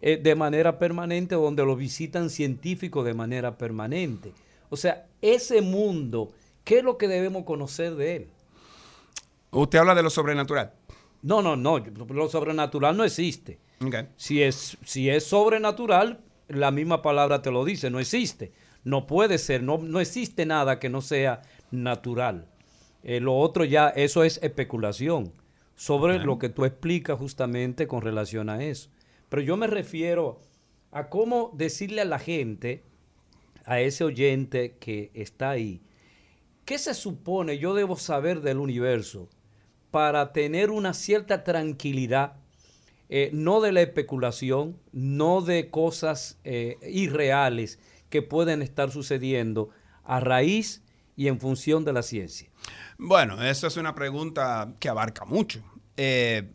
eh, 0.00 0.16
de 0.16 0.34
manera 0.34 0.78
permanente, 0.78 1.34
donde 1.34 1.64
lo 1.64 1.76
visitan 1.76 2.30
científicos 2.30 3.04
de 3.04 3.14
manera 3.14 3.56
permanente. 3.58 4.32
O 4.68 4.76
sea, 4.76 5.06
ese 5.20 5.62
mundo 5.62 6.32
¿Qué 6.64 6.78
es 6.78 6.84
lo 6.84 6.98
que 6.98 7.08
debemos 7.08 7.44
conocer 7.44 7.96
de 7.96 8.16
él? 8.16 8.28
Usted 9.50 9.78
habla 9.78 9.94
de 9.94 10.02
lo 10.02 10.10
sobrenatural. 10.10 10.72
No, 11.22 11.42
no, 11.42 11.56
no. 11.56 11.78
Lo 11.78 12.28
sobrenatural 12.28 12.96
no 12.96 13.04
existe. 13.04 13.58
Si, 14.16 14.42
es, 14.42 14.78
si 14.84 15.10
es 15.10 15.24
sobrenatural, 15.24 16.20
la 16.48 16.70
misma 16.70 17.02
palabra 17.02 17.42
te 17.42 17.50
lo 17.50 17.64
dice, 17.64 17.90
no 17.90 17.98
existe. 17.98 18.52
No 18.84 19.06
puede 19.06 19.38
ser, 19.38 19.62
no, 19.62 19.78
no 19.78 20.00
existe 20.00 20.46
nada 20.46 20.78
que 20.78 20.88
no 20.88 21.00
sea 21.00 21.42
natural. 21.70 22.46
Eh, 23.02 23.20
lo 23.20 23.36
otro 23.36 23.64
ya, 23.64 23.88
eso 23.88 24.22
es 24.22 24.38
especulación 24.42 25.32
sobre 25.80 26.18
lo 26.18 26.38
que 26.38 26.50
tú 26.50 26.66
explicas 26.66 27.18
justamente 27.18 27.86
con 27.86 28.02
relación 28.02 28.50
a 28.50 28.62
eso. 28.62 28.90
Pero 29.30 29.40
yo 29.40 29.56
me 29.56 29.66
refiero 29.66 30.42
a 30.90 31.08
cómo 31.08 31.52
decirle 31.54 32.02
a 32.02 32.04
la 32.04 32.18
gente, 32.18 32.84
a 33.64 33.80
ese 33.80 34.04
oyente 34.04 34.76
que 34.78 35.10
está 35.14 35.48
ahí, 35.48 35.80
¿Qué 36.66 36.76
se 36.76 36.92
supone 36.92 37.56
yo 37.56 37.72
debo 37.72 37.96
saber 37.96 38.42
del 38.42 38.58
universo 38.58 39.30
para 39.90 40.34
tener 40.34 40.70
una 40.70 40.92
cierta 40.92 41.44
tranquilidad, 41.44 42.34
eh, 43.08 43.30
no 43.32 43.62
de 43.62 43.72
la 43.72 43.80
especulación, 43.80 44.78
no 44.92 45.40
de 45.40 45.70
cosas 45.70 46.38
eh, 46.44 46.76
irreales 46.82 47.78
que 48.10 48.20
pueden 48.20 48.60
estar 48.60 48.90
sucediendo 48.90 49.70
a 50.04 50.20
raíz 50.20 50.84
y 51.16 51.28
en 51.28 51.40
función 51.40 51.86
de 51.86 51.94
la 51.94 52.02
ciencia? 52.02 52.49
Bueno, 53.02 53.42
eso 53.42 53.66
es 53.66 53.76
una 53.78 53.94
pregunta 53.94 54.74
que 54.78 54.90
abarca 54.90 55.24
mucho. 55.24 55.62
Eh, 55.96 56.50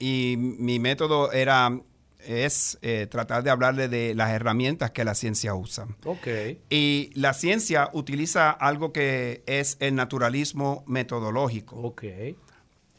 y 0.00 0.34
mi 0.36 0.78
método 0.80 1.30
era 1.32 1.70
es 2.18 2.76
eh, 2.82 3.06
tratar 3.08 3.44
de 3.44 3.50
hablarle 3.50 3.88
de 3.88 4.14
las 4.14 4.30
herramientas 4.30 4.90
que 4.90 5.04
la 5.04 5.14
ciencia 5.14 5.54
usa. 5.54 5.86
Okay. 6.04 6.60
Y 6.68 7.10
la 7.14 7.32
ciencia 7.32 7.88
utiliza 7.92 8.50
algo 8.50 8.92
que 8.92 9.44
es 9.46 9.76
el 9.80 9.94
naturalismo 9.94 10.82
metodológico. 10.86 11.76
Okay. 11.76 12.36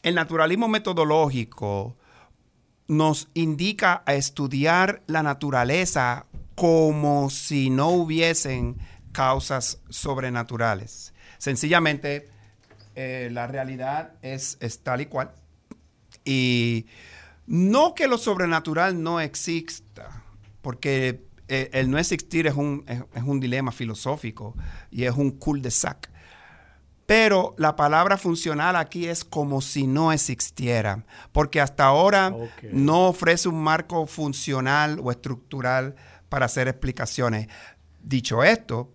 El 0.02 0.14
naturalismo 0.14 0.66
metodológico 0.66 1.96
nos 2.88 3.28
indica 3.34 4.02
a 4.06 4.14
estudiar 4.14 5.02
la 5.06 5.22
naturaleza 5.22 6.26
como 6.54 7.28
si 7.28 7.68
no 7.70 7.90
hubiesen 7.90 8.78
causas 9.12 9.80
sobrenaturales. 9.90 11.12
Sencillamente, 11.40 12.28
eh, 12.94 13.30
la 13.32 13.46
realidad 13.46 14.12
es, 14.20 14.58
es 14.60 14.80
tal 14.80 15.00
y 15.00 15.06
cual. 15.06 15.30
Y 16.22 16.84
no 17.46 17.94
que 17.94 18.08
lo 18.08 18.18
sobrenatural 18.18 19.02
no 19.02 19.20
exista, 19.20 20.22
porque 20.60 21.24
eh, 21.48 21.70
el 21.72 21.90
no 21.90 21.96
existir 21.96 22.46
es 22.46 22.54
un, 22.54 22.84
es, 22.86 23.22
un 23.22 23.40
dilema 23.40 23.72
filosófico 23.72 24.54
y 24.90 25.04
es 25.04 25.16
un 25.16 25.30
cul-de-sac. 25.30 26.10
Pero 27.06 27.54
la 27.56 27.74
palabra 27.74 28.18
funcional 28.18 28.76
aquí 28.76 29.06
es 29.06 29.24
como 29.24 29.62
si 29.62 29.86
no 29.86 30.12
existiera, 30.12 31.06
porque 31.32 31.62
hasta 31.62 31.86
ahora 31.86 32.36
no 32.70 33.08
ofrece 33.08 33.48
un 33.48 33.62
marco 33.62 34.06
funcional 34.06 35.00
o 35.02 35.10
estructural 35.10 35.96
para 36.28 36.44
hacer 36.44 36.68
explicaciones. 36.68 37.48
Dicho 38.02 38.44
esto, 38.44 38.92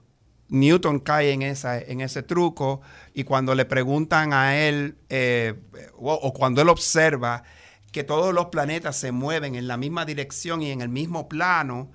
Newton 0.50 1.00
cae 1.00 1.32
en, 1.32 1.42
esa, 1.42 1.80
en 1.80 2.02
ese 2.02 2.22
truco 2.24 2.82
y 3.14 3.24
cuando 3.24 3.56
le 3.56 3.66
preguntan 3.66 4.34
a 4.34 4.58
él, 4.58 4.98
eh, 5.10 5.56
o, 5.98 6.34
cuando 6.34 6.62
él 6.62 6.70
observa 6.70 7.44
que 7.92 8.04
todos 8.04 8.34
los 8.34 8.48
planetas 8.48 8.98
se 8.98 9.12
mueven 9.12 9.56
en 9.56 9.68
la 9.68 9.78
misma 9.78 10.06
dirección 10.06 10.62
y 10.62 10.72
en 10.72 10.82
el 10.82 10.90
mismo 10.90 11.28
plano, 11.28 11.92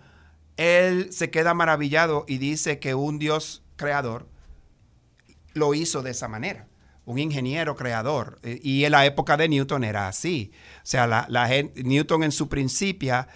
él 0.56 1.12
se 1.12 1.30
queda 1.30 1.54
maravillado 1.54 2.24
y 2.26 2.38
dice 2.38 2.78
que 2.78 2.94
un 2.94 3.18
Dios 3.18 3.62
creador 3.76 4.28
lo 5.54 5.74
hizo 5.74 6.02
de 6.02 6.10
esa 6.10 6.28
manera, 6.28 6.66
un 7.04 7.18
ingeniero 7.18 7.76
creador. 7.76 8.40
Y 8.42 8.84
en 8.84 8.92
la 8.92 9.06
época 9.06 9.36
de 9.36 9.48
Newton 9.48 9.84
era 9.84 10.08
así. 10.08 10.52
O 10.78 10.86
sea, 10.86 11.06
la, 11.06 11.48
Newton 11.76 12.24
en 12.24 12.32
su 12.32 12.48
principia 12.48 13.28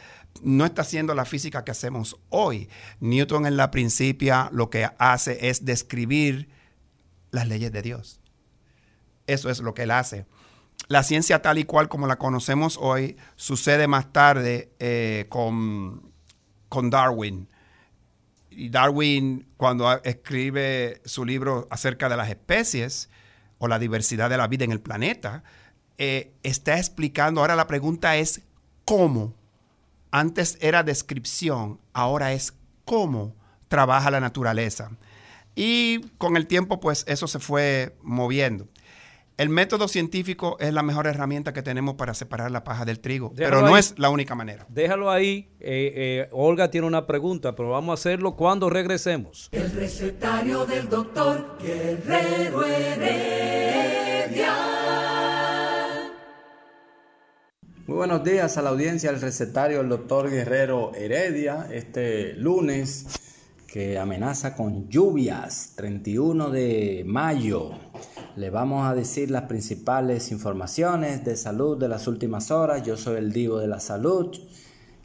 no 0.42 0.64
está 0.64 0.82
haciendo 0.82 1.14
la 1.14 1.24
física 1.24 1.64
que 1.64 1.70
hacemos 1.70 2.16
hoy. 2.28 2.68
Newton 3.00 3.46
en 3.46 3.56
la 3.56 3.70
principia 3.70 4.48
lo 4.52 4.70
que 4.70 4.88
hace 4.98 5.48
es 5.48 5.64
describir 5.64 6.48
las 7.30 7.48
leyes 7.48 7.72
de 7.72 7.82
Dios. 7.82 8.20
Eso 9.26 9.50
es 9.50 9.60
lo 9.60 9.74
que 9.74 9.84
él 9.84 9.90
hace 9.90 10.26
la 10.88 11.02
ciencia 11.02 11.40
tal 11.40 11.58
y 11.58 11.64
cual 11.64 11.88
como 11.88 12.06
la 12.06 12.16
conocemos 12.16 12.78
hoy 12.80 13.16
sucede 13.36 13.86
más 13.86 14.12
tarde 14.12 14.72
eh, 14.78 15.26
con, 15.28 16.12
con 16.68 16.90
Darwin. 16.90 17.48
Y 18.50 18.68
Darwin, 18.68 19.48
cuando 19.56 20.02
escribe 20.04 21.00
su 21.04 21.24
libro 21.24 21.66
acerca 21.70 22.08
de 22.08 22.16
las 22.16 22.28
especies 22.28 23.10
o 23.58 23.66
la 23.66 23.78
diversidad 23.78 24.30
de 24.30 24.36
la 24.36 24.46
vida 24.46 24.64
en 24.64 24.72
el 24.72 24.80
planeta, 24.80 25.42
eh, 25.98 26.34
está 26.42 26.78
explicando, 26.78 27.40
ahora 27.40 27.56
la 27.56 27.66
pregunta 27.66 28.16
es 28.16 28.42
cómo. 28.84 29.34
Antes 30.14 30.56
era 30.60 30.84
descripción, 30.84 31.80
ahora 31.92 32.32
es 32.34 32.54
cómo 32.84 33.34
trabaja 33.66 34.12
la 34.12 34.20
naturaleza. 34.20 34.92
Y 35.56 36.02
con 36.18 36.36
el 36.36 36.46
tiempo, 36.46 36.78
pues 36.78 37.04
eso 37.08 37.26
se 37.26 37.40
fue 37.40 37.96
moviendo. 38.00 38.68
El 39.38 39.48
método 39.48 39.88
científico 39.88 40.56
es 40.60 40.72
la 40.72 40.84
mejor 40.84 41.08
herramienta 41.08 41.52
que 41.52 41.62
tenemos 41.62 41.96
para 41.96 42.14
separar 42.14 42.52
la 42.52 42.62
paja 42.62 42.84
del 42.84 43.00
trigo, 43.00 43.32
pero 43.34 43.62
no 43.62 43.76
es 43.76 43.98
la 43.98 44.08
única 44.08 44.36
manera. 44.36 44.66
Déjalo 44.68 45.10
ahí. 45.10 45.48
Eh, 45.58 45.92
eh, 45.96 46.28
Olga 46.30 46.70
tiene 46.70 46.86
una 46.86 47.08
pregunta, 47.08 47.56
pero 47.56 47.70
vamos 47.70 47.90
a 47.90 47.94
hacerlo 47.94 48.36
cuando 48.36 48.70
regresemos. 48.70 49.48
El 49.50 49.72
recetario 49.72 50.64
del 50.64 50.88
doctor 50.88 51.58
Guerrero 51.60 52.64
Heredia. 52.64 53.64
Muy 57.86 57.98
buenos 57.98 58.24
días 58.24 58.56
a 58.56 58.62
la 58.62 58.70
audiencia 58.70 59.12
del 59.12 59.20
recetario 59.20 59.80
del 59.80 59.90
doctor 59.90 60.30
Guerrero 60.30 60.94
Heredia, 60.94 61.68
este 61.70 62.32
lunes 62.32 63.04
que 63.66 63.98
amenaza 63.98 64.56
con 64.56 64.88
lluvias, 64.88 65.72
31 65.76 66.48
de 66.48 67.04
mayo. 67.06 67.72
Le 68.36 68.48
vamos 68.48 68.86
a 68.86 68.94
decir 68.94 69.30
las 69.30 69.42
principales 69.42 70.32
informaciones 70.32 71.26
de 71.26 71.36
salud 71.36 71.76
de 71.76 71.88
las 71.88 72.06
últimas 72.06 72.50
horas. 72.50 72.82
Yo 72.84 72.96
soy 72.96 73.18
el 73.18 73.34
Divo 73.34 73.58
de 73.58 73.68
la 73.68 73.80
Salud 73.80 74.34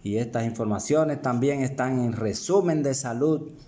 y 0.01 0.15
estas 0.15 0.45
informaciones 0.45 1.21
también 1.21 1.63
están 1.63 1.99
en 1.99 2.13
resumen 2.13 2.81
de 2.81 2.93
salud.net. 2.93 3.59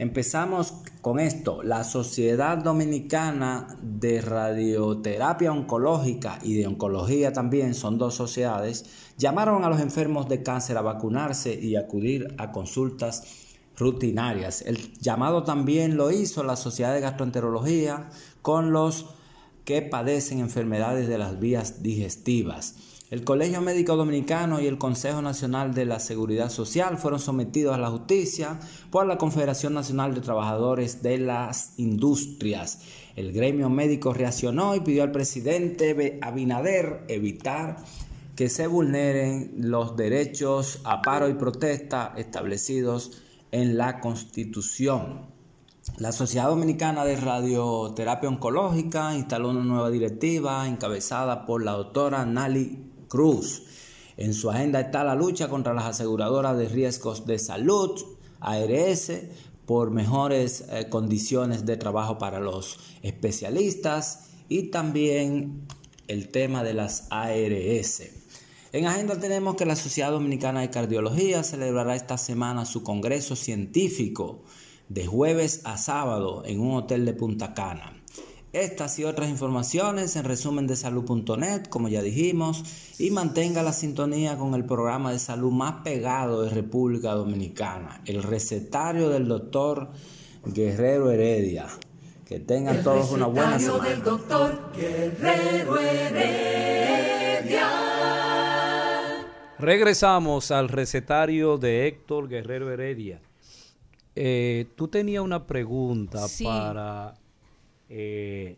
Empezamos 0.00 0.72
con 1.02 1.20
esto. 1.20 1.62
La 1.62 1.84
Sociedad 1.84 2.56
Dominicana 2.56 3.76
de 3.82 4.22
Radioterapia 4.22 5.52
Oncológica 5.52 6.38
y 6.42 6.54
de 6.54 6.66
Oncología 6.66 7.34
también 7.34 7.74
son 7.74 7.98
dos 7.98 8.14
sociedades. 8.14 8.86
Llamaron 9.18 9.62
a 9.62 9.68
los 9.68 9.78
enfermos 9.78 10.26
de 10.26 10.42
cáncer 10.42 10.78
a 10.78 10.80
vacunarse 10.80 11.52
y 11.52 11.76
acudir 11.76 12.34
a 12.38 12.50
consultas 12.50 13.24
rutinarias. 13.76 14.62
El 14.62 14.94
llamado 15.00 15.42
también 15.42 15.98
lo 15.98 16.10
hizo 16.10 16.44
la 16.44 16.56
Sociedad 16.56 16.94
de 16.94 17.02
Gastroenterología 17.02 18.08
con 18.40 18.72
los 18.72 19.04
que 19.66 19.82
padecen 19.82 20.38
enfermedades 20.38 21.08
de 21.08 21.18
las 21.18 21.38
vías 21.38 21.82
digestivas. 21.82 22.99
El 23.10 23.24
Colegio 23.24 23.60
Médico 23.60 23.96
Dominicano 23.96 24.60
y 24.60 24.68
el 24.68 24.78
Consejo 24.78 25.20
Nacional 25.20 25.74
de 25.74 25.84
la 25.84 25.98
Seguridad 25.98 26.48
Social 26.48 26.96
fueron 26.96 27.18
sometidos 27.18 27.74
a 27.74 27.78
la 27.78 27.90
justicia 27.90 28.60
por 28.92 29.04
la 29.04 29.18
Confederación 29.18 29.74
Nacional 29.74 30.14
de 30.14 30.20
Trabajadores 30.20 31.02
de 31.02 31.18
las 31.18 31.76
Industrias. 31.76 32.82
El 33.16 33.32
gremio 33.32 33.68
médico 33.68 34.14
reaccionó 34.14 34.76
y 34.76 34.80
pidió 34.80 35.02
al 35.02 35.10
presidente 35.10 36.20
Abinader 36.22 37.04
evitar 37.08 37.78
que 38.36 38.48
se 38.48 38.68
vulneren 38.68 39.54
los 39.56 39.96
derechos 39.96 40.80
a 40.84 41.02
paro 41.02 41.28
y 41.28 41.34
protesta 41.34 42.14
establecidos 42.16 43.22
en 43.50 43.76
la 43.76 43.98
Constitución. 43.98 45.26
La 45.98 46.12
Sociedad 46.12 46.46
Dominicana 46.46 47.04
de 47.04 47.16
Radioterapia 47.16 48.28
Oncológica 48.28 49.16
instaló 49.16 49.50
una 49.50 49.64
nueva 49.64 49.90
directiva 49.90 50.68
encabezada 50.68 51.44
por 51.44 51.64
la 51.64 51.72
doctora 51.72 52.24
Nali 52.24 52.89
Cruz. 53.10 53.64
En 54.16 54.32
su 54.34 54.50
agenda 54.50 54.80
está 54.80 55.02
la 55.02 55.16
lucha 55.16 55.48
contra 55.48 55.74
las 55.74 55.84
aseguradoras 55.84 56.56
de 56.56 56.68
riesgos 56.68 57.26
de 57.26 57.38
salud, 57.38 58.00
ARS, 58.38 59.12
por 59.66 59.90
mejores 59.90 60.64
eh, 60.70 60.88
condiciones 60.88 61.66
de 61.66 61.76
trabajo 61.76 62.18
para 62.18 62.38
los 62.38 62.78
especialistas 63.02 64.30
y 64.48 64.70
también 64.70 65.66
el 66.06 66.28
tema 66.28 66.62
de 66.62 66.74
las 66.74 67.08
ARS. 67.10 68.02
En 68.72 68.86
agenda 68.86 69.18
tenemos 69.18 69.56
que 69.56 69.66
la 69.66 69.74
Sociedad 69.74 70.12
Dominicana 70.12 70.60
de 70.60 70.70
Cardiología 70.70 71.42
celebrará 71.42 71.96
esta 71.96 72.16
semana 72.16 72.64
su 72.64 72.84
congreso 72.84 73.34
científico 73.34 74.44
de 74.88 75.06
jueves 75.06 75.62
a 75.64 75.76
sábado 75.76 76.44
en 76.44 76.60
un 76.60 76.76
hotel 76.76 77.04
de 77.04 77.14
Punta 77.14 77.54
Cana. 77.54 77.99
Estas 78.52 78.98
y 78.98 79.04
otras 79.04 79.28
informaciones 79.28 80.16
en 80.16 80.24
resumen 80.24 80.66
de 80.66 80.74
salud.net, 80.74 81.66
como 81.66 81.88
ya 81.88 82.02
dijimos, 82.02 82.64
y 82.98 83.10
mantenga 83.12 83.62
la 83.62 83.72
sintonía 83.72 84.36
con 84.36 84.54
el 84.54 84.64
programa 84.64 85.12
de 85.12 85.20
salud 85.20 85.52
más 85.52 85.82
pegado 85.84 86.42
de 86.42 86.50
República 86.50 87.12
Dominicana, 87.12 88.00
el 88.06 88.24
recetario 88.24 89.08
del 89.08 89.28
doctor 89.28 89.90
Guerrero 90.44 91.12
Heredia. 91.12 91.68
Que 92.26 92.40
tengan 92.40 92.82
todos 92.82 93.12
una 93.12 93.26
buena 93.26 93.58
semana. 93.60 93.88
del 93.88 94.02
doctor 94.02 94.72
Guerrero 94.76 95.78
Heredia. 95.78 97.68
Regresamos 99.58 100.50
al 100.50 100.68
recetario 100.68 101.58
de 101.58 101.86
Héctor 101.86 102.28
Guerrero 102.28 102.72
Heredia. 102.72 103.20
Eh, 104.16 104.66
tú 104.76 104.88
tenías 104.88 105.22
una 105.22 105.46
pregunta 105.46 106.26
Sí. 106.28 106.44
para 106.44 107.14
eh, 107.90 108.56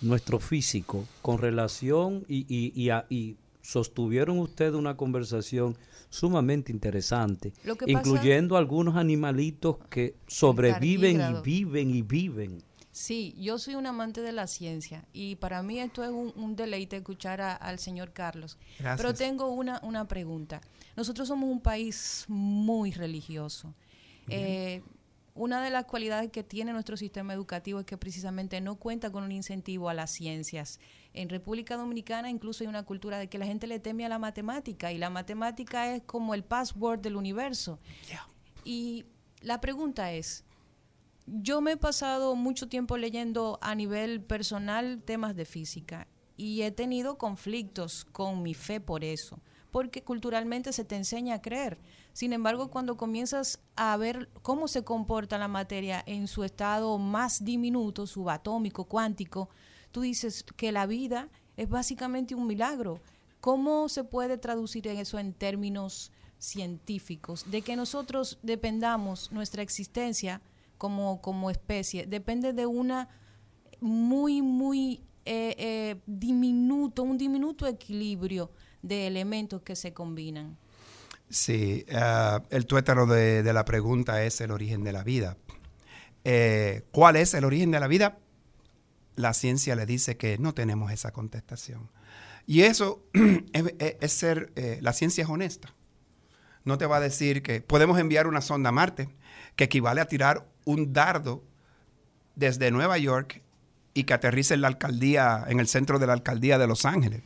nuestro 0.00 0.38
físico 0.40 1.06
con 1.20 1.38
relación 1.38 2.24
y, 2.28 2.46
y- 2.48 2.72
y 2.80 2.90
a- 2.90 3.06
y 3.10 3.36
sostuvieron 3.60 4.38
ustedes 4.38 4.74
una 4.74 4.96
conversación 4.96 5.76
sumamente 6.10 6.72
interesante, 6.72 7.52
pasa- 7.86 7.90
incluyendo 8.08 8.56
algunos 8.56 8.96
animalitos 8.96 9.76
que 9.90 10.14
sobreviven 10.26 11.20
y 11.20 11.42
viven 11.42 11.90
y 11.94 12.02
viven. 12.02 12.62
Sí, 12.90 13.34
yo 13.38 13.58
soy 13.58 13.74
un 13.76 13.86
amante 13.86 14.20
de 14.20 14.32
la 14.32 14.46
ciencia 14.46 15.06
y 15.14 15.36
para 15.36 15.62
mí 15.62 15.78
esto 15.80 16.04
es 16.04 16.10
un, 16.10 16.32
un 16.36 16.56
deleite 16.56 16.96
escuchar 16.96 17.40
a- 17.40 17.54
al 17.54 17.78
señor 17.78 18.12
Carlos. 18.12 18.58
Gracias. 18.78 18.96
Pero 18.98 19.14
tengo 19.14 19.48
una, 19.50 19.80
una 19.82 20.06
pregunta. 20.06 20.60
Nosotros 20.96 21.26
somos 21.28 21.48
un 21.48 21.60
país 21.60 22.26
muy 22.28 22.90
religioso. 22.92 23.72
Eh, 24.28 24.82
una 25.34 25.64
de 25.64 25.70
las 25.70 25.86
cualidades 25.86 26.30
que 26.30 26.42
tiene 26.42 26.72
nuestro 26.72 26.96
sistema 26.96 27.32
educativo 27.32 27.80
es 27.80 27.86
que 27.86 27.96
precisamente 27.96 28.60
no 28.60 28.76
cuenta 28.76 29.10
con 29.10 29.24
un 29.24 29.32
incentivo 29.32 29.88
a 29.88 29.94
las 29.94 30.10
ciencias. 30.10 30.78
En 31.14 31.28
República 31.28 31.76
Dominicana 31.76 32.28
incluso 32.28 32.64
hay 32.64 32.68
una 32.68 32.82
cultura 32.82 33.18
de 33.18 33.28
que 33.28 33.38
la 33.38 33.46
gente 33.46 33.66
le 33.66 33.80
teme 33.80 34.04
a 34.04 34.10
la 34.10 34.18
matemática 34.18 34.92
y 34.92 34.98
la 34.98 35.10
matemática 35.10 35.94
es 35.94 36.02
como 36.02 36.34
el 36.34 36.44
password 36.44 37.00
del 37.00 37.16
universo. 37.16 37.78
Y 38.64 39.06
la 39.40 39.60
pregunta 39.60 40.12
es, 40.12 40.44
yo 41.26 41.60
me 41.60 41.72
he 41.72 41.76
pasado 41.76 42.34
mucho 42.34 42.68
tiempo 42.68 42.96
leyendo 42.98 43.58
a 43.62 43.74
nivel 43.74 44.22
personal 44.22 45.02
temas 45.02 45.34
de 45.34 45.46
física 45.46 46.08
y 46.36 46.62
he 46.62 46.70
tenido 46.72 47.16
conflictos 47.16 48.04
con 48.04 48.42
mi 48.42 48.54
fe 48.54 48.80
por 48.80 49.04
eso, 49.04 49.40
porque 49.72 50.04
culturalmente 50.04 50.72
se 50.72 50.84
te 50.84 50.96
enseña 50.96 51.36
a 51.36 51.42
creer. 51.42 51.78
Sin 52.12 52.34
embargo, 52.34 52.70
cuando 52.70 52.98
comienzas 52.98 53.58
a 53.74 53.96
ver 53.96 54.28
cómo 54.42 54.68
se 54.68 54.84
comporta 54.84 55.38
la 55.38 55.48
materia 55.48 56.04
en 56.06 56.28
su 56.28 56.44
estado 56.44 56.98
más 56.98 57.42
diminuto, 57.42 58.06
subatómico, 58.06 58.84
cuántico, 58.84 59.48
tú 59.90 60.02
dices 60.02 60.44
que 60.56 60.70
la 60.72 60.86
vida 60.86 61.30
es 61.56 61.68
básicamente 61.70 62.34
un 62.34 62.46
milagro. 62.46 63.00
¿Cómo 63.40 63.88
se 63.88 64.04
puede 64.04 64.36
traducir 64.36 64.86
eso 64.86 65.18
en 65.18 65.32
términos 65.32 66.12
científicos? 66.38 67.50
De 67.50 67.62
que 67.62 67.74
nosotros 67.74 68.38
dependamos 68.42 69.32
nuestra 69.32 69.62
existencia 69.62 70.42
como, 70.76 71.22
como 71.22 71.50
especie, 71.50 72.06
depende 72.06 72.52
de 72.52 72.66
una 72.66 73.08
muy, 73.80 74.42
muy 74.42 75.00
eh, 75.24 75.54
eh, 75.56 76.00
diminuto, 76.06 77.04
un 77.04 77.16
diminuto 77.16 77.66
equilibrio 77.66 78.50
de 78.82 79.06
elementos 79.06 79.62
que 79.62 79.76
se 79.76 79.92
combinan. 79.92 80.58
Sí, 81.30 81.86
ah, 81.94 82.42
el 82.50 82.66
tuétano 82.66 83.06
de, 83.06 83.42
la 83.52 83.64
pregunta 83.64 84.22
es 84.24 84.40
el 84.40 84.50
origen 84.50 84.84
de 84.84 84.92
la 84.92 85.02
vida. 85.02 85.38
Eh, 86.24 86.82
¿Cuál 86.92 87.16
es 87.16 87.32
el 87.34 87.44
origen 87.44 87.70
de 87.70 87.80
la 87.80 87.86
vida? 87.86 88.18
La 89.16 89.32
ciencia 89.32 89.74
le 89.74 89.86
dice 89.86 90.16
que 90.16 90.36
no 90.38 90.52
tenemos 90.52 90.92
esa 90.92 91.10
contestación. 91.12 91.90
Y 92.46 92.62
eso 92.62 93.02
es, 93.52 94.12
ser, 94.12 94.52
eh, 94.56 94.78
la 94.82 94.92
ciencia 94.92 95.24
es 95.24 95.30
honesta. 95.30 95.74
No 96.64 96.76
te 96.76 96.86
va 96.86 96.98
a 96.98 97.00
decir 97.00 97.42
que 97.42 97.60
podemos 97.60 97.98
enviar 97.98 98.26
una 98.26 98.40
sonda 98.40 98.68
a 98.68 98.72
Marte, 98.72 99.08
que 99.56 99.64
equivale 99.64 100.00
a 100.00 100.06
tirar 100.06 100.46
un 100.64 100.92
dardo 100.92 101.42
desde 102.36 102.70
Nueva 102.70 102.98
York 102.98 103.42
y 103.94 104.04
que 104.04 104.14
aterrice 104.14 104.54
en 104.54 104.60
la 104.60 104.68
alcaldía, 104.68 105.44
en 105.48 105.60
el 105.60 105.68
centro 105.68 105.98
de 105.98 106.06
la 106.06 106.12
alcaldía 106.12 106.58
de 106.58 106.66
Los 106.66 106.84
Ángeles. 106.84 107.22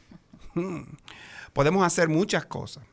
Podemos 1.56 1.86
hacer 1.86 2.10
muchas 2.10 2.44
cosas. 2.44 2.84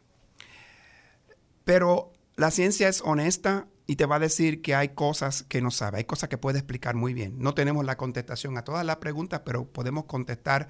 Pero 1.66 2.14
la 2.38 2.50
ciencia 2.50 2.88
es 2.88 3.02
honesta 3.02 3.68
y 3.88 3.98
te 3.98 4.06
va 4.06 4.16
a 4.16 4.20
decir 4.20 4.62
que 4.62 4.74
hay 4.74 4.96
cosas 4.96 5.44
que 5.44 5.62
no 5.62 5.70
sabe, 5.70 5.98
hay 5.98 6.06
cosas 6.06 6.30
que 6.30 6.38
puede 6.38 6.60
explicar 6.60 6.96
muy 6.96 7.14
bien. 7.14 7.36
No 7.40 7.54
tenemos 7.56 7.84
la 7.84 7.98
contestación 7.98 8.58
a 8.58 8.64
todas 8.64 8.86
las 8.86 8.96
preguntas, 8.96 9.42
pero 9.44 9.66
podemos 9.66 10.06
contestar 10.06 10.70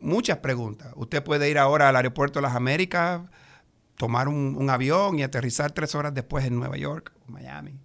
muchas 0.00 0.38
preguntas. 0.38 0.92
Usted 0.96 1.22
puede 1.22 1.48
ir 1.48 1.58
ahora 1.58 1.90
al 1.90 1.94
aeropuerto 1.94 2.40
de 2.40 2.42
las 2.42 2.56
Américas, 2.56 3.20
tomar 3.96 4.26
un, 4.26 4.56
un 4.58 4.68
avión 4.68 5.20
y 5.20 5.22
aterrizar 5.22 5.70
tres 5.70 5.94
horas 5.94 6.12
después 6.12 6.44
en 6.44 6.58
Nueva 6.58 6.76
York 6.76 7.12
o 7.24 7.30
Miami. 7.30 7.78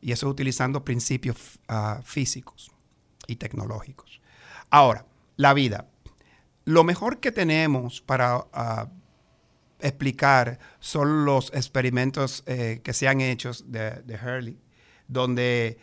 Y 0.00 0.12
eso 0.12 0.30
utilizando 0.30 0.82
principios 0.82 1.60
ah, 1.68 2.00
físicos 2.02 2.72
y 3.26 3.36
tecnológicos. 3.36 4.22
Ahora, 4.70 5.04
la 5.36 5.52
vida. 5.52 5.88
Lo 6.68 6.84
mejor 6.84 7.18
que 7.18 7.32
tenemos 7.32 8.02
para 8.02 8.46
ah, 8.52 8.90
explicar 9.80 10.58
son 10.80 11.24
los 11.24 11.50
experimentos 11.54 12.42
eh, 12.44 12.82
que 12.84 12.92
se 12.92 13.08
han 13.08 13.22
hecho 13.22 13.52
de, 13.64 14.18
Hurley, 14.22 14.60
donde 15.06 15.78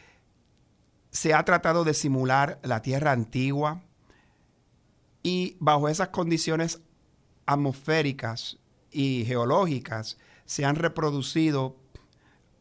se 1.09 1.33
ha 1.33 1.43
tratado 1.43 1.85
de 1.85 1.95
simular 1.95 2.59
la 2.61 2.83
Tierra 2.83 3.13
antigua 3.13 3.81
y 5.23 5.57
bajo 5.59 5.89
esas 5.89 6.09
condiciones 6.09 6.81
atmosféricas 7.47 8.59
y 8.91 9.23
geológicas 9.25 10.19
se 10.45 10.65
han 10.65 10.75
reproducido 10.75 11.77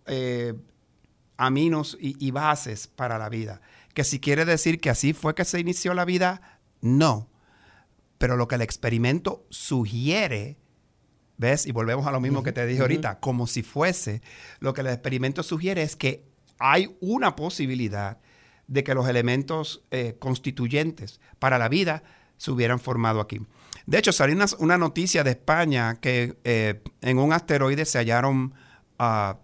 eh, 0.07 0.55
aminos 1.37 1.99
y, 2.01 2.17
y 2.27 2.31
bases 2.31 2.87
para 2.87 3.19
la 3.19 3.29
vida. 3.29 3.61
Que 3.93 4.03
si 4.03 4.19
quiere 4.19 4.47
decir 4.47 4.81
que 4.81 4.89
así 4.89 5.13
fue 5.13 5.35
que 5.35 5.45
se 5.45 5.61
inició 5.61 5.93
la 5.93 6.07
vida, 6.07 6.59
no. 6.81 7.29
Pero 8.19 8.37
lo 8.37 8.49
que 8.49 8.55
el 8.55 8.63
experimento 8.63 9.47
sugiere, 9.51 10.57
¿ves? 11.37 11.67
Y 11.67 11.73
volvemos 11.73 12.07
a 12.07 12.13
lo 12.13 12.21
mismo 12.21 12.43
que 12.43 12.53
te 12.53 12.67
dije 12.67 12.83
ahorita, 12.83 13.21
como 13.21 13.47
si 13.47 13.63
fuese, 13.63 14.23
lo 14.61 14.73
que 14.73 14.83
el 14.83 14.89
experimento 14.89 15.43
sugiere 15.43 15.83
es 15.83 15.97
que 15.97 16.25
hay 16.59 16.97
una 17.01 17.37
posibilidad 17.37 18.19
de 18.67 18.85
que 18.85 18.95
los 18.95 19.09
elementos 19.09 19.85
eh, 19.91 20.17
constituyentes 20.19 21.21
para 21.39 21.59
la 21.59 21.69
vida 21.69 22.03
se 22.37 22.51
hubieran 22.51 22.79
formado 22.79 23.21
aquí. 23.21 23.41
De 23.87 23.99
hecho, 23.99 24.13
salió 24.13 24.37
una, 24.59 24.79
noticia 24.79 25.25
de 25.25 25.31
España 25.31 26.01
que 26.01 26.39
eh, 26.45 26.83
en 27.03 27.19
un 27.19 27.33
asteroide 27.33 27.85
se 27.85 27.99
hallaron 27.99 28.55
uh, 28.99 29.35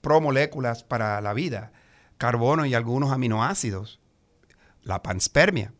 promoléculas 0.00 0.84
para 0.84 1.20
la 1.20 1.34
vida, 1.34 1.72
carbono 2.18 2.66
y 2.66 2.74
algunos 2.74 3.10
aminoácidos. 3.10 4.00
La 4.82 5.02
panspermia, 5.02 5.72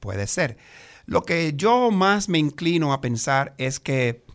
puede 0.00 0.26
ser. 0.26 0.56
Lo 1.08 1.22
que 1.22 1.54
yo 1.54 1.90
más 1.90 2.28
me 2.28 2.36
inclino 2.36 2.92
a 2.92 3.00
pensar 3.00 3.54
es 3.56 3.80
que 3.80 4.26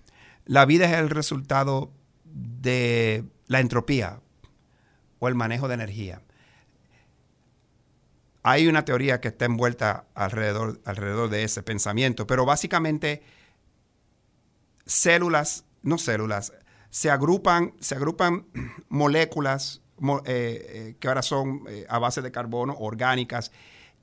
la 0.46 0.66
vida 0.66 0.86
es 0.86 0.98
el 0.98 1.12
resultado 1.12 1.92
de 2.24 3.26
la 3.46 3.60
entropía 3.60 4.22
o 5.20 5.28
el 5.28 5.36
manejo 5.36 5.68
de 5.68 5.76
energía. 5.76 6.24
Hay 8.42 8.68
una 8.68 8.86
teoría 8.86 9.22
que 9.22 9.28
está 9.28 9.46
envuelta 9.46 10.08
alrededor, 10.16 10.82
alrededor 10.84 11.30
de 11.30 11.44
ese 11.44 11.62
pensamiento, 11.62 12.26
pero 12.26 12.44
básicamente 12.44 13.22
células, 14.88 15.66
no 15.84 16.00
células, 16.00 16.54
se 16.90 17.12
agrupan, 17.12 17.76
se 17.82 17.94
agrupan 17.94 18.48
moléculas 18.90 19.84
eh, 20.02 20.24
eh, 20.26 20.96
que 21.00 21.08
ahora 21.08 21.22
son 21.22 21.66
eh, 21.68 21.86
a 21.88 22.00
base 22.00 22.24
de 22.24 22.32
carbono, 22.32 22.76
orgánicas, 22.80 23.52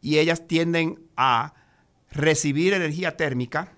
y 0.00 0.18
ellas 0.18 0.46
tienden 0.46 1.00
a 1.16 1.54
recibir 2.11 2.72
energía 2.72 3.16
térmica, 3.16 3.72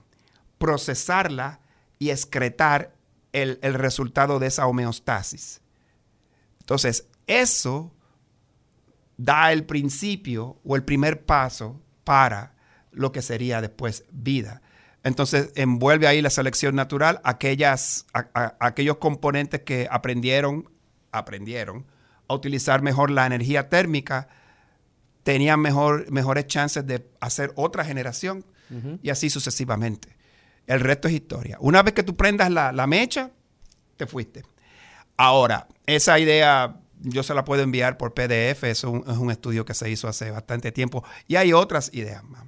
procesarla 0.59 1.61
y 1.99 2.11
excretar 2.11 2.95
el, 3.33 3.59
resultado 3.75 4.39
de 4.39 4.49
esa 4.49 4.67
homeostasis. 4.67 5.61
Entonces, 6.61 7.07
eso 7.27 7.93
da 9.17 9.53
el 9.53 9.65
principio 9.65 10.59
o 10.65 10.77
el 10.77 10.85
primer 10.85 11.25
paso 11.25 11.81
para 12.05 12.55
lo 12.91 13.13
que 13.13 13.23
sería 13.23 13.61
después 13.61 14.05
vida. 14.11 14.63
Entonces 15.05 15.51
envuelve 15.57 16.07
ahí 16.07 16.23
la 16.23 16.31
selección 16.31 16.77
natural 16.77 17.21
aquellas, 17.25 18.07
aquellos 18.13 18.99
componentes 18.99 19.63
que 19.63 19.89
aprendieron, 19.91 20.71
aprendieron 21.11 21.87
a 22.29 22.35
utilizar 22.35 22.83
mejor 22.83 23.11
la 23.11 23.27
energía 23.27 23.69
térmica 23.69 24.29
tenían 25.23 25.61
mejor, 25.61 26.11
mejores 26.11 26.47
chances 26.47 26.87
de 26.87 27.07
hacer 27.21 27.53
otra 27.57 27.85
generación 27.85 28.45
y 29.03 29.11
así 29.11 29.29
sucesivamente. 29.29 30.17
El 30.67 30.81
resto 30.81 31.07
es 31.07 31.15
historia. 31.15 31.59
Una 31.61 31.83
vez 31.83 31.93
que 31.93 32.03
tú 32.03 32.17
prendas 32.17 32.51
la, 32.51 32.87
mecha, 32.87 33.31
te 33.97 34.07
fuiste. 34.07 34.45
Ahora, 35.17 35.69
esa 35.85 36.19
idea 36.19 36.79
yo 37.01 37.23
se 37.23 37.35
la 37.35 37.45
puedo 37.45 37.63
enviar 37.63 37.99
por 37.99 38.15
PDF, 38.15 38.65
es 38.65 38.85
un, 38.85 39.05
es 39.07 39.19
un 39.19 39.31
estudio 39.31 39.65
que 39.65 39.75
se 39.75 39.91
hizo 39.91 40.09
hace 40.09 40.31
bastante 40.31 40.73
tiempo 40.73 41.05
y 41.27 41.37
hay 41.37 41.53
otras 41.53 41.91
ideas 41.93 42.25
más. 42.25 42.45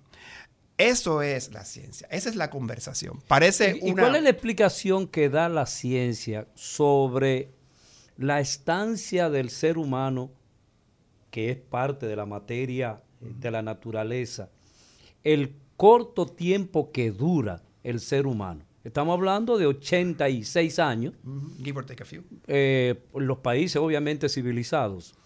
Eso 0.77 1.23
es 1.23 1.53
la 1.53 1.65
ciencia, 1.65 2.09
esa 2.11 2.29
es 2.29 2.37
la 2.37 2.51
conversación. 2.51 3.21
Parece 3.29 3.79
¿Y, 3.81 3.93
cuál 3.93 4.17
es 4.17 4.23
la 4.23 4.31
explicación 4.31 5.07
que 5.07 5.29
da 5.29 5.49
la 5.49 5.67
ciencia 5.67 6.49
sobre 6.55 7.51
la 8.17 8.41
estancia 8.41 9.31
del 9.31 9.51
ser 9.51 9.79
humano 9.79 10.33
que 11.35 11.51
es 11.51 11.57
parte 11.57 12.07
de 12.07 12.15
la 12.15 12.27
materia 12.27 13.03
de 13.19 13.51
la 13.51 13.61
naturaleza, 13.61 14.51
el 15.25 15.57
corto 15.77 16.27
tiempo 16.27 16.93
que 16.93 17.11
dura 17.11 17.61
el 17.83 17.99
ser 17.99 18.29
humano. 18.29 18.65
Estamos 18.85 19.15
hablando 19.15 19.59
de 19.59 19.67
86 19.67 20.79
años. 20.79 21.15
Give 21.61 21.77
or 21.77 21.85
take 21.85 22.05
a 22.05 22.07
few. 22.07 22.23
Eh, 22.47 23.03
los 23.17 23.39
países 23.39 23.79
obviamente 23.79 24.29
civilizados. 24.29 25.17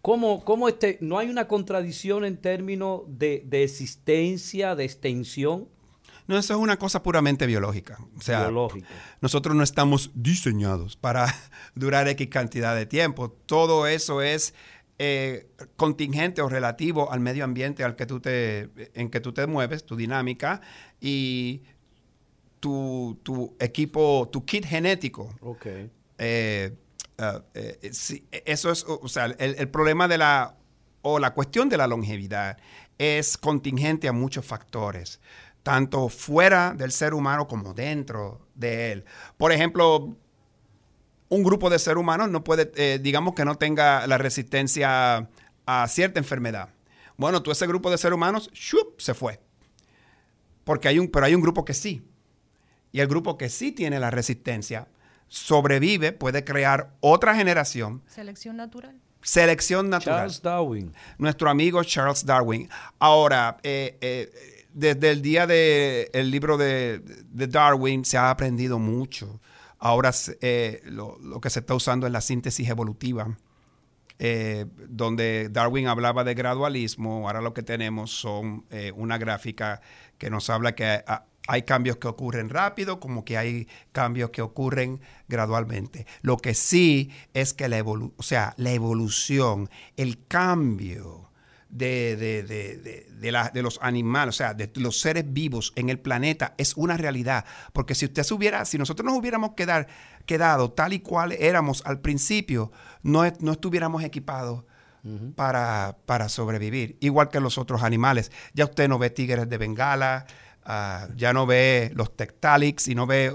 ¿Cómo, 0.00 0.44
cómo 0.44 0.68
este, 0.68 0.96
no 1.00 1.18
hay 1.18 1.28
una 1.28 1.48
contradicción 1.48 2.24
en 2.24 2.36
términos 2.36 3.02
de, 3.08 3.42
de, 3.44 3.64
existencia, 3.64 4.76
de 4.76 4.84
extensión? 4.84 5.66
No, 6.26 6.38
eso 6.38 6.54
es 6.54 6.60
una 6.60 6.78
cosa 6.78 7.02
puramente 7.02 7.46
biológica. 7.46 7.98
O 8.16 8.20
sea, 8.20 8.48
nosotros 9.20 9.56
no 9.56 9.64
estamos 9.64 10.12
diseñados 10.14 10.96
para 10.96 11.26
durar 11.74 12.06
X 12.06 12.28
cantidad 12.28 12.76
de 12.76 12.86
tiempo. 12.86 13.30
Todo 13.30 13.88
eso 13.88 14.22
es 14.22 14.54
eh, 14.98 15.48
contingente 15.76 16.40
o 16.40 16.48
relativo 16.48 17.10
al 17.10 17.20
medio 17.20 17.44
ambiente 17.44 17.82
al 17.82 17.96
que 17.96 18.06
tú 18.06 18.20
te, 18.20 18.70
en 18.94 19.10
que 19.10 19.20
tú 19.20 19.32
te 19.32 19.46
mueves, 19.46 19.84
tu 19.84 19.96
dinámica 19.96 20.60
y 21.00 21.62
tu, 22.60 23.56
equipo, 23.58 24.28
tu 24.32 24.44
kit 24.44 24.64
genético. 24.64 25.34
Okay. 25.40 25.90
Eh, 26.18 26.76
eh, 27.18 27.78
eso 28.46 28.70
es, 28.70 28.84
o 28.86 29.08
sea, 29.08 29.26
el, 29.26 29.56
el, 29.58 29.68
problema 29.68 30.08
de 30.08 30.18
la, 30.18 30.56
o 31.02 31.18
la 31.18 31.34
cuestión 31.34 31.68
de 31.68 31.76
la 31.76 31.86
longevidad 31.86 32.56
es 32.96 33.36
contingente 33.36 34.08
a 34.08 34.12
muchos 34.12 34.46
factores, 34.46 35.20
tanto 35.62 36.08
fuera 36.08 36.72
del 36.72 36.92
ser 36.92 37.14
humano 37.14 37.46
como 37.46 37.74
dentro 37.74 38.46
de 38.54 38.92
él. 38.92 39.04
Por 39.36 39.52
ejemplo, 39.52 40.16
un 41.28 41.42
grupo 41.42 41.70
de 41.70 41.78
seres 41.78 41.98
humanos 41.98 42.30
no 42.30 42.44
puede, 42.44 42.70
eh, 42.76 42.98
digamos 43.00 43.34
que 43.34 43.44
no 43.44 43.56
tenga 43.56 44.06
la 44.06 44.18
resistencia 44.18 45.28
a 45.66 45.88
cierta 45.88 46.18
enfermedad. 46.18 46.68
Bueno, 47.16 47.42
tú 47.42 47.50
ese 47.50 47.66
grupo 47.66 47.90
de 47.90 47.98
seres 47.98 48.14
humanos, 48.14 48.50
¡shup! 48.52 49.00
se 49.00 49.14
fue. 49.14 49.40
Porque 50.64 50.88
hay 50.88 50.98
un, 50.98 51.08
pero 51.08 51.26
hay 51.26 51.34
un 51.34 51.40
grupo 51.40 51.64
que 51.64 51.74
sí. 51.74 52.02
Y 52.92 53.00
el 53.00 53.08
grupo 53.08 53.36
que 53.38 53.48
sí 53.48 53.72
tiene 53.72 53.98
la 53.98 54.10
resistencia 54.10 54.88
sobrevive, 55.28 56.12
puede 56.12 56.44
crear 56.44 56.94
otra 57.00 57.34
generación. 57.34 58.02
Selección 58.06 58.56
natural. 58.56 59.00
Selección 59.22 59.88
natural. 59.88 60.18
Charles 60.18 60.42
Darwin. 60.42 60.92
Nuestro 61.18 61.50
amigo 61.50 61.82
Charles 61.82 62.24
Darwin. 62.24 62.68
Ahora, 62.98 63.56
eh, 63.62 63.98
eh, 64.00 64.66
desde 64.72 65.10
el 65.10 65.22
día 65.22 65.46
del 65.46 66.30
libro 66.30 66.56
de, 66.56 67.00
de 67.00 67.46
Darwin 67.46 68.04
se 68.04 68.18
ha 68.18 68.30
aprendido 68.30 68.78
mucho 68.78 69.40
Ahora 69.78 70.12
eh, 70.40 70.80
lo, 70.84 71.40
que 71.40 71.50
se 71.50 71.60
está 71.60 71.74
usando 71.74 72.06
es 72.06 72.12
la 72.12 72.20
síntesis 72.20 72.68
evolutiva, 72.68 73.36
eh, 74.18 74.66
donde 74.88 75.48
Darwin 75.50 75.88
hablaba 75.88 76.24
de 76.24 76.34
gradualismo, 76.34 77.26
ahora 77.28 77.40
lo 77.40 77.52
que 77.52 77.62
tenemos 77.62 78.12
son 78.12 78.64
eh, 78.70 78.92
una 78.94 79.18
gráfica 79.18 79.80
que 80.18 80.30
nos 80.30 80.48
habla 80.50 80.74
que 80.74 81.02
hay, 81.46 81.62
cambios 81.62 81.96
que 81.96 82.08
ocurren 82.08 82.48
rápido, 82.48 83.00
como 83.00 83.24
que 83.24 83.36
hay 83.36 83.68
cambios 83.92 84.30
que 84.30 84.40
ocurren 84.40 85.00
gradualmente. 85.28 86.06
Lo 86.22 86.36
que 86.36 86.54
sí 86.54 87.10
es 87.34 87.52
que 87.52 87.68
la, 87.68 87.82
o 87.82 88.22
sea, 88.22 88.54
la 88.56 88.70
evolución, 88.72 89.68
el 89.96 90.26
cambio, 90.26 91.23
de, 91.74 92.16
de, 92.16 92.42
de, 92.44 93.50
de, 93.52 93.62
los 93.62 93.80
animales, 93.82 94.36
o 94.36 94.38
sea, 94.38 94.54
de 94.54 94.70
los 94.76 95.00
seres 95.00 95.24
vivos 95.26 95.72
en 95.74 95.88
el 95.88 95.98
planeta 95.98 96.54
es 96.56 96.76
una 96.76 96.96
realidad. 96.96 97.44
Porque 97.72 97.96
si 97.96 98.04
usted 98.04 98.22
se 98.22 98.32
hubiera, 98.32 98.64
si 98.64 98.78
nosotros 98.78 99.04
nos 99.04 99.18
hubiéramos 99.18 99.54
quedar, 99.54 99.88
quedado 100.24 100.70
tal 100.70 100.92
y 100.92 101.00
cual 101.00 101.32
éramos 101.32 101.82
al 101.84 102.00
principio, 102.00 102.70
no, 103.02 103.24
no 103.40 103.52
estuviéramos 103.52 104.04
equipados 104.04 104.64
para, 105.34 105.98
para, 106.06 106.28
sobrevivir. 106.28 106.96
Igual 107.00 107.28
que 107.28 107.40
los 107.40 107.58
otros 107.58 107.82
animales. 107.82 108.30
Ya 108.54 108.64
usted 108.64 108.88
no 108.88 108.98
ve 108.98 109.10
tigres 109.10 109.48
de 109.50 109.58
Bengala, 109.58 110.26
ah, 110.64 111.08
ya 111.16 111.32
no 111.32 111.44
ve 111.44 111.90
los 111.94 112.16
tectalics 112.16 112.88
y 112.88 112.94
no 112.94 113.06
ve... 113.06 113.30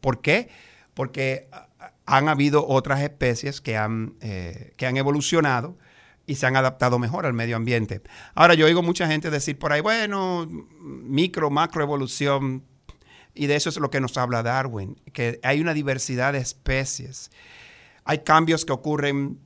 ¿Por 0.00 0.20
qué? 0.20 0.48
Porque 0.94 1.48
ah, 1.52 1.68
han 2.06 2.28
habido 2.28 2.66
otras 2.66 3.02
especies 3.02 3.60
que 3.60 3.76
han, 3.76 4.14
eh, 4.20 4.72
que 4.76 4.86
han 4.86 4.96
evolucionado 4.96 5.76
y 6.32 6.34
se 6.34 6.46
han 6.46 6.56
adaptado 6.56 6.98
mejor 6.98 7.26
al 7.26 7.34
medio 7.34 7.56
ambiente. 7.56 8.00
Ahora 8.34 8.54
yo 8.54 8.64
oigo 8.64 8.82
mucha 8.82 9.06
gente 9.06 9.28
decir 9.28 9.58
por 9.58 9.70
ahí, 9.70 9.82
bueno, 9.82 10.48
micro, 10.48 11.50
macro 11.50 11.82
evolución, 11.82 12.64
y 13.34 13.48
de 13.48 13.56
eso 13.56 13.68
es 13.68 13.76
lo 13.76 13.90
que 13.90 14.00
nos 14.00 14.16
habla 14.16 14.42
Darwin, 14.42 14.98
que 15.12 15.40
hay 15.42 15.60
una 15.60 15.74
diversidad 15.74 16.32
de 16.32 16.38
especies. 16.38 17.30
Hay 18.04 18.20
cambios 18.20 18.64
que 18.64 18.72
ocurren 18.72 19.40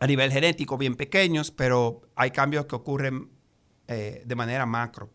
a 0.00 0.06
nivel 0.06 0.32
genético 0.32 0.78
bien 0.78 0.96
pequeños, 0.96 1.50
pero 1.50 2.00
hay 2.16 2.30
cambios 2.30 2.64
que 2.64 2.74
ocurren 2.74 3.28
eh, 3.86 4.22
de 4.24 4.34
manera 4.34 4.64
macro. 4.64 5.10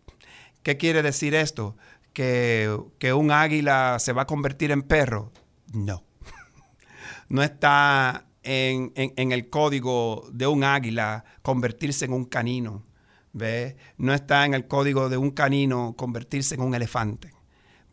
¿Qué 0.61 0.77
quiere 0.77 1.01
decir 1.01 1.33
esto? 1.33 1.75
¿Que, 2.13 2.79
¿Que 2.99 3.13
un 3.13 3.31
águila 3.31 3.97
se 3.97 4.13
va 4.13 4.21
a 4.23 4.27
convertir 4.27 4.69
en 4.69 4.83
perro? 4.83 5.31
No. 5.73 6.03
No 7.29 7.43
está 7.43 8.26
en, 8.47 9.31
el 9.31 9.49
código 9.49 10.25
de 10.31 10.47
un 10.47 10.63
águila 10.63 11.25
convertirse 11.41 12.05
en 12.05 12.13
un 12.13 12.25
canino. 12.25 12.85
¿ve? 13.33 13.75
No 13.97 14.13
está 14.13 14.45
en 14.45 14.53
el 14.53 14.67
código 14.67 15.09
de 15.09 15.17
un 15.17 15.31
canino 15.31 15.95
convertirse 15.97 16.55
en 16.55 16.61
un 16.61 16.73
elefante. 16.73 17.33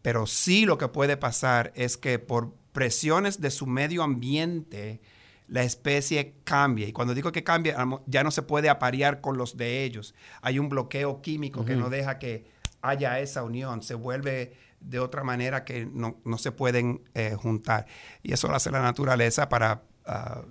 Pero 0.01 0.27
sí 0.27 0.65
lo 0.65 0.79
que 0.79 0.89
puede 0.89 1.17
pasar 1.17 1.73
es 1.75 1.97
que 1.97 2.19
por 2.19 2.55
presiones 2.73 3.41
de 3.41 3.51
su 3.51 3.67
medio 3.67 4.03
ambiente, 4.03 5.01
la 5.49 5.65
especie 5.65 6.37
cambia. 6.45 6.87
Y 6.87 6.93
cuando 6.93 7.15
digo 7.15 7.33
que 7.33 7.43
cambia, 7.43 7.77
ya 8.07 8.23
no 8.23 8.31
se 8.31 8.43
puede 8.43 8.69
aparear 8.69 9.21
con 9.21 9.37
los 9.37 9.57
de 9.57 9.83
ellos. 9.83 10.15
Hay 10.41 10.59
un 10.59 10.69
bloqueo 10.69 11.21
químico 11.21 11.65
que 11.65 11.75
no 11.75 11.91
deja 11.91 12.19
que 12.19 12.47
haya 12.81 13.19
esa 13.19 13.43
unión, 13.43 13.83
se 13.83 13.95
vuelve 13.95 14.53
de 14.81 14.99
otra 14.99 15.25
manera 15.25 15.65
que 15.65 15.87
no, 15.87 16.17
se 16.37 16.53
pueden 16.53 17.03
eh, 17.15 17.35
juntar. 17.35 17.87
Y 18.23 18.33
eso 18.33 18.47
lo 18.47 18.55
hace 18.55 18.71
la 18.71 18.83
naturaleza 18.83 19.49
para 19.49 19.83
ah, 20.07 20.43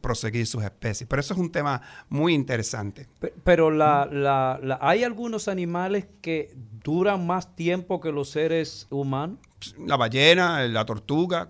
proseguir 0.00 0.46
sus 0.46 0.62
especies. 0.62 1.08
Pero 1.08 1.20
eso 1.20 1.34
es 1.34 1.40
un 1.40 1.50
tema 1.50 1.80
muy 2.08 2.34
interesante. 2.34 3.08
Pero 3.44 3.70
la, 3.70 4.78
hay 4.80 5.04
algunos 5.04 5.48
animales 5.48 6.06
que 6.20 6.54
duran 6.82 7.26
más 7.26 7.54
tiempo 7.54 8.00
que 8.00 8.12
los 8.12 8.30
seres 8.30 8.86
humanos. 8.90 9.38
La 9.78 9.96
ballena, 9.96 10.62
la 10.68 10.84
tortuga, 10.84 11.48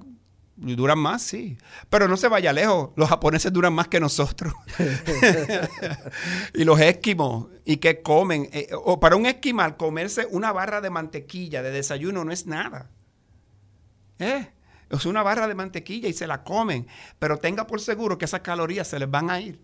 duran 0.57 0.99
más, 0.99 1.23
sí. 1.23 1.59
Pero 1.89 2.09
no 2.09 2.17
se 2.17 2.29
vaya 2.29 2.53
lejos. 2.53 2.91
Los 2.97 3.09
japoneses 3.09 3.53
duran 3.53 3.73
más 3.73 3.89
que 3.89 4.01
nosotros. 4.01 4.53
y 6.55 6.65
los 6.65 6.81
esquimos. 6.81 7.49
¿Y 7.65 7.77
qué 7.77 8.03
comen? 8.03 8.49
Eh, 8.53 8.69
o 8.73 8.99
para 8.99 9.17
un 9.17 9.27
esquimal, 9.27 9.77
comerse 9.77 10.27
una 10.31 10.53
barra 10.53 10.81
de 10.81 10.91
mantequilla 10.91 11.63
de 11.63 11.71
desayuno 11.71 12.25
no 12.25 12.33
es 12.33 12.47
nada. 12.47 12.91
¿Eh? 14.19 14.49
Es 14.91 15.07
una 15.07 15.23
barra 15.23 15.47
de 15.47 15.55
mantequilla 15.55 16.09
y 16.09 16.13
se 16.13 16.27
la 16.27 16.45
comen. 16.45 16.87
Pero 17.19 17.39
tenga 17.39 17.67
por 17.67 17.81
seguro 17.81 18.19
que 18.19 18.25
esas 18.25 18.41
calorías 18.41 18.89
se 18.89 18.99
les 18.99 19.11
van 19.11 19.31
a 19.31 19.41
ir. 19.41 19.61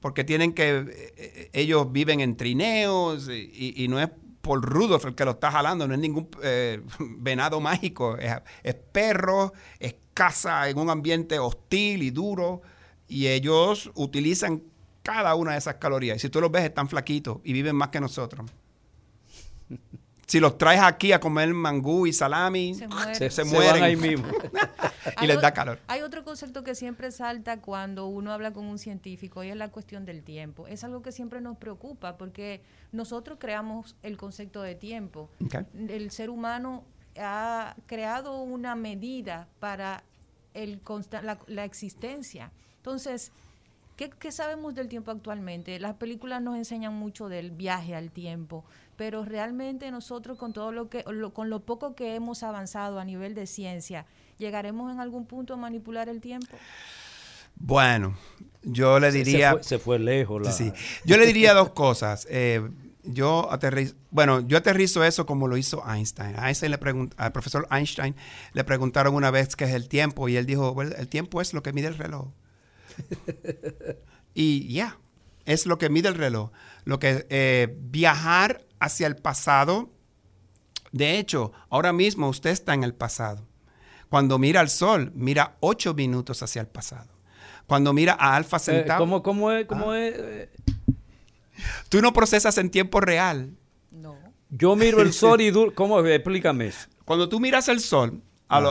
Porque 0.00 0.24
tienen 0.24 0.52
que. 0.52 0.78
Eh, 0.78 1.14
eh, 1.16 1.50
ellos 1.52 1.90
viven 1.90 2.20
en 2.20 2.36
trineos 2.36 3.28
y 3.30 3.86
no 3.88 4.00
es 4.00 4.10
por 4.44 4.62
Rudolf 4.62 5.06
el 5.06 5.14
que 5.16 5.24
lo 5.24 5.32
está 5.32 5.50
jalando, 5.50 5.88
no 5.88 5.94
es 5.94 6.00
ningún 6.00 6.28
eh, 6.42 6.82
venado 7.00 7.60
mágico, 7.60 8.16
es, 8.16 8.74
perro, 8.92 9.52
es 9.80 9.96
caza 10.12 10.68
en 10.68 10.78
un 10.78 10.90
ambiente 10.90 11.40
hostil 11.40 12.02
y 12.04 12.10
duro, 12.10 12.62
y 13.08 13.26
ellos 13.26 13.90
utilizan 13.94 14.62
cada 15.02 15.34
una 15.34 15.52
de 15.52 15.58
esas 15.58 15.76
calorías. 15.76 16.18
Y 16.18 16.20
si 16.20 16.28
tú 16.28 16.40
los 16.40 16.52
ves, 16.52 16.64
están 16.64 16.88
flaquitos 16.88 17.38
y 17.42 17.52
viven 17.52 17.74
más 17.74 17.88
que 17.88 18.00
nosotros. 18.00 18.48
Si 20.26 20.40
los 20.40 20.58
traes 20.58 20.80
aquí 20.80 21.12
a 21.12 21.20
comer 21.20 21.52
mangú 21.52 22.06
y 22.06 22.12
salami, 22.12 22.74
se, 22.74 23.44
mueren. 23.44 23.82
ahí 23.82 23.96
mismo. 23.96 24.26
y 25.22 25.26
les 25.26 25.40
da 25.40 25.52
calor. 25.52 25.78
Hay 25.86 26.02
otro 26.02 26.24
concepto 26.24 26.64
que 26.64 26.74
siempre 26.74 27.10
salta 27.10 27.60
cuando 27.60 28.06
uno 28.06 28.32
habla 28.32 28.52
con 28.52 28.66
un 28.66 28.78
científico 28.78 29.44
y 29.44 29.50
es 29.50 29.56
la 29.56 29.68
cuestión 29.68 30.04
del 30.04 30.22
tiempo. 30.22 30.66
Es 30.66 30.84
algo 30.84 31.02
que 31.02 31.12
siempre 31.12 31.40
nos 31.40 31.56
preocupa 31.56 32.16
porque 32.16 32.62
nosotros 32.92 33.38
creamos 33.40 33.96
el 34.02 34.16
concepto 34.16 34.62
de 34.62 34.74
tiempo. 34.74 35.28
El 35.88 36.10
ser 36.10 36.30
humano 36.30 36.84
ha 37.18 37.76
creado 37.86 38.40
una 38.40 38.74
medida 38.74 39.48
para 39.60 40.02
el 40.54 40.80
la, 41.22 41.38
la 41.46 41.64
existencia. 41.64 42.50
Entonces, 42.78 43.32
¿Qué, 43.96 44.32
sabemos 44.32 44.74
del 44.74 44.88
tiempo 44.88 45.12
actualmente? 45.12 45.78
Las 45.78 45.94
películas 45.94 46.42
nos 46.42 46.56
enseñan 46.56 46.94
mucho 46.94 47.28
del 47.28 47.52
viaje 47.52 47.94
al 47.94 48.10
tiempo, 48.10 48.64
pero 48.96 49.24
realmente 49.24 49.90
nosotros 49.90 50.38
con 50.38 50.52
todo 50.52 50.72
lo 50.72 50.88
que, 50.88 51.04
con 51.32 51.50
lo 51.50 51.60
poco 51.60 51.94
que 51.94 52.14
hemos 52.14 52.42
avanzado 52.42 52.98
a 52.98 53.04
nivel 53.04 53.34
de 53.34 53.46
ciencia, 53.46 54.06
¿llegaremos 54.38 54.92
en 54.92 55.00
algún 55.00 55.26
punto 55.26 55.54
a 55.54 55.56
manipular 55.56 56.08
el 56.08 56.20
tiempo? 56.20 56.56
Bueno, 57.56 58.16
yo 58.62 58.98
le 58.98 59.12
diría... 59.12 59.56
Se 59.62 59.78
fue, 59.78 59.98
lejos. 59.98 60.54
Sí, 60.54 60.72
Yo 61.04 61.16
le 61.16 61.26
diría 61.26 61.54
dos 61.54 61.70
cosas. 61.70 62.26
Eh, 62.30 62.68
yo 63.04 63.52
aterrizo, 63.52 63.94
bueno, 64.10 64.40
yo 64.40 64.56
aterrizo 64.56 65.04
eso 65.04 65.26
como 65.26 65.46
lo 65.46 65.56
hizo 65.56 65.82
Einstein. 65.86 66.36
Einstein 66.38 66.72
le 66.72 67.08
al 67.16 67.32
profesor 67.32 67.68
Einstein 67.70 68.14
le 68.52 68.64
preguntaron 68.64 69.14
una 69.14 69.30
vez 69.30 69.56
qué 69.56 69.64
es 69.64 69.74
el 69.74 69.88
tiempo 69.88 70.28
y 70.28 70.36
él 70.36 70.46
dijo, 70.46 70.80
el 70.80 71.08
tiempo 71.08 71.40
es 71.40 71.52
lo 71.52 71.62
que 71.62 71.72
mide 71.72 71.88
el 71.88 71.98
reloj. 71.98 72.28
y 74.34 74.72
ya, 74.72 74.98
es 75.44 75.66
lo 75.66 75.78
que 75.78 75.90
mide 75.90 76.08
el 76.08 76.14
reloj. 76.14 76.50
Lo 76.84 76.98
que 76.98 77.26
eh, 77.30 77.76
viajar 77.78 78.64
hacia 78.80 79.06
el 79.06 79.16
pasado. 79.16 79.90
De 80.92 81.18
hecho, 81.18 81.52
ahora 81.70 81.92
mismo 81.92 82.28
usted 82.28 82.50
está 82.50 82.74
en 82.74 82.84
el 82.84 82.94
pasado. 82.94 83.46
Cuando 84.08 84.38
mira 84.38 84.60
al 84.60 84.70
sol, 84.70 85.10
mira 85.14 85.56
ocho 85.60 85.94
minutos 85.94 86.42
hacia 86.42 86.60
el 86.60 86.68
pasado. 86.68 87.10
Cuando 87.66 87.92
mira 87.92 88.16
a 88.18 88.36
Alfa 88.36 88.58
eh, 88.58 88.60
Centauro. 88.60 89.22
¿cómo, 89.22 89.50
es? 89.50 89.66
¿Cómo 89.66 89.90
ah. 89.90 89.98
es? 89.98 90.48
Tú 91.88 92.00
no 92.00 92.12
procesas 92.12 92.58
en 92.58 92.70
tiempo 92.70 93.00
real. 93.00 93.56
No. 93.90 94.16
Yo 94.50 94.76
miro 94.76 95.00
el 95.00 95.12
sol 95.12 95.40
y... 95.40 95.52
¿Cómo? 95.74 96.00
Explícame 96.00 96.66
eso. 96.66 96.88
Cuando 97.04 97.28
tú 97.28 97.40
miras 97.40 97.68
el 97.68 97.80
sol, 97.80 98.22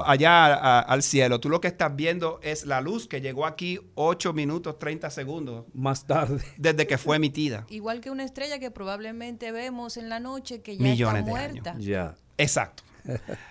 allá 0.05 0.79
al 0.79 1.03
cielo, 1.03 1.39
tú 1.39 1.49
lo 1.49 1.61
que 1.61 1.67
estás 1.67 1.95
viendo 1.95 2.39
es 2.41 2.65
la 2.65 2.81
luz 2.81 3.07
que 3.07 3.21
llegó 3.21 3.45
aquí 3.45 3.79
8 3.95 4.33
minutos 4.33 4.79
30 4.79 5.09
segundos. 5.09 5.65
Más 5.73 6.05
tarde. 6.05 6.43
Desde 6.57 6.87
que 6.87 6.97
fue 6.97 7.17
emitida. 7.17 7.65
Igual 7.69 8.01
que 8.01 8.09
una 8.09 8.23
estrella 8.23 8.59
que 8.59 8.71
probablemente 8.71 9.51
vemos 9.51 9.97
en 9.97 10.09
la 10.09 10.19
noche 10.19 10.61
que 10.61 10.77
ya 10.77 10.93
está 10.93 11.21
muerta. 11.21 11.75
Ya. 11.77 12.15
Exacto. 12.37 12.83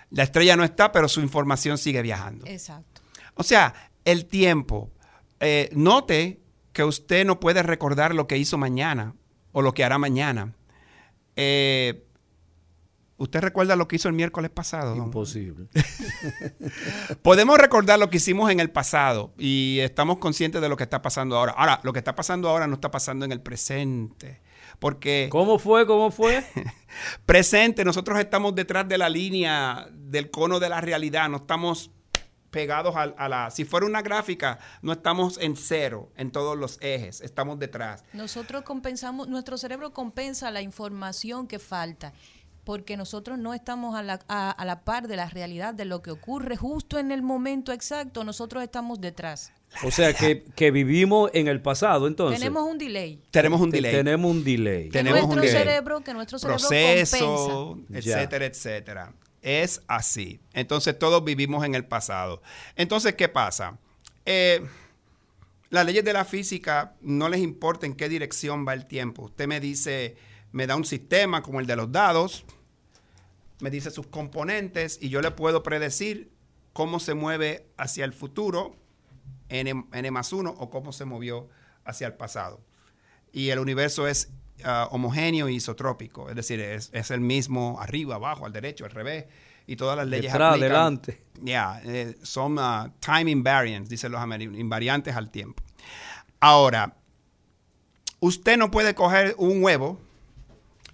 La 0.09 0.23
estrella 0.23 0.55
no 0.55 0.63
está, 0.63 0.91
pero 0.91 1.07
su 1.07 1.21
información 1.21 1.77
sigue 1.77 2.01
viajando. 2.01 2.45
Exacto. 2.47 3.01
O 3.35 3.43
sea, 3.43 3.73
el 4.05 4.25
tiempo. 4.25 4.91
Eh, 5.39 5.69
note 5.73 6.39
que 6.71 6.83
usted 6.83 7.25
no 7.25 7.39
puede 7.39 7.63
recordar 7.63 8.15
lo 8.15 8.27
que 8.27 8.37
hizo 8.37 8.57
mañana 8.57 9.15
o 9.51 9.61
lo 9.61 9.73
que 9.73 9.83
hará 9.83 9.97
mañana. 9.97 10.53
Eh, 11.35 12.05
¿Usted 13.23 13.39
recuerda 13.39 13.77
lo 13.77 13.87
que 13.87 13.95
hizo 13.95 14.09
el 14.09 14.15
miércoles 14.15 14.51
pasado? 14.51 14.97
Imposible. 14.97 15.69
Podemos 17.21 17.57
recordar 17.57 17.97
lo 17.97 18.09
que 18.09 18.17
hicimos 18.17 18.51
en 18.51 18.59
el 18.59 18.69
pasado 18.69 19.33
y 19.37 19.79
estamos 19.79 20.17
conscientes 20.17 20.61
de 20.61 20.67
lo 20.67 20.75
que 20.75 20.83
está 20.83 21.01
pasando 21.01 21.37
ahora. 21.37 21.53
Ahora, 21.53 21.79
lo 21.83 21.93
que 21.93 21.99
está 21.99 22.15
pasando 22.15 22.49
ahora 22.49 22.67
no 22.67 22.73
está 22.73 22.91
pasando 22.91 23.23
en 23.23 23.31
el 23.31 23.39
presente. 23.39 24.41
Porque. 24.77 25.29
¿Cómo 25.31 25.57
fue? 25.57 25.87
¿Cómo 25.87 26.11
fue? 26.11 26.43
presente, 27.25 27.85
nosotros 27.85 28.19
estamos 28.19 28.55
detrás 28.55 28.89
de 28.89 28.97
la 28.97 29.07
línea 29.07 29.87
del 29.89 30.29
cono 30.29 30.59
de 30.59 30.67
la 30.67 30.81
realidad, 30.81 31.29
no 31.29 31.37
estamos 31.37 31.91
pegados 32.51 32.95
a, 32.95 33.03
a, 33.03 33.29
la... 33.29 33.51
Si 33.51 33.63
fuera 33.65 33.85
una 33.85 34.01
gráfica, 34.01 34.59
no 34.81 34.91
estamos 34.91 35.39
en 35.39 35.55
cero 35.55 36.11
en 36.17 36.29
todos 36.29 36.57
los 36.57 36.77
ejes, 36.81 37.21
estamos 37.21 37.57
detrás. 37.57 38.03
Nosotros 38.13 38.63
compensamos, 38.63 39.27
nuestro 39.27 39.57
cerebro 39.57 39.91
compensa 39.91 40.51
la 40.51 40.61
información 40.61 41.47
que 41.47 41.57
falta 41.57 42.13
porque 42.63 42.97
nosotros 42.97 43.37
no 43.37 43.53
estamos 43.53 43.95
a 43.95 44.03
la, 44.03 44.19
a, 44.27 44.65
la, 44.65 44.81
par 44.81 45.07
de 45.07 45.15
la 45.15 45.27
realidad 45.29 45.73
de 45.73 45.85
lo 45.85 46.01
que 46.01 46.11
ocurre 46.11 46.55
justo 46.55 46.97
en 46.97 47.11
el 47.11 47.21
momento 47.21 47.71
exacto, 47.71 48.23
nosotros 48.23 48.63
estamos 48.63 49.01
detrás. 49.01 49.51
O 49.83 49.91
sea 49.91 50.13
que, 50.13 50.43
que 50.55 50.71
vivimos 50.71 51.31
en 51.33 51.47
el 51.47 51.61
pasado, 51.61 52.07
entonces. 52.07 52.39
Tenemos 52.39 52.63
un 52.63 52.77
delay. 52.77 53.19
Tenemos 53.31 53.59
un 53.59 53.71
delay. 53.71 53.91
Tenemos 53.91 54.31
un 54.31 54.43
delay. 54.43 54.89
tenemos 54.89 55.21
nuestro 55.21 55.41
un 55.41 55.47
cerebro, 55.47 56.01
que 56.01 56.13
nuestro 56.13 56.39
cerebro 56.39 56.59
Proceso, 56.59 57.79
etcétera, 57.91 58.45
etcétera. 58.45 59.13
Es 59.41 59.81
así. 59.87 60.39
Entonces 60.53 60.97
todos 60.97 61.23
vivimos 61.23 61.65
en 61.65 61.75
el 61.75 61.85
pasado. 61.85 62.41
Entonces, 62.75 63.15
¿qué 63.15 63.27
pasa? 63.27 63.77
Eh, 64.25 64.63
las 65.69 65.85
leyes 65.85 66.05
de 66.05 66.13
la 66.13 66.23
física 66.23 66.93
no 67.01 67.27
les 67.27 67.41
importa 67.41 67.85
en 67.85 67.95
qué 67.95 68.07
dirección 68.07 68.65
va 68.65 68.73
el 68.73 68.85
tiempo. 68.85 69.23
Usted 69.23 69.47
me 69.47 69.59
dice 69.59 70.15
me 70.53 70.67
da 70.67 70.77
un 70.77 70.85
sistema 70.85 71.41
como 71.41 71.59
el 71.59 71.67
de 71.67 71.75
los 71.75 71.91
dados, 71.91 72.45
me 73.59 73.69
dice 73.69 73.91
sus 73.91 74.07
componentes 74.07 74.97
y 75.01 75.09
yo 75.09 75.21
le 75.21 75.31
puedo 75.31 75.63
predecir 75.63 76.31
cómo 76.73 76.99
se 76.99 77.15
mueve 77.15 77.67
hacia 77.75 78.05
el 78.05 78.13
futuro, 78.13 78.75
n, 79.49 79.85
n 79.91 80.11
más 80.11 80.31
1, 80.31 80.55
o 80.57 80.69
cómo 80.69 80.93
se 80.93 81.05
movió 81.05 81.49
hacia 81.85 82.07
el 82.07 82.13
pasado. 82.13 82.61
Y 83.31 83.49
el 83.49 83.59
universo 83.59 84.07
es 84.07 84.31
ah, 84.63 84.87
homogéneo 84.91 85.49
y 85.49 85.55
isotrópico, 85.55 86.29
es 86.29 86.35
decir, 86.35 86.59
es, 86.59 86.91
el 87.11 87.19
mismo 87.19 87.79
arriba, 87.79 88.15
abajo, 88.15 88.45
al 88.45 88.53
derecho, 88.53 88.85
al 88.85 88.91
revés, 88.91 89.25
y 89.65 89.75
todas 89.75 89.97
las 89.97 90.07
leyes 90.07 90.31
Detrás, 90.31 90.55
adelante. 90.55 91.23
Ya, 91.41 91.81
eh, 91.83 92.15
son 92.21 92.59
uh, 92.59 92.91
time 92.99 93.31
invariants, 93.31 93.89
dicen 93.89 94.11
los 94.11 94.21
americanos, 94.21 94.59
invariantes 94.59 95.15
al 95.15 95.31
tiempo. 95.31 95.63
Ahora, 96.39 96.95
usted 98.19 98.57
no 98.57 98.69
puede 98.69 98.93
coger 98.93 99.33
un 99.37 99.63
huevo, 99.63 99.99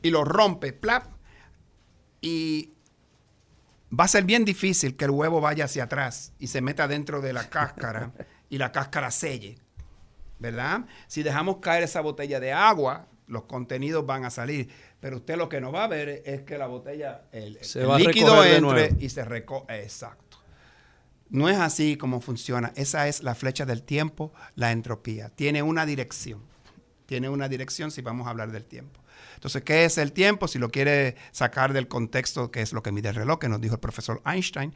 y 0.01 0.09
lo 0.09 0.23
rompe, 0.23 0.73
plap, 0.73 1.05
y 2.21 2.73
va 3.97 4.05
a 4.05 4.07
ser 4.07 4.23
bien 4.23 4.45
difícil 4.45 4.95
que 4.95 5.05
el 5.05 5.11
huevo 5.11 5.41
vaya 5.41 5.65
hacia 5.65 5.85
atrás 5.85 6.33
y 6.39 6.47
se 6.47 6.61
meta 6.61 6.87
dentro 6.87 7.21
de 7.21 7.33
la 7.33 7.49
cáscara 7.49 8.11
y 8.49 8.57
la 8.57 8.71
cáscara 8.71 9.11
selle, 9.11 9.57
¿verdad? 10.37 10.85
Si 11.07 11.23
dejamos 11.23 11.57
caer 11.57 11.83
esa 11.83 12.01
botella 12.01 12.39
de 12.39 12.51
agua, 12.53 13.07
los 13.27 13.43
contenidos 13.43 14.05
van 14.05 14.25
a 14.25 14.29
salir. 14.29 14.69
Pero 14.99 15.17
usted 15.17 15.37
lo 15.37 15.47
que 15.47 15.61
no 15.61 15.71
va 15.71 15.85
a 15.85 15.87
ver 15.87 16.23
es 16.25 16.41
que 16.41 16.57
la 16.57 16.67
botella, 16.67 17.21
el, 17.31 17.57
líquido 17.97 18.43
entre 18.43 18.95
y 18.99 19.09
se 19.09 19.23
recoge. 19.23 19.81
Exacto. 19.81 20.37
No 21.29 21.47
es 21.47 21.57
así 21.57 21.95
como 21.95 22.21
funciona. 22.21 22.73
Esa 22.75 23.07
es 23.07 23.23
la 23.23 23.35
flecha 23.35 23.65
del 23.65 23.83
tiempo, 23.83 24.33
la 24.55 24.71
entropía. 24.71 25.29
Tiene 25.29 25.61
una 25.61 25.85
dirección. 25.85 26.41
Tiene 27.05 27.29
una 27.29 27.47
dirección 27.47 27.91
si 27.91 28.01
vamos 28.01 28.27
a 28.27 28.31
hablar 28.31 28.51
del 28.51 28.65
tiempo. 28.65 28.99
Entonces, 29.39 29.63
¿qué 29.63 29.85
es 29.85 29.97
el 29.97 30.11
tiempo? 30.11 30.49
Si 30.49 30.59
lo 30.59 30.69
quiere 30.69 31.15
sacar 31.31 31.71
del 31.71 31.87
contexto, 31.87 32.51
que 32.51 32.61
es 32.61 32.73
lo 32.73 32.83
que 32.83 32.91
mide 32.91 33.07
el 33.07 33.15
reloj, 33.15 33.39
que 33.39 33.47
nos 33.47 33.61
dijo 33.61 33.75
el 33.75 33.79
profesor 33.79 34.21
Einstein, 34.25 34.73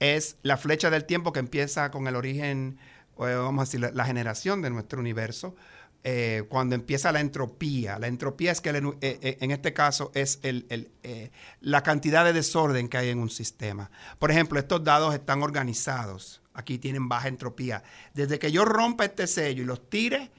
es 0.00 0.36
la 0.42 0.56
flecha 0.56 0.90
del 0.90 1.04
tiempo 1.04 1.32
que 1.32 1.38
empieza 1.38 1.92
con 1.92 2.08
el 2.08 2.16
origen, 2.16 2.76
vamos 3.16 3.62
a 3.62 3.64
decir, 3.66 3.94
la, 3.94 4.04
generación 4.04 4.62
de 4.62 4.70
nuestro 4.70 4.98
universo, 4.98 5.54
eh, 6.02 6.42
cuando 6.48 6.74
empieza 6.74 7.12
la 7.12 7.20
entropía. 7.20 8.00
La 8.00 8.08
entropía 8.08 8.50
es 8.50 8.60
que 8.60 8.70
eh, 8.70 8.82
eh, 9.00 9.38
en 9.40 9.52
este 9.52 9.72
caso 9.72 10.10
es 10.12 10.40
la 11.60 11.82
cantidad 11.84 12.24
de 12.24 12.32
desorden 12.32 12.88
que 12.88 12.96
hay 12.98 13.10
en 13.10 13.20
un 13.20 13.30
sistema. 13.30 13.92
Por 14.18 14.32
ejemplo, 14.32 14.58
estos 14.58 14.82
dados 14.82 15.14
están 15.14 15.44
organizados. 15.44 16.42
Aquí 16.52 16.78
tienen 16.78 17.08
baja 17.08 17.28
entropía. 17.28 17.84
Desde 18.12 18.40
que 18.40 18.50
yo 18.50 18.64
rompa 18.64 19.04
este 19.04 19.28
sello 19.28 19.62
y 19.62 19.66
los 19.66 19.88
tire, 19.88 20.32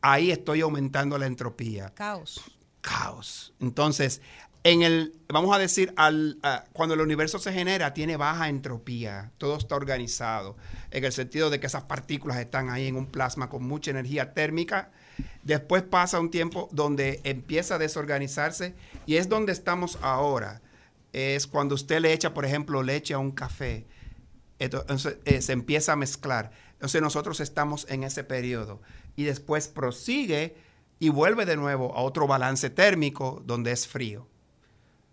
ahí 0.00 0.32
estoy 0.32 0.62
aumentando 0.62 1.16
la 1.16 1.26
entropía. 1.26 1.90
Caos. 1.94 2.53
Caos. 2.84 3.54
Entonces, 3.60 4.20
en 4.62 4.82
el, 4.82 5.14
vamos 5.28 5.54
a 5.54 5.58
decir, 5.58 5.92
al, 5.96 6.38
cuando 6.72 6.94
el 6.94 7.00
universo 7.00 7.38
se 7.38 7.52
genera, 7.52 7.94
tiene 7.94 8.16
baja 8.16 8.48
entropía, 8.48 9.32
todo 9.38 9.56
está 9.56 9.74
organizado, 9.74 10.56
en 10.90 11.04
el 11.04 11.12
sentido 11.12 11.50
de 11.50 11.60
que 11.60 11.66
esas 11.66 11.84
partículas 11.84 12.38
están 12.38 12.70
ahí 12.70 12.86
en 12.86 12.96
un 12.96 13.06
plasma 13.06 13.48
con 13.48 13.64
mucha 13.64 13.90
energía 13.90 14.34
térmica. 14.34 14.90
Después 15.42 15.82
pasa 15.82 16.20
un 16.20 16.30
tiempo 16.30 16.68
donde 16.72 17.20
empieza 17.24 17.76
a 17.76 17.78
desorganizarse 17.78 18.74
y 19.06 19.16
es 19.16 19.28
donde 19.28 19.52
estamos 19.52 19.98
ahora. 20.02 20.60
Es 21.12 21.46
cuando 21.46 21.74
usted 21.74 22.00
le 22.00 22.12
echa, 22.12 22.34
por 22.34 22.44
ejemplo, 22.44 22.82
leche 22.82 23.14
a 23.14 23.18
un 23.18 23.32
café, 23.32 23.86
eh, 24.58 25.42
se 25.42 25.52
empieza 25.52 25.92
a 25.92 25.96
mezclar. 25.96 26.52
Entonces 26.72 27.00
nosotros 27.00 27.40
estamos 27.40 27.86
en 27.88 28.04
ese 28.04 28.24
periodo 28.24 28.80
y 29.16 29.24
después 29.24 29.68
prosigue 29.68 30.56
y 30.98 31.08
vuelve 31.08 31.44
de 31.46 31.56
nuevo 31.56 31.94
a 31.96 32.02
otro 32.02 32.26
balance 32.26 32.70
térmico 32.70 33.42
donde 33.44 33.72
es 33.72 33.86
frío. 33.86 34.26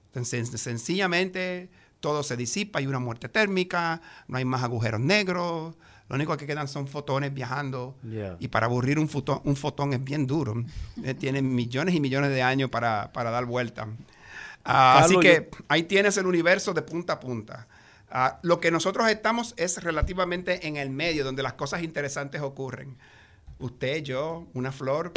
Entonces, 0.07 0.49
sencillamente 0.61 1.69
todo 1.99 2.23
se 2.23 2.35
disipa, 2.35 2.79
hay 2.79 2.87
una 2.87 2.99
muerte 2.99 3.29
térmica, 3.29 4.01
no 4.27 4.37
hay 4.37 4.45
más 4.45 4.63
agujeros 4.63 4.99
negros, 4.99 5.75
lo 6.09 6.15
único 6.15 6.35
que 6.35 6.45
quedan 6.45 6.67
son 6.67 6.87
fotones 6.87 7.33
viajando. 7.33 7.95
Y 8.39 8.49
para 8.49 8.65
aburrir 8.65 8.99
un 8.99 9.07
fotón, 9.07 9.39
un 9.45 9.55
fotón 9.55 9.93
es 9.93 10.03
bien 10.03 10.27
duro. 10.27 10.55
Eh, 11.03 11.13
tiene 11.13 11.41
millones 11.41 11.95
y 11.95 11.99
millones 11.99 12.29
de 12.31 12.43
años 12.43 12.69
para, 12.69 13.09
dar 13.13 13.45
vuelta. 13.45 13.87
Ah, 14.65 14.99
así 15.03 15.17
que 15.19 15.49
ahí 15.67 15.83
tienes 15.83 16.17
el 16.17 16.25
universo 16.27 16.73
de 16.73 16.81
punta 16.81 17.13
a 17.13 17.19
punta. 17.19 17.67
Ah, 18.09 18.39
lo 18.43 18.59
que 18.59 18.71
nosotros 18.71 19.09
estamos 19.09 19.53
es 19.55 19.81
relativamente 19.81 20.67
en 20.67 20.75
el 20.75 20.89
medio, 20.89 21.23
donde 21.23 21.43
las 21.43 21.53
cosas 21.53 21.81
interesantes 21.81 22.41
ocurren. 22.41 22.97
Usted, 23.57 24.03
yo, 24.03 24.47
una 24.53 24.73
flor, 24.73 25.13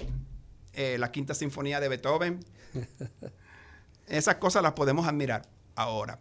eh, 0.74 0.96
la 0.98 1.10
quinta 1.12 1.34
sinfonía 1.34 1.80
de 1.80 1.88
Beethoven. 1.88 2.40
Esas 4.06 4.36
cosas 4.36 4.62
las 4.62 4.72
podemos 4.72 5.06
admirar 5.06 5.48
ahora. 5.74 6.20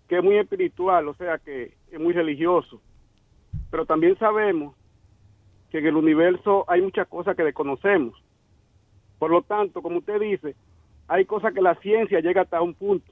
que 0.08 0.20
es 0.20 0.24
muy 0.24 0.38
espiritual, 0.38 1.10
o 1.10 1.14
sea 1.16 1.38
que 1.38 1.74
es 1.96 2.02
muy 2.02 2.14
religioso. 2.14 2.82
Pero 3.72 3.86
también 3.86 4.18
sabemos 4.18 4.76
que 5.72 5.80
en 5.80 5.88
el 5.88 5.96
universo 5.96 6.66
hay 6.68 6.82
muchas 6.82 7.08
cosas 7.08 7.36
que 7.36 7.44
desconocemos. 7.44 8.22
Por 9.18 9.32
lo 9.32 9.42
tanto, 9.42 9.82
como 9.82 10.00
usted 10.00 10.20
dice, 10.20 10.56
hay 11.08 11.26
cosas 11.26 11.54
que 11.54 11.62
la 11.62 11.76
ciencia 11.76 12.20
llega 12.20 12.42
hasta 12.42 12.62
un 12.62 12.74
punto 12.74 13.12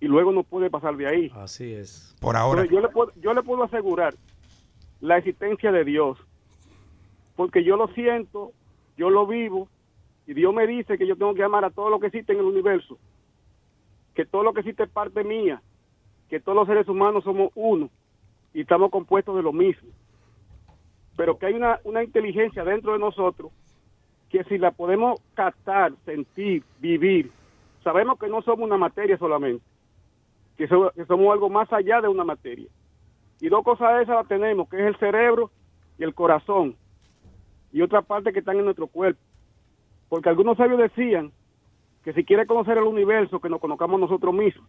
y 0.00 0.06
luego 0.06 0.32
no 0.32 0.44
puede 0.44 0.70
pasar 0.70 0.96
de 0.96 1.06
ahí. 1.06 1.32
Así 1.34 1.72
es. 1.72 2.16
Por 2.20 2.36
ahora. 2.36 2.64
yo 2.64 2.80
le, 2.80 2.88
puedo, 2.88 3.12
yo 3.16 3.34
le 3.34 3.42
puedo 3.42 3.64
asegurar 3.64 4.14
la 5.00 5.18
existencia 5.18 5.72
de 5.72 5.84
Dios, 5.84 6.18
porque 7.34 7.64
yo 7.64 7.76
lo 7.76 7.88
siento, 7.88 8.52
yo 8.96 9.10
lo 9.10 9.26
vivo, 9.26 9.68
y 10.26 10.34
Dios 10.34 10.54
me 10.54 10.66
dice 10.66 10.96
que 10.96 11.06
yo 11.08 11.16
tengo 11.16 11.34
que 11.34 11.42
amar 11.42 11.64
a 11.64 11.70
todo 11.70 11.90
lo 11.90 11.98
que 11.98 12.06
existe 12.06 12.32
en 12.32 12.38
el 12.38 12.44
universo, 12.44 12.98
que 14.14 14.24
todo 14.24 14.44
lo 14.44 14.52
que 14.52 14.60
existe 14.60 14.84
es 14.84 14.90
parte 14.90 15.24
mía, 15.24 15.60
que 16.28 16.38
todos 16.38 16.54
los 16.54 16.68
seres 16.68 16.88
humanos 16.88 17.24
somos 17.24 17.50
uno 17.56 17.90
y 18.54 18.62
estamos 18.62 18.90
compuestos 18.90 19.36
de 19.36 19.42
lo 19.42 19.52
mismo. 19.52 19.88
Pero 21.16 21.38
que 21.38 21.46
hay 21.46 21.54
una, 21.54 21.80
una 21.84 22.02
inteligencia 22.02 22.64
dentro 22.64 22.92
de 22.92 22.98
nosotros 22.98 23.52
que 24.32 24.44
si 24.44 24.56
la 24.56 24.70
podemos 24.70 25.20
captar, 25.34 25.92
sentir, 26.06 26.64
vivir, 26.80 27.30
sabemos 27.84 28.18
que 28.18 28.28
no 28.28 28.40
somos 28.42 28.66
una 28.66 28.78
materia 28.78 29.18
solamente, 29.18 29.64
que, 30.56 30.66
somos 30.68 31.32
algo 31.32 31.50
más 31.50 31.70
allá 31.70 32.00
de 32.00 32.08
una 32.08 32.24
materia. 32.24 32.68
Y 33.40 33.48
dos 33.48 33.62
cosas 33.62 33.96
de 33.96 34.02
esas 34.04 34.16
las 34.16 34.28
tenemos, 34.28 34.68
que 34.68 34.76
es 34.76 34.86
el 34.86 34.96
cerebro 34.96 35.50
y 35.98 36.04
el 36.04 36.14
corazón, 36.14 36.76
y 37.72 37.82
otra 37.82 38.00
parte 38.00 38.32
que 38.32 38.38
están 38.38 38.56
en 38.56 38.64
nuestro 38.64 38.86
cuerpo. 38.86 39.20
Porque 40.08 40.30
algunos 40.30 40.56
sabios 40.56 40.78
decían 40.78 41.30
que 42.02 42.14
si 42.14 42.24
quiere 42.24 42.46
conocer 42.46 42.78
el 42.78 42.84
universo, 42.84 43.40
que 43.40 43.48
nos 43.50 43.60
conozcamos 43.60 44.00
nosotros 44.00 44.34
mismos. 44.34 44.66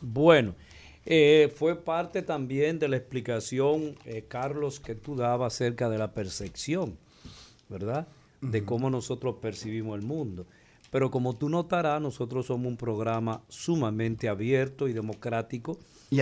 Bueno, 0.00 0.54
eh, 1.04 1.52
fue 1.54 1.76
parte 1.76 2.22
también 2.22 2.78
de 2.78 2.88
la 2.88 2.96
explicación, 2.96 3.96
eh, 4.04 4.24
Carlos, 4.28 4.80
que 4.80 4.94
tú 4.94 5.16
dabas 5.16 5.54
acerca 5.54 5.88
de 5.88 5.98
la 5.98 6.12
percepción, 6.12 6.96
¿verdad? 7.68 8.06
De 8.40 8.64
cómo 8.64 8.90
nosotros 8.90 9.36
percibimos 9.40 9.98
el 9.98 10.04
mundo. 10.04 10.46
Pero 10.90 11.10
como 11.10 11.34
tú 11.34 11.48
notarás, 11.48 12.02
nosotros 12.02 12.46
somos 12.46 12.66
un 12.66 12.76
programa 12.76 13.42
sumamente 13.48 14.28
abierto 14.28 14.88
y 14.88 14.92
democrático, 14.92 15.78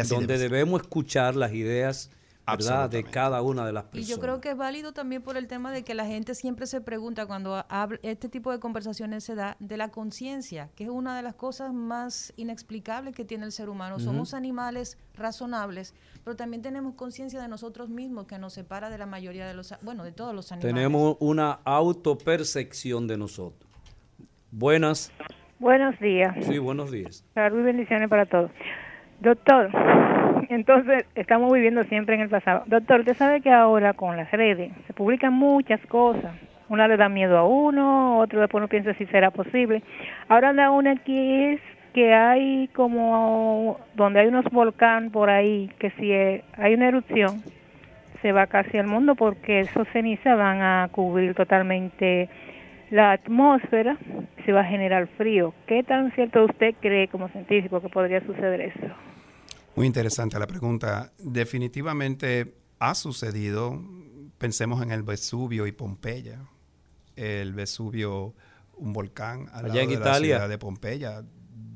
donde 0.09 0.39
debemos 0.39 0.83
escuchar 0.83 1.35
las 1.35 1.53
ideas 1.53 2.11
de 2.57 3.05
cada 3.05 3.43
una 3.43 3.67
de 3.67 3.73
las 3.73 3.85
personas. 3.85 4.09
Y 4.09 4.11
yo 4.11 4.21
creo 4.21 4.41
que 4.41 4.51
es 4.51 4.57
válido 4.57 4.93
también 4.93 5.23
por 5.23 5.37
el 5.37 5.47
tema 5.47 5.73
de 5.73 5.83
que 5.83 5.95
la 5.95 6.07
gente 6.07 6.35
siempre 6.35 6.67
se 6.67 6.81
pregunta 6.81 7.27
cuando 7.27 7.65
este 8.03 8.29
tipo 8.29 8.51
de 8.53 8.61
conversaciones 8.61 9.25
se 9.25 9.35
da 9.35 9.57
de 9.61 9.77
la 9.77 9.89
conciencia, 9.89 10.71
que 10.77 10.85
es 10.85 10.91
una 10.91 11.17
de 11.17 11.23
las 11.23 11.35
cosas 11.35 11.73
más 11.73 12.33
inexplicables 12.37 13.15
que 13.15 13.25
tiene 13.25 13.45
el 13.45 13.53
ser 13.53 13.69
humano. 13.69 13.99
Somos 13.99 14.35
animales 14.35 14.99
razonables, 15.15 15.95
pero 16.25 16.37
también 16.37 16.63
tenemos 16.63 16.95
conciencia 16.95 17.41
de 17.41 17.49
nosotros 17.49 17.89
mismos 17.89 18.27
que 18.27 18.39
nos 18.39 18.55
separa 18.55 18.91
de 18.91 18.99
la 18.99 19.07
mayoría 19.07 19.47
de 19.47 19.55
los, 19.55 19.75
bueno, 19.83 20.05
de 20.05 20.13
todos 20.13 20.35
los 20.35 20.51
animales. 20.53 20.75
Tenemos 20.75 21.17
una 21.21 21.61
autopercepción 21.65 23.07
de 23.07 23.17
nosotros. 23.17 23.71
Buenas. 24.51 25.13
Buenos 25.59 25.99
días. 26.01 26.35
Sí, 26.47 26.59
buenos 26.59 26.91
días. 26.91 27.25
Salud 27.35 27.61
y 27.61 27.63
bendiciones 27.63 28.09
para 28.09 28.27
todos. 28.27 28.51
Doctor, 29.21 29.71
Entonces, 30.51 31.05
estamos 31.15 31.53
viviendo 31.53 31.85
siempre 31.85 32.17
en 32.17 32.23
el 32.23 32.29
pasado. 32.29 32.65
Doctor, 32.67 33.01
usted 33.01 33.15
sabe 33.15 33.41
que 33.41 33.53
ahora 33.53 33.93
con 33.93 34.17
las 34.17 34.29
redes 34.33 34.73
se 34.85 34.93
publican 34.93 35.33
muchas 35.33 35.81
cosas. 35.87 36.33
Una 36.69 36.89
le 36.89 36.97
da 36.97 37.09
miedo 37.09 37.39
a 37.39 37.47
uno, 37.47 38.19
otro 38.19 38.41
después 38.41 38.61
no 38.61 38.67
piensa 38.67 38.93
si 38.95 39.07
será 39.07 39.31
posible. 39.31 39.81
Ahora 40.29 40.49
anda 40.49 40.73
una 40.73 40.97
que 40.97 41.53
es 41.53 41.61
que 41.95 42.15
hay 42.15 42.67
como 42.75 43.79
donde 43.95 44.19
hay 44.19 44.27
unos 44.27 44.45
volcanes 44.47 45.13
por 45.13 45.31
ahí, 45.31 45.71
que 45.79 45.91
si 45.93 46.13
hay 46.13 46.75
una 46.75 46.89
erupción, 46.89 47.43
se 48.21 48.33
va 48.33 48.49
casi 48.49 48.77
al 48.77 48.89
mundo 48.89 49.15
porque 49.15 49.61
esos 49.61 49.87
cenizas 49.93 50.37
van 50.37 50.63
a 50.63 50.89
cubrir 50.91 51.35
totalmente 51.35 52.29
la 52.91 53.13
atmósfera, 53.13 53.97
se 54.45 54.51
va 54.51 54.63
a 54.63 54.65
generar 54.65 55.07
frío. 55.17 55.55
¿Qué 55.69 55.85
tan 55.85 56.11
cierto 56.11 56.45
usted 56.45 56.75
cree 56.81 57.07
como 57.07 57.29
científico 57.29 57.81
que 57.81 57.89
podría 57.89 58.21
suceder 58.23 58.61
eso? 58.63 58.89
Muy 59.77 59.87
interesante 59.87 60.39
la 60.39 60.47
pregunta. 60.47 61.13
Definitivamente 61.19 62.55
ha 62.79 62.95
sucedido. 62.95 63.81
Pensemos 64.39 64.83
en 64.83 64.91
el 64.91 65.03
Vesubio 65.03 65.67
y 65.67 65.73
Pompeya. 65.73 66.41
El 67.17 67.53
Vesubio, 67.55 68.35
un 68.77 68.93
volcán 68.93 69.49
al 69.53 69.69
lado 69.69 69.87
de 69.87 69.99
la 69.99 70.15
ciudad 70.19 70.49
de 70.49 70.59
Pompeya, 70.59 71.25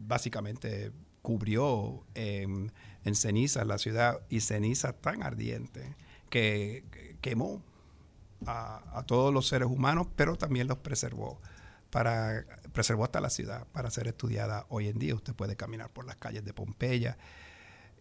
básicamente 0.07 0.93
cubrió 1.23 2.05
en, 2.15 2.73
ceniza 3.15 3.65
la 3.65 3.79
ciudad 3.79 4.21
y 4.29 4.41
ceniza 4.41 4.93
tan 4.93 5.23
ardiente 5.23 5.97
que, 6.31 6.85
quemó 7.21 7.62
a, 8.47 9.05
todos 9.07 9.33
los 9.33 9.49
seres 9.49 9.69
humanos, 9.69 10.09
pero 10.16 10.37
también 10.37 10.66
los 10.66 10.79
preservó. 10.79 11.41
Para, 11.91 12.45
preservó 12.73 13.05
hasta 13.05 13.21
la 13.21 13.31
ciudad 13.31 13.69
para 13.73 13.89
ser 13.91 14.09
estudiada 14.09 14.66
hoy 14.69 14.89
en 14.89 14.99
día. 14.99 15.15
Usted 15.15 15.33
puede 15.33 15.55
caminar 15.55 15.91
por 15.91 16.05
las 16.05 16.16
calles 16.16 16.45
de 16.45 16.53
Pompeya 16.53 17.16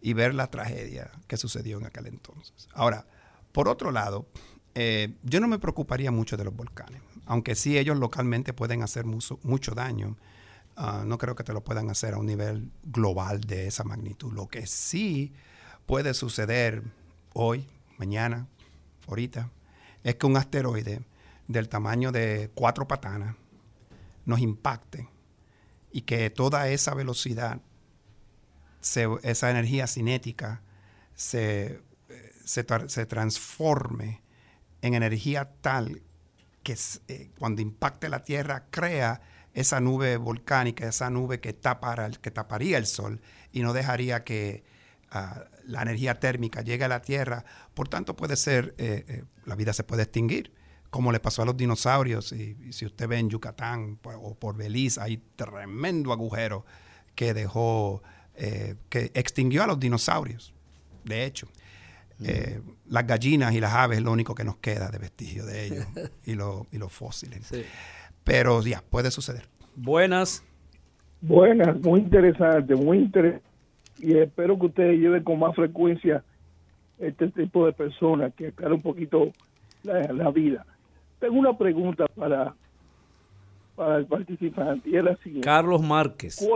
y 0.04 0.12
ver 0.12 0.34
la 0.34 0.48
tragedia 0.48 1.10
que 1.26 1.38
sucedió 1.38 1.78
en 1.78 1.86
aquel 1.86 2.08
entonces. 2.08 2.68
Ahora, 2.74 3.06
por 3.52 3.68
otro 3.68 3.90
lado, 3.90 4.26
eh, 4.74 5.14
yo 5.22 5.40
no 5.40 5.48
me 5.48 5.58
preocuparía 5.58 6.10
mucho 6.10 6.36
de 6.36 6.44
los 6.44 6.54
volcanes, 6.54 7.00
aunque 7.24 7.54
sí 7.54 7.78
ellos 7.78 7.96
localmente 7.96 8.52
pueden 8.52 8.82
hacer 8.82 9.06
mucho, 9.06 9.74
daño. 9.74 10.18
Ah, 10.76 11.04
no 11.06 11.16
creo 11.16 11.34
que 11.34 11.42
te 11.42 11.54
lo 11.54 11.64
puedan 11.64 11.88
hacer 11.88 12.12
a 12.12 12.18
un 12.18 12.26
nivel 12.26 12.70
global 12.82 13.40
de 13.40 13.66
esa 13.66 13.82
magnitud. 13.82 14.30
Lo 14.34 14.46
que 14.46 14.66
sí 14.66 15.32
puede 15.86 16.12
suceder 16.12 16.82
hoy, 17.32 17.66
mañana, 17.96 18.46
ahorita, 19.08 19.48
es 20.02 20.16
que 20.16 20.26
un 20.26 20.36
asteroide 20.36 21.00
del 21.48 21.70
tamaño 21.70 22.12
de 22.12 22.50
cuatro 22.54 22.86
patanas 22.86 23.36
nos 24.26 24.40
impacte 24.40 25.08
y 25.92 26.02
que 26.02 26.28
toda 26.28 26.68
esa 26.68 26.92
velocidad, 26.92 27.62
esa 29.22 29.50
energía 29.50 29.86
cinética, 29.86 30.62
se, 31.14 31.80
se, 32.44 32.64
transforme 33.06 34.22
en 34.82 34.94
energía 34.94 35.50
tal 35.60 36.02
que 36.62 36.76
eh, 37.08 37.30
cuando 37.38 37.62
impacte 37.62 38.08
la 38.08 38.24
Tierra 38.24 38.66
crea 38.70 39.20
esa 39.52 39.80
nube 39.80 40.16
volcánica, 40.16 40.88
esa 40.88 41.10
nube 41.10 41.40
que, 41.40 41.52
tapara, 41.52 42.10
que 42.10 42.30
taparía 42.30 42.78
el 42.78 42.86
Sol 42.86 43.20
y 43.52 43.62
no 43.62 43.72
dejaría 43.72 44.24
que 44.24 44.64
ah, 45.10 45.44
la 45.64 45.82
energía 45.82 46.18
térmica 46.18 46.62
llegue 46.62 46.84
a 46.84 46.88
la 46.88 47.02
Tierra. 47.02 47.44
Por 47.74 47.88
tanto, 47.88 48.16
puede 48.16 48.36
ser, 48.36 48.74
eh, 48.78 49.04
eh, 49.08 49.24
la 49.44 49.54
vida 49.54 49.72
se 49.72 49.84
puede 49.84 50.02
extinguir, 50.02 50.52
como 50.90 51.12
le 51.12 51.20
pasó 51.20 51.42
a 51.42 51.44
los 51.44 51.56
dinosaurios. 51.56 52.32
Y, 52.32 52.72
si 52.72 52.86
usted 52.86 53.06
ve 53.08 53.18
en 53.18 53.30
Yucatán 53.30 54.00
o 54.02 54.34
por 54.34 54.56
Belice, 54.56 55.00
hay 55.00 55.18
tremendo 55.36 56.12
agujero 56.12 56.64
que 57.14 57.32
dejó, 57.32 58.02
eh, 58.36 58.74
que 58.88 59.10
extinguió 59.14 59.62
a 59.62 59.66
los 59.66 59.78
dinosaurios, 59.78 60.52
de 61.04 61.24
hecho. 61.24 61.48
las 62.86 63.06
gallinas 63.06 63.54
y 63.54 63.60
las 63.60 63.72
aves 63.72 63.98
es 63.98 64.04
lo 64.04 64.12
único 64.12 64.34
que 64.34 64.44
nos 64.44 64.56
queda 64.56 64.88
de 64.90 64.98
vestigio 64.98 65.44
de 65.44 65.66
ellos 65.66 65.86
y, 66.24 66.32
y 66.32 66.78
los 66.78 66.92
fósiles. 66.92 67.46
Sí. 67.46 67.64
Pero 68.24 68.62
ya, 68.62 68.82
puede 68.88 69.10
suceder. 69.10 69.44
Buenas. 69.76 70.42
Buenas, 71.20 71.80
muy 71.80 72.00
interesante, 72.00 72.74
muy 72.74 72.98
interesante. 72.98 73.44
Y 73.98 74.16
espero 74.18 74.58
que 74.58 74.66
ustedes 74.66 74.98
lleven 74.98 75.22
con 75.22 75.38
más 75.38 75.54
frecuencia 75.54 76.24
este 76.98 77.28
tipo 77.28 77.66
de 77.66 77.72
personas 77.72 78.34
que 78.34 78.48
aclaran 78.48 78.74
un 78.74 78.82
poquito 78.82 79.32
la, 79.82 80.30
vida. 80.30 80.66
Tengo 81.20 81.38
una 81.38 81.56
pregunta 81.56 82.06
para, 82.14 82.54
para 83.76 83.96
el 83.98 84.06
participante 84.06 84.88
y 84.88 84.96
es 84.96 85.04
la 85.04 85.16
siguiente. 85.16 85.44
Carlos 85.44 85.82
Márquez. 85.82 86.46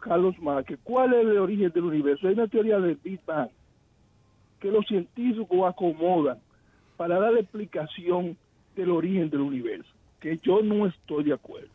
Carlos 0.00 0.38
Márquez, 0.38 0.78
¿cuál 0.82 1.12
es 1.14 1.20
el 1.20 1.38
origen 1.38 1.70
del 1.70 1.84
universo? 1.84 2.28
Hay 2.28 2.34
una 2.34 2.46
teoría 2.46 2.78
del 2.78 2.96
Big 2.96 3.20
Bang 3.26 3.50
que 4.60 4.70
los 4.70 4.86
científicos 4.86 5.68
acomodan 5.68 6.38
para 6.96 7.18
dar 7.18 7.36
explicación 7.36 8.36
del 8.74 8.90
origen 8.90 9.30
del 9.30 9.40
universo 9.40 9.90
que 10.20 10.38
yo 10.38 10.62
no 10.62 10.86
estoy 10.86 11.24
de 11.24 11.34
acuerdo. 11.34 11.68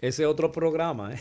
Ese 0.00 0.26
otro 0.26 0.52
programa, 0.52 1.14
¿eh? 1.14 1.20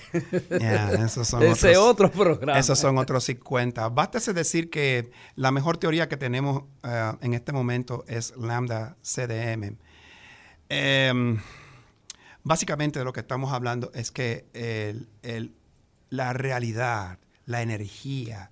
Ese 0.49 1.77
otro 1.77 2.11
programa. 2.11 2.59
Esos 2.59 2.77
son 2.77 2.97
otros 2.97 3.23
50. 3.23 3.87
Bástese 3.89 4.33
decir 4.33 4.69
que 4.69 5.11
la 5.35 5.51
mejor 5.51 5.77
teoría 5.77 6.09
que 6.09 6.17
tenemos 6.17 6.63
eh, 6.83 7.13
en 7.21 7.33
este 7.33 7.53
momento 7.53 8.03
es 8.07 8.35
lambda 8.35 8.97
CDM. 9.01 9.77
Em, 10.67 11.37
básicamente 12.43 12.99
de 12.99 13.05
lo 13.05 13.13
que 13.13 13.21
estamos 13.21 13.53
hablando 13.53 13.91
es 13.93 14.11
que 14.11 14.45
la 16.09 16.33
realidad, 16.33 17.19
la 17.45 17.61
energía, 17.61 18.51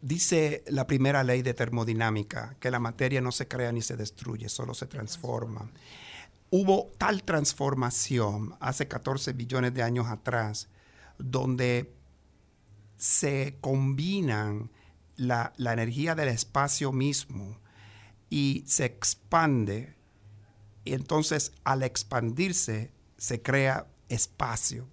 dice 0.00 0.64
la 0.68 0.86
primera 0.86 1.24
ley 1.24 1.42
de 1.42 1.54
termodinámica, 1.54 2.56
que 2.60 2.70
la 2.70 2.78
materia 2.78 3.20
no 3.20 3.32
se 3.32 3.48
crea 3.48 3.72
ni 3.72 3.82
se 3.82 3.96
destruye, 3.96 4.48
solo 4.48 4.74
se 4.74 4.86
transforma. 4.86 5.70
Hubo 6.50 6.92
tal 6.98 7.22
transformación 7.24 8.54
hace 8.60 8.88
14 8.88 9.32
billones 9.32 9.74
de 9.74 9.82
años 9.82 10.06
atrás, 10.06 10.68
donde 11.18 11.92
se 12.96 13.56
combinan 13.60 14.70
la, 15.16 15.52
energía 15.58 16.14
del 16.14 16.28
espacio 16.28 16.92
mismo 16.92 17.58
y 18.30 18.64
se 18.66 18.84
expande, 18.84 19.94
y 20.84 20.94
entonces 20.94 21.52
al 21.64 21.82
expandirse 21.82 22.92
se 23.16 23.42
crea 23.42 23.86
espacio. 24.08 24.88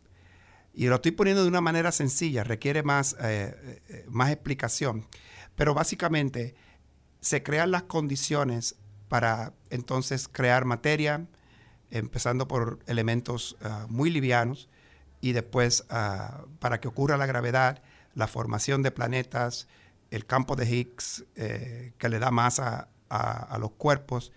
Y 0.76 0.88
lo 0.88 0.96
estoy 0.96 1.12
poniendo 1.12 1.44
de 1.44 1.48
una 1.48 1.62
manera 1.62 1.92
sencilla, 1.94 2.44
requiere 2.44 2.84
más, 2.84 3.16
eh, 3.22 3.82
eh, 3.88 4.06
más 4.10 4.30
explicación, 4.32 5.08
pero 5.56 5.74
básicamente 5.74 6.54
se 7.22 7.42
crean 7.42 7.72
las 7.72 7.84
condiciones 7.84 8.76
para 9.08 9.54
entonces 9.70 10.28
crear 10.28 10.66
materia, 10.66 11.26
empezando 11.92 12.48
por 12.48 12.80
elementos 12.88 13.56
ah, 13.62 13.86
muy 13.90 14.10
livianos 14.10 14.70
y 15.22 15.32
después 15.32 15.86
ah, 15.90 16.44
para 16.60 16.82
que 16.82 16.90
ocurra 16.90 17.16
la 17.16 17.26
gravedad, 17.26 17.82
la 18.14 18.28
formación 18.28 18.84
de 18.84 18.92
planetas, 18.92 19.68
el 20.12 20.26
campo 20.26 20.56
de 20.56 20.70
Higgs 20.70 21.26
eh, 21.36 21.94
que 21.98 22.10
le 22.10 22.20
da 22.20 22.32
masa 22.32 22.90
a, 23.10 23.58
los 23.60 23.72
cuerpos 23.72 24.34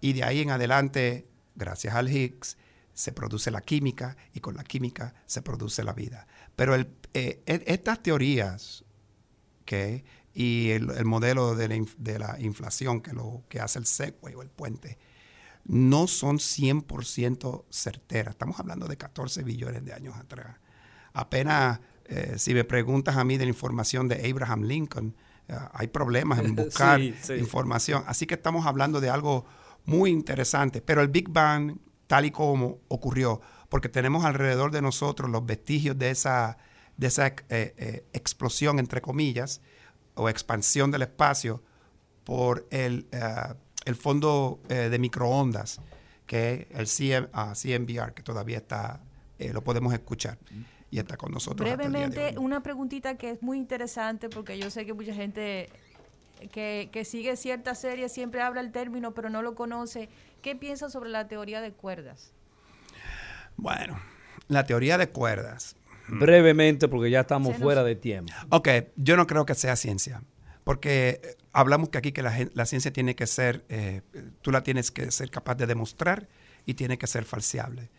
y 0.00 0.14
de 0.14 0.24
ahí 0.24 0.40
en 0.40 0.50
adelante, 0.50 1.28
gracias 1.54 1.94
al 1.94 2.08
Higgs, 2.08 2.56
se 2.96 3.12
produce 3.12 3.50
la 3.50 3.60
química 3.60 4.16
y 4.32 4.40
con 4.40 4.56
la 4.56 4.64
química 4.64 5.14
se 5.26 5.42
produce 5.42 5.84
la 5.84 5.92
vida. 5.92 6.26
Pero 6.56 6.74
el, 6.74 6.88
eh, 7.12 7.42
e, 7.44 7.62
estas 7.66 8.02
teorías 8.02 8.84
y 10.32 10.70
el, 10.70 11.04
modelo 11.04 11.54
de 11.54 11.68
la, 11.68 11.86
de 11.98 12.18
la, 12.18 12.40
inflación 12.40 13.02
que, 13.02 13.12
lo, 13.12 13.42
que 13.50 13.60
hace 13.60 13.78
el 13.78 13.84
Segway 13.84 14.34
o 14.34 14.40
el 14.40 14.48
puente, 14.48 14.96
no 15.64 16.06
son 16.06 16.38
100% 16.38 17.64
certeras. 17.68 18.34
Estamos 18.34 18.58
hablando 18.60 18.88
de 18.88 18.96
14 18.96 19.42
billones 19.42 19.84
de 19.84 19.92
años 19.92 20.16
atrás. 20.16 20.56
Apenas, 21.12 21.80
eh, 22.06 22.36
si 22.38 22.54
me 22.54 22.64
preguntas 22.64 23.16
a 23.16 23.24
mí 23.24 23.36
de 23.36 23.44
la 23.44 23.50
información 23.50 24.08
de 24.08 24.30
Abraham 24.30 24.62
Lincoln, 24.62 25.16
eh, 25.48 25.54
hay 25.72 25.88
problemas 25.88 26.38
en 26.38 26.54
buscar 26.56 27.00
información. 27.00 28.04
Así 28.06 28.26
que 28.26 28.34
estamos 28.34 28.64
hablando 28.64 29.02
de 29.02 29.10
algo 29.10 29.44
muy 29.84 30.10
interesante. 30.10 30.80
Pero 30.80 31.02
el 31.02 31.08
Big 31.08 31.28
Bang, 31.28 31.76
tal 32.06 32.24
y 32.24 32.30
como 32.30 32.78
ocurrió, 32.88 33.40
porque 33.68 33.88
tenemos 33.88 34.24
alrededor 34.24 34.70
de 34.70 34.82
nosotros 34.82 35.30
los 35.30 35.44
vestigios 35.44 35.98
de 35.98 36.10
esa, 36.10 36.58
de 36.96 37.06
esa 37.06 37.34
eh, 37.48 38.06
explosión, 38.12 38.78
entre 38.78 39.00
comillas, 39.00 39.60
o 40.14 40.28
expansión 40.28 40.90
del 40.90 41.02
espacio 41.02 41.62
por 42.24 42.66
el 42.70 43.06
el 43.86 43.94
fondo 43.94 44.60
eh, 44.68 44.88
de 44.90 44.98
microondas, 44.98 45.80
que 46.26 46.66
es 46.70 46.98
el 46.98 47.54
CMBR, 47.54 48.00
ah, 48.02 48.10
que 48.14 48.22
todavía 48.22 48.58
está, 48.58 49.00
eh, 49.38 49.52
lo 49.52 49.62
podemos 49.62 49.94
escuchar 49.94 50.38
y 50.90 50.98
está 50.98 51.16
con 51.16 51.32
nosotros. 51.32 51.66
Brevemente, 51.68 52.34
una 52.36 52.62
preguntita 52.62 53.16
que 53.16 53.30
es 53.30 53.42
muy 53.42 53.56
interesante 53.56 54.28
porque 54.28 54.58
yo 54.58 54.70
sé 54.70 54.84
que 54.84 54.92
mucha 54.92 55.14
gente 55.14 55.70
que, 56.50 56.90
que 56.92 57.04
sigue 57.04 57.36
cierta 57.36 57.76
serie 57.76 58.08
siempre 58.08 58.42
habla 58.42 58.60
el 58.60 58.72
término, 58.72 59.14
pero 59.14 59.30
no 59.30 59.40
lo 59.40 59.54
conoce. 59.54 60.08
¿Qué 60.42 60.56
piensa 60.56 60.90
sobre 60.90 61.10
la 61.10 61.28
teoría 61.28 61.60
de 61.60 61.72
cuerdas? 61.72 62.32
Bueno, 63.56 63.98
la 64.48 64.64
teoría 64.64 64.98
de 64.98 65.08
cuerdas 65.08 65.76
brevemente 66.08 66.88
porque 66.88 67.10
ya 67.10 67.20
estamos 67.20 67.56
fuera 67.56 67.82
de 67.82 67.96
tiempo. 67.96 68.32
Ok, 68.50 68.68
yo 68.96 69.16
no 69.16 69.26
creo 69.26 69.44
que 69.44 69.54
sea 69.54 69.74
ciencia, 69.76 70.22
porque 70.62 71.20
eh, 71.22 71.36
hablamos 71.52 71.88
que 71.88 71.98
aquí 71.98 72.12
que 72.12 72.22
la, 72.22 72.66
ciencia 72.66 72.92
tiene 72.92 73.16
que 73.16 73.26
ser, 73.26 73.64
eh, 73.68 74.02
tú 74.42 74.52
la 74.52 74.62
tienes 74.62 74.90
que 74.90 75.10
ser 75.10 75.30
capaz 75.30 75.56
de 75.56 75.66
demostrar 75.66 76.28
y 76.64 76.74
tiene 76.74 76.98
que 76.98 77.06
ser 77.06 77.24
falseable. 77.24 77.90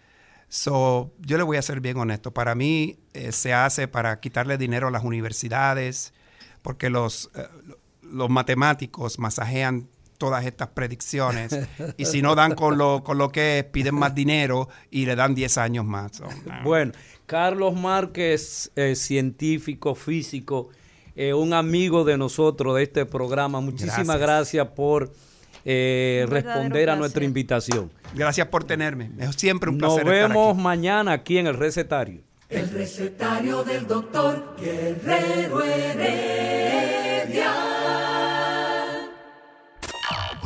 So, 0.49 1.13
yo 1.19 1.37
le 1.37 1.43
voy 1.43 1.57
a 1.57 1.61
ser 1.61 1.81
bien 1.81 1.97
honesto. 1.97 2.33
Para 2.33 2.55
mí 2.55 2.99
eh, 3.13 3.31
se 3.31 3.53
hace 3.53 3.87
para 3.87 4.19
quitarle 4.19 4.57
dinero 4.57 4.87
a 4.87 4.91
las 4.91 5.03
universidades, 5.03 6.13
porque 6.61 6.89
los, 6.89 7.29
eh, 7.35 7.47
los 8.01 8.29
matemáticos 8.29 9.19
masajean 9.19 9.89
todas 10.17 10.45
estas 10.45 10.69
predicciones 10.69 11.57
y 11.97 12.05
si 12.05 12.21
no 12.21 12.35
dan 12.35 12.55
con 12.55 12.77
lo, 12.77 13.03
con 13.03 13.17
lo 13.17 13.29
que 13.29 13.59
es, 13.59 13.65
piden 13.65 13.95
más 13.95 14.13
dinero 14.15 14.67
y 14.91 15.05
le 15.05 15.15
dan 15.15 15.35
10 15.35 15.57
años 15.57 15.85
más. 15.85 16.17
So, 16.17 16.25
no. 16.45 16.63
Bueno, 16.63 16.91
Carlos 17.25 17.75
Márquez, 17.75 18.71
eh, 18.75 18.95
científico, 18.95 19.95
físico, 19.95 20.69
eh, 21.15 21.33
un 21.33 21.53
amigo 21.53 22.03
de 22.03 22.17
nosotros 22.17 22.75
de 22.75 22.83
este 22.83 23.05
programa. 23.05 23.59
Muchísimas 23.59 24.19
Gracias. 24.19 24.19
gracias, 24.19 24.67
por 24.75 25.11
eh, 25.65 26.25
responder 26.29 26.89
a 26.89 26.95
nuestra 26.95 27.23
invitación. 27.25 27.91
Gracias 28.15 28.47
por 28.47 28.63
tenerme. 28.63 29.11
Es 29.19 29.35
siempre 29.35 29.69
un 29.69 29.77
Nos 29.77 29.95
placer 29.95 30.13
estar 30.13 30.29
vemos 30.29 30.53
aquí. 30.53 30.61
mañana 30.61 31.11
aquí 31.11 31.37
en 31.37 31.47
el 31.47 31.55
recetario. 31.55 32.21
El 32.49 32.69
recetario 32.69 33.63
del 33.65 33.85
doctor 33.87 34.55
Guerrero 34.57 35.61
Heredia. 35.63 37.53